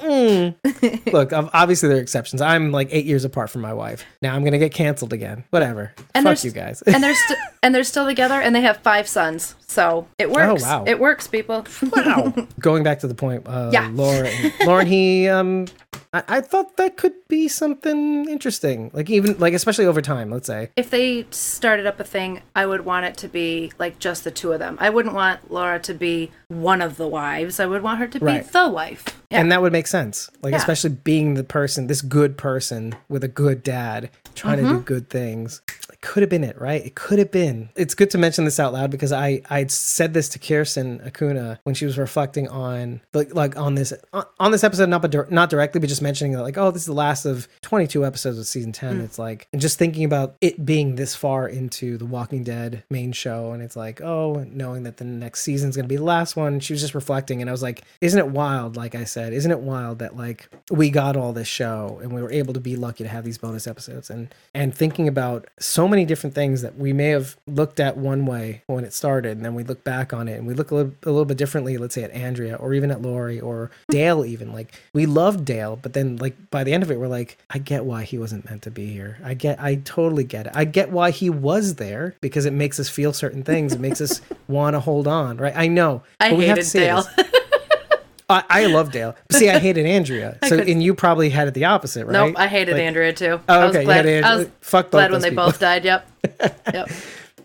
[0.00, 1.12] Mm-mm.
[1.12, 2.40] Look, obviously there are exceptions.
[2.42, 4.04] I'm like eight years apart from my wife.
[4.22, 5.44] Now I'm gonna get canceled again.
[5.50, 5.92] Whatever.
[6.14, 6.82] And Fuck you guys.
[6.82, 9.54] and they're st- and they're still together and they have five sons.
[9.66, 10.62] So, it works.
[10.62, 10.84] Oh, wow.
[10.86, 11.66] It works, people.
[11.82, 12.32] wow.
[12.60, 13.90] Going back to the point, uh, Yeah.
[13.92, 14.30] Laura,
[14.64, 15.66] Lauren, he, um,
[16.12, 18.92] I, I thought that could be something interesting.
[18.94, 20.30] Like even like especially over time.
[20.30, 20.70] Let's say.
[20.76, 24.30] if they started up a thing, I would want it to be like just the
[24.30, 24.76] two of them.
[24.80, 27.60] I wouldn't want Laura to be one of the wives.
[27.60, 28.46] I would want her to be Right.
[28.52, 29.04] the wife.
[29.30, 29.40] Yeah.
[29.40, 30.30] And that would make sense.
[30.42, 30.58] Like, Yeah.
[30.58, 34.78] especially being the person, this good person with a good dad trying to do Mm-hmm.
[34.80, 35.60] good things.
[35.92, 36.84] It could have been it, right?
[36.84, 37.70] It could have been.
[37.76, 41.58] It's good to mention this out loud because I I'd said this to Kirsten Acuna
[41.64, 43.92] when she was reflecting on like like on this
[44.38, 46.86] on, this episode, not but not directly, but just mentioning that like, oh, this is
[46.86, 48.98] the last of 22 episodes of season 10.
[49.00, 49.04] Mm.
[49.04, 53.12] It's like and just thinking about it being this far into the Walking Dead main
[53.12, 56.43] show, and it's like, oh, knowing that the next season's gonna be the last one.
[56.60, 58.76] She was just reflecting, and I was like, isn't it wild?
[58.76, 62.22] Like I said, isn't it wild that like we got all this show and we
[62.22, 65.86] were able to be lucky to have these bonus episodes and and thinking about so
[65.88, 69.44] many different things that we may have looked at one way when it started, and
[69.44, 71.76] then we look back on it and we look a little, a little bit differently.
[71.78, 74.24] Let's say at Andrea or even at Lori or Dale.
[74.24, 77.38] Even like we loved Dale, but then like by the end of it, we're like,
[77.50, 79.18] I get why he wasn't meant to be here.
[79.24, 80.52] I get, I totally get it.
[80.54, 83.72] I get why he was there because it makes us feel certain things.
[83.72, 85.54] It makes us want to hold on, right?
[85.56, 86.02] I know.
[86.24, 87.04] I but we have to hated Dale.
[88.30, 89.14] I, I love Dale.
[89.28, 90.38] But see, I hated Andrea.
[90.48, 92.12] So, and you probably had it the opposite, right?
[92.12, 93.40] Nope, I hated Like- Andrea too.
[93.48, 94.46] Oh, I was okay, you glad, had Andrea- I was
[94.90, 95.44] glad when those they people.
[95.46, 95.84] both died.
[95.84, 96.10] Yep.
[96.72, 96.90] yep.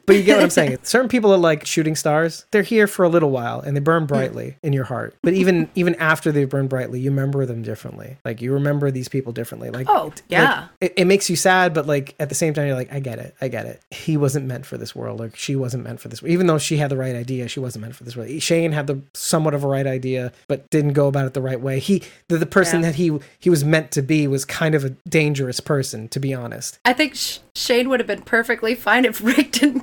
[0.10, 0.80] But you get what I'm saying.
[0.84, 2.46] Certain people are like shooting stars.
[2.52, 5.16] They're here for a little while and they burn brightly in your heart.
[5.22, 8.18] But even even after they burn brightly, you remember them differently.
[8.26, 9.70] Like you remember these people differently.
[9.70, 10.68] Like Oh, like, yeah.
[10.82, 13.20] it, it makes you sad, but like at the same time, you're like, I get
[13.20, 13.82] it, I get it.
[13.92, 16.22] He wasn't meant for this world, or she wasn't meant for this.
[16.22, 16.32] World.
[16.32, 18.42] Even though she had the right idea, she wasn't meant for this world.
[18.42, 21.62] Shane had the somewhat of a right idea, but didn't go about it the right
[21.62, 21.80] way.
[21.80, 22.88] He the, the person Yeah.
[22.88, 26.34] that he he was meant to be was kind of a dangerous person, to be
[26.34, 26.80] honest.
[26.84, 29.79] I think Sh- Shane would have been perfectly fine if Rick didn't.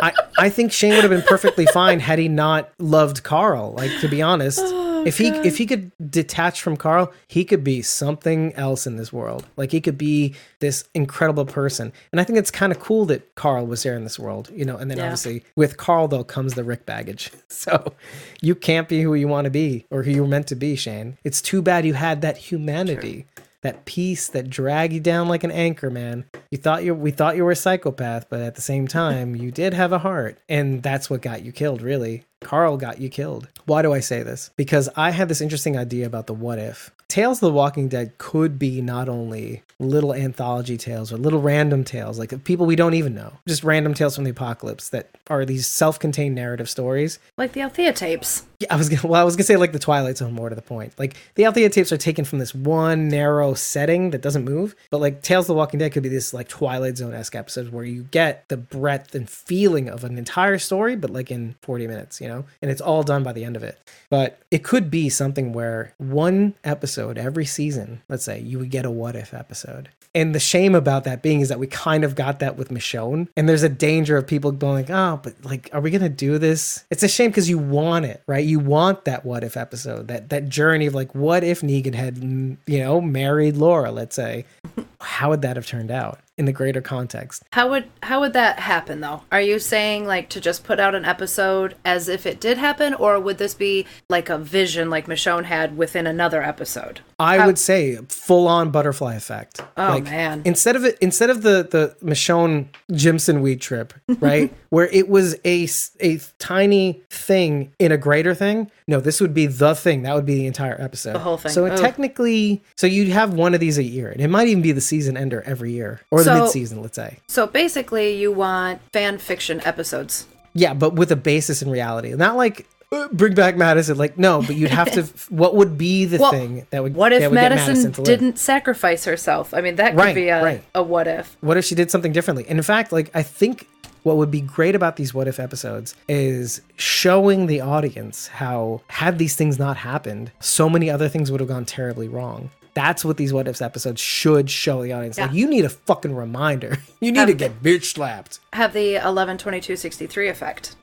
[0.00, 3.72] I, I think Shane would have been perfectly fine had he not loved Carl.
[3.72, 7.62] Like to be honest, oh, if he if he could detach from Carl, he could
[7.64, 9.46] be something else in this world.
[9.56, 11.92] Like he could be this incredible person.
[12.12, 14.64] And I think it's kind of cool that Carl was there in this world, you
[14.64, 14.76] know.
[14.76, 15.04] And then Yeah.
[15.04, 17.30] obviously with Carl though comes the Rick baggage.
[17.50, 17.92] So
[18.40, 20.76] you can't be who you want to be or who you were meant to be,
[20.76, 21.18] Shane.
[21.24, 23.26] It's too bad you had that humanity.
[23.62, 26.26] That peace that drag you down like an anchor, man.
[26.50, 29.50] You thought you we thought you were a psychopath, but at the same time, you
[29.50, 32.24] did have a heart, and that's what got you killed, really.
[32.40, 33.48] Carl got you killed.
[33.66, 34.50] Why do I say this?
[34.56, 36.90] Because I had this interesting idea about the what if.
[37.08, 41.82] Tales of the Walking Dead could be not only little anthology tales or little random
[41.82, 45.46] tales, like people we don't even know, just random tales from the apocalypse that are
[45.46, 47.18] these self-contained narrative stories.
[47.38, 48.44] like the Althea tapes.
[48.58, 50.54] Yeah, I was gonna, well, I was gonna say like the Twilight Zone more to
[50.54, 50.92] the point.
[50.98, 55.00] Like the Althea tapes are taken from this one narrow setting that doesn't move, but
[55.00, 57.84] like Tales of the Walking Dead could be this like Twilight Zone esque episode where
[57.84, 62.20] you get the breadth and feeling of an entire story, but like in forty minutes,
[62.20, 63.78] you know, and it's all done by the end of it.
[64.10, 68.84] But it could be something where one episode every season, let's say, you would get
[68.84, 69.88] a what if episode.
[70.14, 73.28] And the shame about that being is that we kind of got that with Michonne.
[73.36, 76.84] And there's a danger of people going oh, but like, are we gonna do this?
[76.90, 78.44] It's a shame because you want it, right?
[78.44, 82.18] You want that what if episode, that that journey of like, what if Negan had,
[82.18, 84.44] you know, married Laura, let's say.
[85.00, 86.18] How would that have turned out?
[86.38, 87.42] In the greater context.
[87.52, 89.22] How would how would that happen though?
[89.30, 92.94] Are you saying like to just put out an episode as if it did happen,
[92.94, 97.00] or would this be like a vision like Michonne had within another episode?
[97.20, 99.60] I would say full on butterfly effect.
[99.76, 100.42] Oh, man.
[100.44, 104.52] Instead of it instead of the the Michonne Jimson weed trip, right?
[104.70, 105.66] where it was a
[106.00, 108.70] a tiny thing in a greater thing.
[108.86, 110.02] No, this would be the thing.
[110.02, 111.14] That would be the entire episode.
[111.14, 111.50] The whole thing.
[111.52, 114.10] So it technically so you'd have one of these a year.
[114.10, 116.00] And it might even be the season ender every year.
[116.10, 117.18] Or the So- mid season, let's say.
[117.26, 120.26] So basically, you want fan fiction episodes.
[120.54, 122.14] Yeah, but with a basis in reality.
[122.14, 122.66] Not like
[123.12, 123.96] bring back Madison.
[123.98, 125.02] Like, no, but you'd have to.
[125.34, 126.94] what would be the Well, thing that would?
[126.94, 129.52] What if would Madison, to didn't sacrifice herself?
[129.54, 130.64] I mean, that could Right, be a, right.
[130.74, 131.36] a what if.
[131.40, 132.44] What if she did something differently?
[132.48, 133.68] And in fact, like I think
[134.02, 139.18] what would be great about these what if episodes is showing the audience how had
[139.18, 142.50] these things not happened, so many other things would have gone terribly wrong.
[142.74, 145.18] That's what these what ifs episodes should show the audience.
[145.18, 146.78] Like you need a fucking reminder.
[147.00, 148.40] You need to get bitch slapped.
[148.52, 150.74] Have the 11 22 63 effect.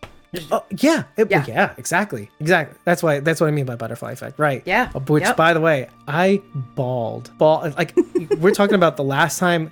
[0.51, 1.45] Oh, yeah, it- Yeah.
[1.47, 2.77] yeah, exactly, exactly.
[2.85, 3.19] That's why.
[3.19, 4.61] That's what I mean by butterfly effect, right?
[4.65, 5.35] Yeah, Uh, Which, yep.
[5.37, 6.41] by the way, I
[6.75, 7.31] bawled.
[7.37, 7.93] Ball like
[8.39, 9.71] we're talking about the last time.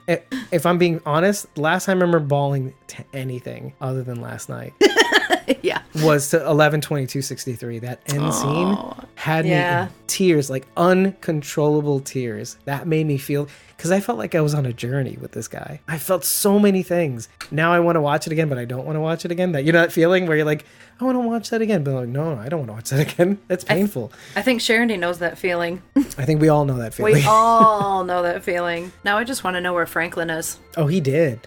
[0.52, 4.73] If I'm being honest, last time I remember bawling to anything other than last night
[5.95, 6.03] yeah.
[6.03, 8.77] was to 11 22 63 that end scene
[9.15, 12.57] had me in tears like uncontrollable tears.
[12.65, 15.48] That made me feel because i felt like i was on a journey with this
[15.48, 15.80] guy.
[15.88, 17.30] I felt so many things.
[17.49, 19.53] Now i want to watch it again but i don't want to watch it again.
[19.53, 20.65] That you know that feeling where you're like
[21.04, 23.14] i want to watch that again but like no i don't want to watch that
[23.14, 25.82] again that's painful I think Sharondy knows that feeling.
[25.96, 28.92] i think we all know that feeling We all know that feeling.
[29.04, 30.60] Now I just want to know where Franklin is.
[30.78, 31.46] oh he did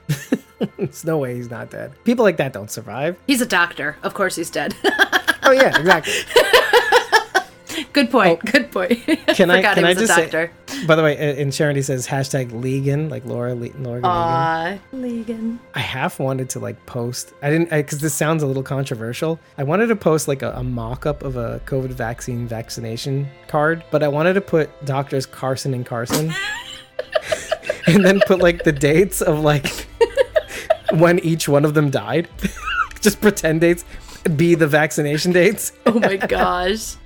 [0.78, 3.96] there's no way he's not dead people like that don't survive He's a doctor.
[4.02, 4.74] Of course he's dead.
[5.42, 6.12] oh yeah exactly
[7.92, 8.40] Good point.
[8.44, 8.92] Good point.
[9.08, 9.16] Oh.
[9.34, 10.50] can i can i a just doctor.
[10.68, 14.80] say by the way uh, and Charity says hashtag legan like laura Le- laura Legan.
[14.92, 15.58] Legan.
[15.74, 17.32] I half wanted to like post.
[17.42, 19.38] I didn't because this sounds a little controversial.
[19.58, 24.02] I wanted to post like a, a mock-up of a COVID vaccine vaccination card, but
[24.02, 26.32] I wanted to put doctors Carson and Carson,
[27.86, 29.86] and then put like the dates of like
[30.92, 32.28] when each one of them died.
[33.00, 33.84] Just pretend dates
[34.28, 36.96] be the vaccination dates, Oh my gosh.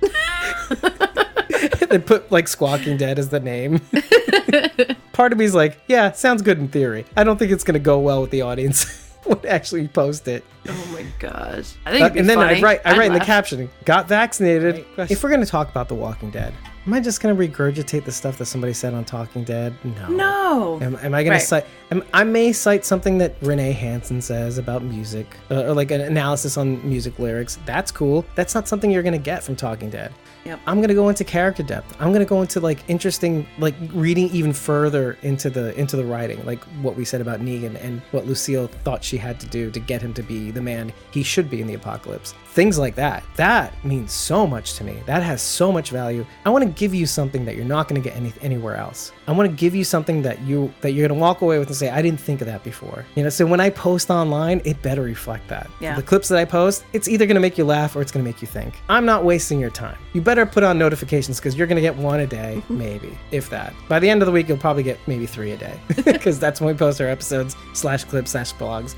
[1.89, 3.79] they put like Squawking Dead as the name.
[5.13, 7.05] Part of me's like, yeah, sounds good in theory.
[7.15, 9.07] I don't think it's gonna go well with the audience.
[9.27, 10.43] Would actually post it.
[10.67, 11.75] Oh my gosh.
[11.85, 12.57] I think Uh, it'd be and then funny.
[12.59, 13.27] I write, I I'd write in the laugh.
[13.27, 14.83] caption, got vaccinated.
[14.97, 16.53] If we're going to talk about The Walking Dead,
[16.85, 19.73] am I just going to regurgitate the stuff that somebody said on Talking Dead?
[19.83, 20.07] No.
[20.09, 20.79] No.
[20.81, 21.39] Am, am I going Right.
[21.39, 21.65] to cite?
[21.91, 26.01] Am, I may cite something that Renee Hansen says about music, uh, or like an
[26.01, 27.59] analysis on music lyrics.
[27.65, 28.25] That's cool.
[28.35, 30.11] That's not something you're going to get from Talking Dead.
[30.45, 30.59] Yep.
[30.65, 31.95] I'm going to go into character depth.
[31.99, 36.03] I'm going to go into like interesting, like reading even further into the into the
[36.03, 39.69] writing, like what we said about Negan and what Lucille thought she had to do
[39.69, 42.33] to get him to be the man he should be in the apocalypse.
[42.51, 43.23] Things like that.
[43.37, 45.01] That means so much to me.
[45.05, 46.25] That has so much value.
[46.45, 49.13] I want to give you something that you're not going to get any, anywhere else.
[49.25, 51.69] I want to give you something that you that you're going to walk away with
[51.69, 53.05] and say, I didn't think of that before.
[53.15, 55.69] You know, so when I post online, it better reflect that.
[55.79, 55.95] Yeah.
[55.95, 58.25] The clips that I post, it's either going to make you laugh or it's going
[58.25, 58.81] to make you think.
[58.89, 59.97] I'm not wasting your time.
[60.11, 62.77] You better put on notifications because you're going to get one a day, mm-hmm.
[62.77, 63.73] maybe, if that.
[63.87, 66.59] By the end of the week, you'll probably get maybe three a day because that's
[66.59, 68.95] when we post our episodes slash clips slash blogs,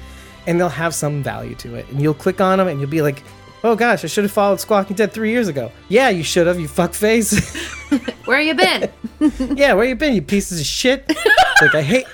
[0.48, 1.88] and they'll have some value to it.
[1.90, 3.22] And you'll click on them and you'll be like,
[3.64, 5.72] oh gosh, I should have followed Squawking Dead three years ago.
[5.90, 7.56] Yeah, you should have, you fuck face.
[8.26, 8.90] Where you been?
[9.56, 11.06] yeah, where you been, you pieces of shit?
[11.10, 11.26] It's
[11.62, 12.06] like, I hate.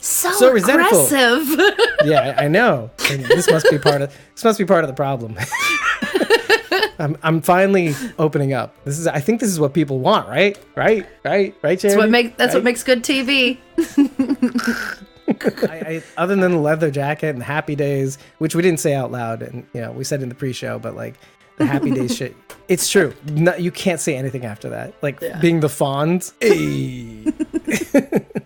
[0.00, 1.04] so, So resentful.
[1.06, 1.60] aggressive.
[2.04, 2.90] yeah, I, know.
[3.10, 5.36] And this must be part of this must be part of the problem.
[7.00, 8.74] I'm, I'm finally opening up.
[8.84, 10.58] This is I think this is what people want, right?
[10.74, 11.06] Right?
[11.24, 11.54] Right?
[11.62, 12.10] Right, That's what Charity?
[12.10, 13.58] make that's what makes good TV.
[15.68, 18.94] I, I, other than the leather jacket and the happy days, which we didn't say
[18.94, 21.14] out loud, and you know we said in the pre-show, but like
[21.58, 22.34] the happy days shit,
[22.68, 23.12] it's true.
[23.26, 24.94] No, you can't say anything after that.
[25.02, 26.32] Like being the Fonz.
[26.40, 27.32] Hey.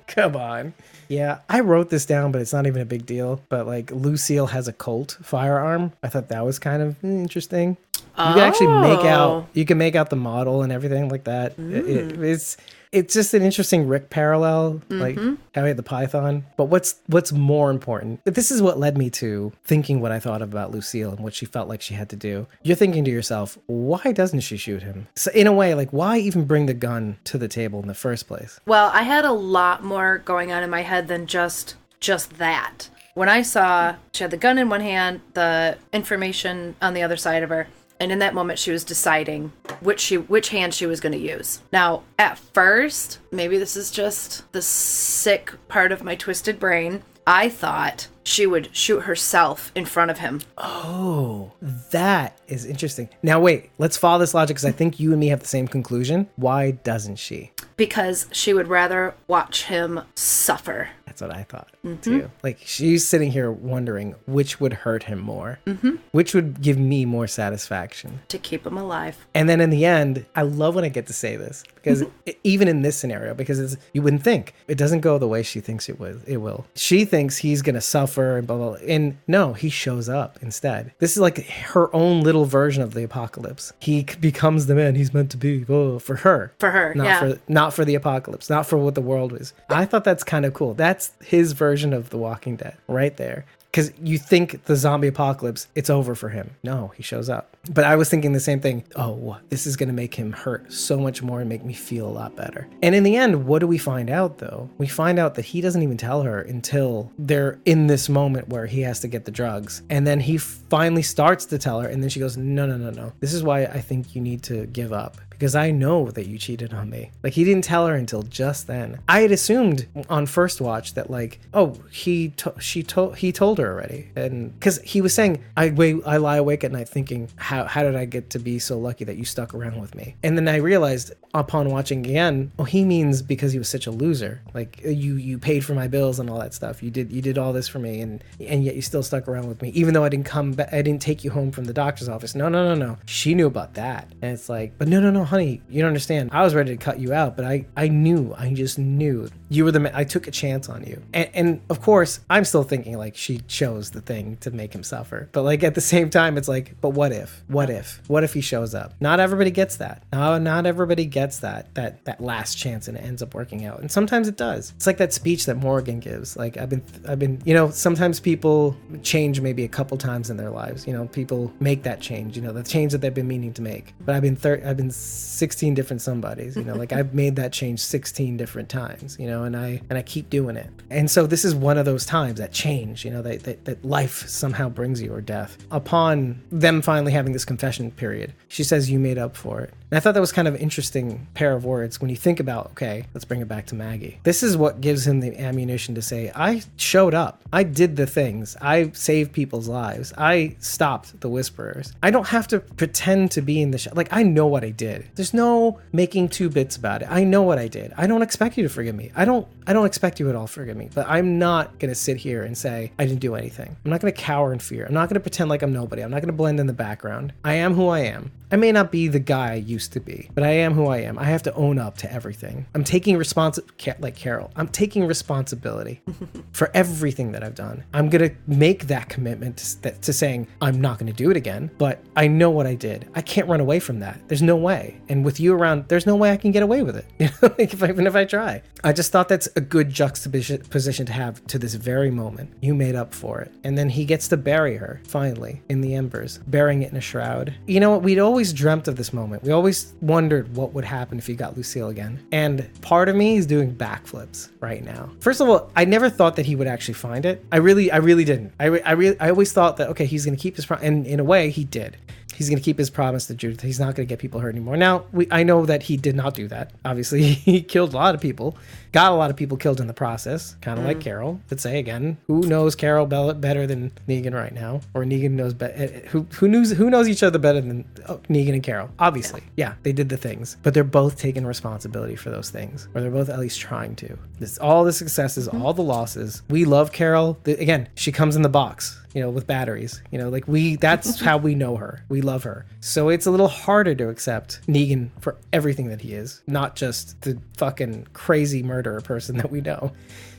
[0.07, 0.75] Come on.
[1.09, 3.41] Yeah, I wrote this down, but it's not even a big deal.
[3.49, 5.93] But like Lucille has a Colt firearm.
[6.03, 7.77] I thought that was kind of interesting.
[7.97, 9.09] You can actually make Oh.
[9.09, 11.53] out you can make out the model and everything like that.
[11.59, 12.23] It- it- mm.
[12.25, 12.57] it's
[12.93, 15.35] it's just an interesting Rick parallel, like mm-hmm.
[15.55, 16.45] how he had the Python.
[16.57, 18.21] But what's what's more important?
[18.25, 21.47] This is what led me to thinking what I thought about Lucille and what she
[21.47, 22.47] felt like she had to do.
[22.63, 25.09] You're thinking to yourself, why doesn't she shoot him?
[25.17, 27.95] So in a way, like why even bring the gun to the table in the
[27.95, 28.61] first place?
[28.67, 32.91] Well, I had a lot more going on in my head than just just that.
[33.15, 37.17] When I saw she had the gun in one hand, the information on the other
[37.17, 37.69] side of her,
[38.03, 41.19] and in that moment she was deciding which she which hand she was going to
[41.19, 41.63] use.
[41.73, 47.05] Now, at first, maybe this is just the sick part of my twisted brain.
[47.29, 50.41] I thought she would shoot herself in front of him.
[50.59, 51.53] Oh,
[51.93, 53.09] that is interesting.
[53.23, 55.69] Now, wait, let's follow this logic because I think you and me have the same
[55.69, 56.29] conclusion.
[56.35, 57.53] Why doesn't she?
[57.77, 60.89] Because she would rather watch him suffer.
[61.07, 62.01] That's what I thought Mm-hmm.
[62.01, 62.31] too.
[62.45, 65.97] Like she's sitting here wondering which would hurt him more, mm-hmm.
[66.13, 68.21] which would give me more satisfaction.
[68.29, 69.27] To keep him alive.
[69.35, 72.31] And then in the end, I love when I get to say this because mm-hmm.
[72.31, 75.43] e- even in this scenario, because it's, you wouldn't think it doesn't go the way
[75.43, 76.23] she thinks it would.
[76.25, 76.67] It will.
[76.77, 78.69] She thinks he's gonna suffer and blah blah.
[78.77, 78.87] blah.
[78.87, 80.93] And no, he shows up instead.
[81.01, 83.73] This is like her own little version of the apocalypse.
[83.81, 86.55] He becomes the man he's meant to be oh, for her.
[86.61, 87.19] For her, not yeah.
[87.19, 89.53] for not for the apocalypse, not for what the world was.
[89.69, 90.75] I thought that's kind of cool.
[90.75, 93.45] That's his version of The Walking Dead, right there.
[93.71, 96.51] Because you think the zombie apocalypse, it's over for him.
[96.63, 97.57] No, he shows up.
[97.71, 98.85] But I was thinking the same thing.
[98.97, 102.07] Oh, this is going to make him hurt so much more and make me feel
[102.07, 102.67] a lot better.
[102.83, 104.69] And in the end, what do we find out though?
[104.79, 108.67] We find out that he doesn't even tell her until they're in this moment where
[108.67, 109.83] he has to get the drugs.
[109.91, 111.89] And then he finally starts to tell her.
[111.89, 113.13] And then she goes, No, no, no, no.
[113.21, 116.39] This is why I think you need to give up because I know that you
[116.39, 117.11] cheated on me.
[117.25, 119.01] Like he didn't tell her until just then.
[119.09, 123.59] I had assumed on first watch that like, oh, he to- she told he told
[123.59, 127.29] her already, and because he was saying, I wait, I lie awake at night thinking,
[127.53, 130.17] how how did I get to be so lucky that you stuck around with me?
[130.23, 133.91] And then I realized upon watching again, oh, he means because he was such a
[133.91, 134.41] loser.
[134.55, 136.83] Like uh, you you paid for my bills and all that stuff.
[136.83, 139.49] You did you did all this for me, and and yet you still stuck around
[139.49, 140.73] with me, even though I didn't come back.
[140.73, 142.35] I didn't take you home from the doctor's office.
[142.35, 142.99] No, no, no, no.
[143.05, 146.31] She knew about that, and it's like, but no, no, no, honey, you don't understand.
[146.33, 149.65] I was ready to cut you out, but I I knew, I just knew you
[149.65, 149.91] were the.
[149.95, 153.39] I took a chance on you, and and of course, I'm still thinking like she
[153.41, 156.81] chose the thing to make him suffer, but like at the same time, it's like,
[156.81, 157.42] but what if?
[157.49, 158.01] What if?
[158.09, 158.95] What if he shows up?
[159.01, 160.05] Not everybody gets that.
[160.13, 163.81] No, not everybody gets that that that last chance, and it ends up working out.
[163.81, 164.73] And sometimes it does.
[164.77, 166.37] It's like that speech that Morgan gives.
[166.37, 170.37] Like I've been I've been you know sometimes people change maybe a couple times in
[170.37, 170.87] their lives.
[170.87, 172.37] You know people make that change.
[172.37, 173.95] You know the change that they've been meaning to make.
[174.01, 176.57] But I've been thir- I've been 16 different somebodies.
[176.57, 179.17] You know like I've made that change 16 different times.
[179.19, 180.71] You know and I and I keep doing it.
[180.91, 183.05] And so this is one of those times that change.
[183.05, 185.57] You know that that, that life somehow brings you or death.
[185.71, 189.75] Upon them finally having this confession period, she says you made up for it.
[189.93, 192.71] And I thought that was kind of interesting pair of words when you think about,
[192.71, 194.19] okay, let's bring it back to Maggie.
[194.23, 197.43] This is what gives him the ammunition to say, I showed up.
[197.53, 198.57] I did the things.
[198.59, 200.15] I saved people's lives.
[200.17, 201.93] I stopped the whisperers.
[202.03, 203.91] I don't have to pretend to be in the show.
[203.93, 205.11] Like, I know what I did.
[205.15, 207.09] There's no making two bits about it.
[207.11, 207.93] I know what I did.
[207.95, 209.13] I don't expect you to forgive me.
[209.15, 210.89] I don't I don't expect you at all to forgive me.
[210.95, 213.77] But I'm not gonna sit here and say I didn't do anything.
[213.85, 214.87] I'm not gonna cower in fear.
[214.87, 216.03] I'm not gonna pretend like I'm nobody.
[216.03, 217.35] I'm not gonna blend in the background.
[217.45, 218.33] I am who I am.
[218.51, 220.99] I may not be the guy I used to be, but I am who I
[220.99, 221.19] am.
[221.19, 222.67] I have to own up to everything.
[222.75, 226.01] I'm taking responsibility, like Carol, I'm taking responsibility
[226.53, 227.83] for everything that I've done.
[227.93, 231.31] I'm going to make that commitment to, that- to saying, I'm not going to do
[231.33, 233.09] it again, but I know what I did.
[233.17, 234.21] I can't run away from that.
[234.29, 235.01] There's no way.
[235.09, 237.07] And with you around, there's no way I can get away with it.
[237.23, 238.63] You know, like if even if I try.
[238.85, 242.53] I just thought that's a good juxtaposition to have to this very moment.
[242.61, 243.53] You made up for it.
[243.63, 247.01] And then he gets to bury her, finally, in the embers, burying it in a
[247.01, 247.55] shroud.
[247.69, 248.03] You know what?
[248.03, 249.45] We'd always dreamt of this moment.
[249.45, 252.25] We always wondered what would happen if he got Lucille again.
[252.33, 255.11] And part of me is doing backflips right now.
[255.21, 257.45] First of all, I never thought that he would actually find it.
[257.53, 258.53] I really, I really didn't.
[258.59, 260.85] I, re- I really, I always thought that, okay, he's going to keep his promise.
[260.85, 261.97] And in a way, he did.
[262.35, 263.61] He's going to keep his promise to Judith.
[263.61, 264.77] He's not going to get people hurt anymore.
[264.77, 266.73] Now, we, I know that he did not do that.
[266.85, 268.57] Obviously, he killed a lot of people,
[268.93, 271.03] got a lot of people killed in the process, kind of like mm.
[271.03, 271.41] Carol.
[271.51, 275.55] Let's say again, who knows Carol Bell better than Negan right now, or Negan knows
[275.55, 275.75] better?
[275.75, 278.91] Eh, eh, who who knows who knows each other better than oh, Negan and Carol?
[278.99, 279.75] Obviously, yeah.
[279.83, 283.29] they did the things, but they're both taking responsibility for those things, or they're both
[283.29, 284.17] at least trying to.
[284.39, 285.63] This all the successes, mm-hmm.
[285.63, 286.43] all the losses.
[286.49, 287.39] We love Carol.
[287.45, 290.03] The, again, she comes in the box you know, with batteries.
[290.11, 292.05] You know, like we that's how we know her.
[292.09, 292.67] We love her.
[292.81, 297.21] So it's a little harder to accept Negan for everything that he is, not just
[297.23, 299.93] the fucking crazy murderer person that we know.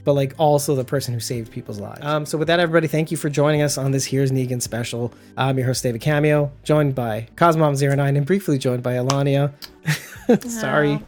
[0.04, 2.04] But like also the person who saved people's lives.
[2.04, 5.14] Um, so with that, everybody, thank you for joining us on this Here's Negan special.
[5.38, 9.54] I'm your host David Cameo, joined by Cosmom09 and briefly joined by Alania.
[10.50, 11.00] Sorry.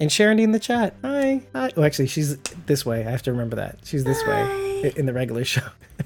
[0.00, 0.94] And Sharon in the chat.
[1.04, 1.42] Hi.
[1.54, 1.70] Hi.
[1.76, 2.36] Oh, actually, she's
[2.66, 3.06] this way.
[3.06, 3.78] I have to remember that.
[3.84, 4.71] She's this way.
[4.82, 5.62] In the regular show.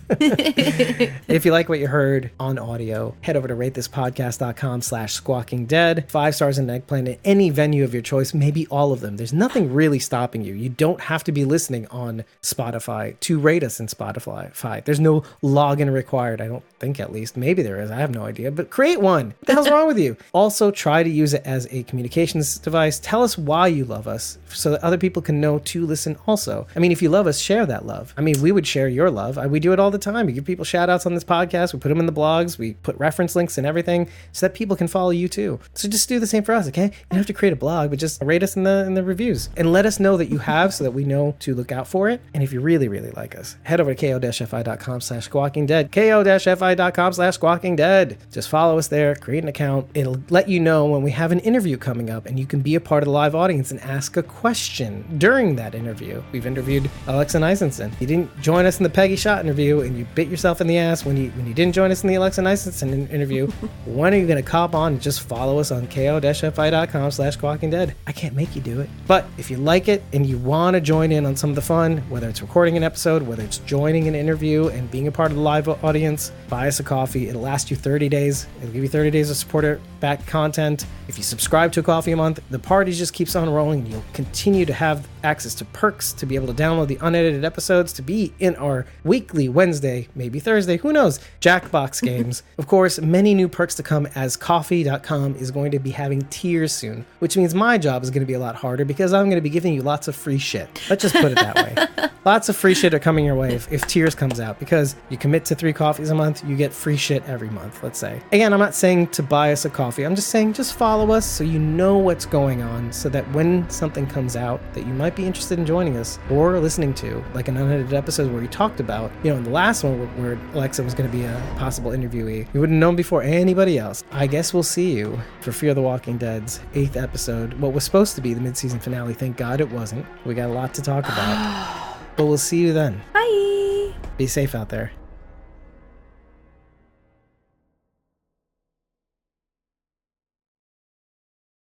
[0.10, 6.08] if you like what you heard on audio, head over to ratethispodcast.com slash squawking dead.
[6.08, 9.16] Five stars in eggplant in any venue of your choice, maybe all of them.
[9.16, 10.54] There's nothing really stopping you.
[10.54, 14.84] You don't have to be listening on Spotify to rate us in Spotify.
[14.84, 16.40] There's no login required.
[16.40, 17.36] I don't think at least.
[17.36, 17.90] Maybe there is.
[17.90, 18.50] I have no idea.
[18.50, 19.28] But create one.
[19.28, 20.16] What the hell's wrong with you?
[20.32, 22.98] Also, try to use it as a communications device.
[22.98, 26.66] Tell us why you love us so that other people can know to listen also.
[26.76, 28.12] I mean, if you love us, share that love.
[28.18, 29.36] I mean, we would share your love.
[29.50, 30.26] We do it all the time.
[30.26, 31.72] We give people shout outs on this podcast.
[31.72, 32.58] We put them in the blogs.
[32.58, 35.60] We put reference links and everything so that people can follow you too.
[35.74, 36.84] So just do the same for us, okay?
[36.86, 39.02] You don't have to create a blog, but just rate us in the in the
[39.02, 41.86] reviews and let us know that you have so that we know to look out
[41.86, 42.20] for it.
[42.34, 45.92] And if you really, really like us, head over to ko-fi.com slash squawking dead.
[45.92, 48.18] ko-fi.com slash squawking dead.
[48.30, 49.88] Just follow us there, create an account.
[49.94, 52.74] It'll let you know when we have an interview coming up and you can be
[52.74, 56.22] a part of the live audience and ask a question during that interview.
[56.32, 57.92] We've interviewed Alexa Nisenson.
[58.00, 60.78] You didn't join us in the Peggy Shot interview and you bit yourself in the
[60.78, 63.46] ass when you when you didn't join us in the Alexa Nisenson interview.
[63.84, 67.70] when are you going to cop on and just follow us on ko-fi.com slash squawking
[67.70, 67.94] dead?
[68.06, 68.88] I can't make you do it.
[69.06, 71.62] But if you like it and you want to join in on some of the
[71.62, 75.32] fun, whether it's recording an episode, whether it's joining an interview and being a part
[75.32, 77.28] of the live audience, buy us a coffee.
[77.28, 78.46] It'll last you 30 days.
[78.58, 80.86] It'll give you 30 days of supporter back content.
[81.08, 83.86] If you subscribe to a coffee a month, the party just keeps on rolling.
[83.86, 87.92] You'll continue to have access to perks, to be able to download the unedited episodes,
[87.94, 92.44] to be in our weekly Wednesday, maybe Thursday, who knows, Jackbox games.
[92.58, 96.72] of course, many new perks to come as ko-fi.com is going to be having tiers
[96.72, 99.36] soon, which means my job is going to be a lot harder because I'm going
[99.36, 100.68] to be giving you lots of free shit.
[100.88, 102.08] Let's just put it that way.
[102.26, 105.16] lots of free shit are coming your way if, if tiers comes out because you
[105.16, 108.20] commit to three coffees a month, you get free shit every month, let's say.
[108.32, 110.04] Again, I'm not saying to buy us a coffee.
[110.04, 113.68] I'm just saying just follow us so you know what's going on so that when
[113.70, 117.48] something comes out that you might be interested in joining us or listening to, like
[117.48, 120.38] an unedited episode where we talked about, you know, in the last one where, where
[120.54, 124.04] Alexa was going to be a possible interviewee, you would have known before anybody else.
[124.12, 127.54] I guess we'll see you for Fear the Walking Dead's eighth episode.
[127.54, 130.04] What was supposed to be the mid-season finale, thank God it wasn't.
[130.26, 131.96] We got a lot to talk about.
[132.16, 133.00] but we'll see you then.
[133.14, 133.94] Bye.
[134.18, 134.92] Be safe out there.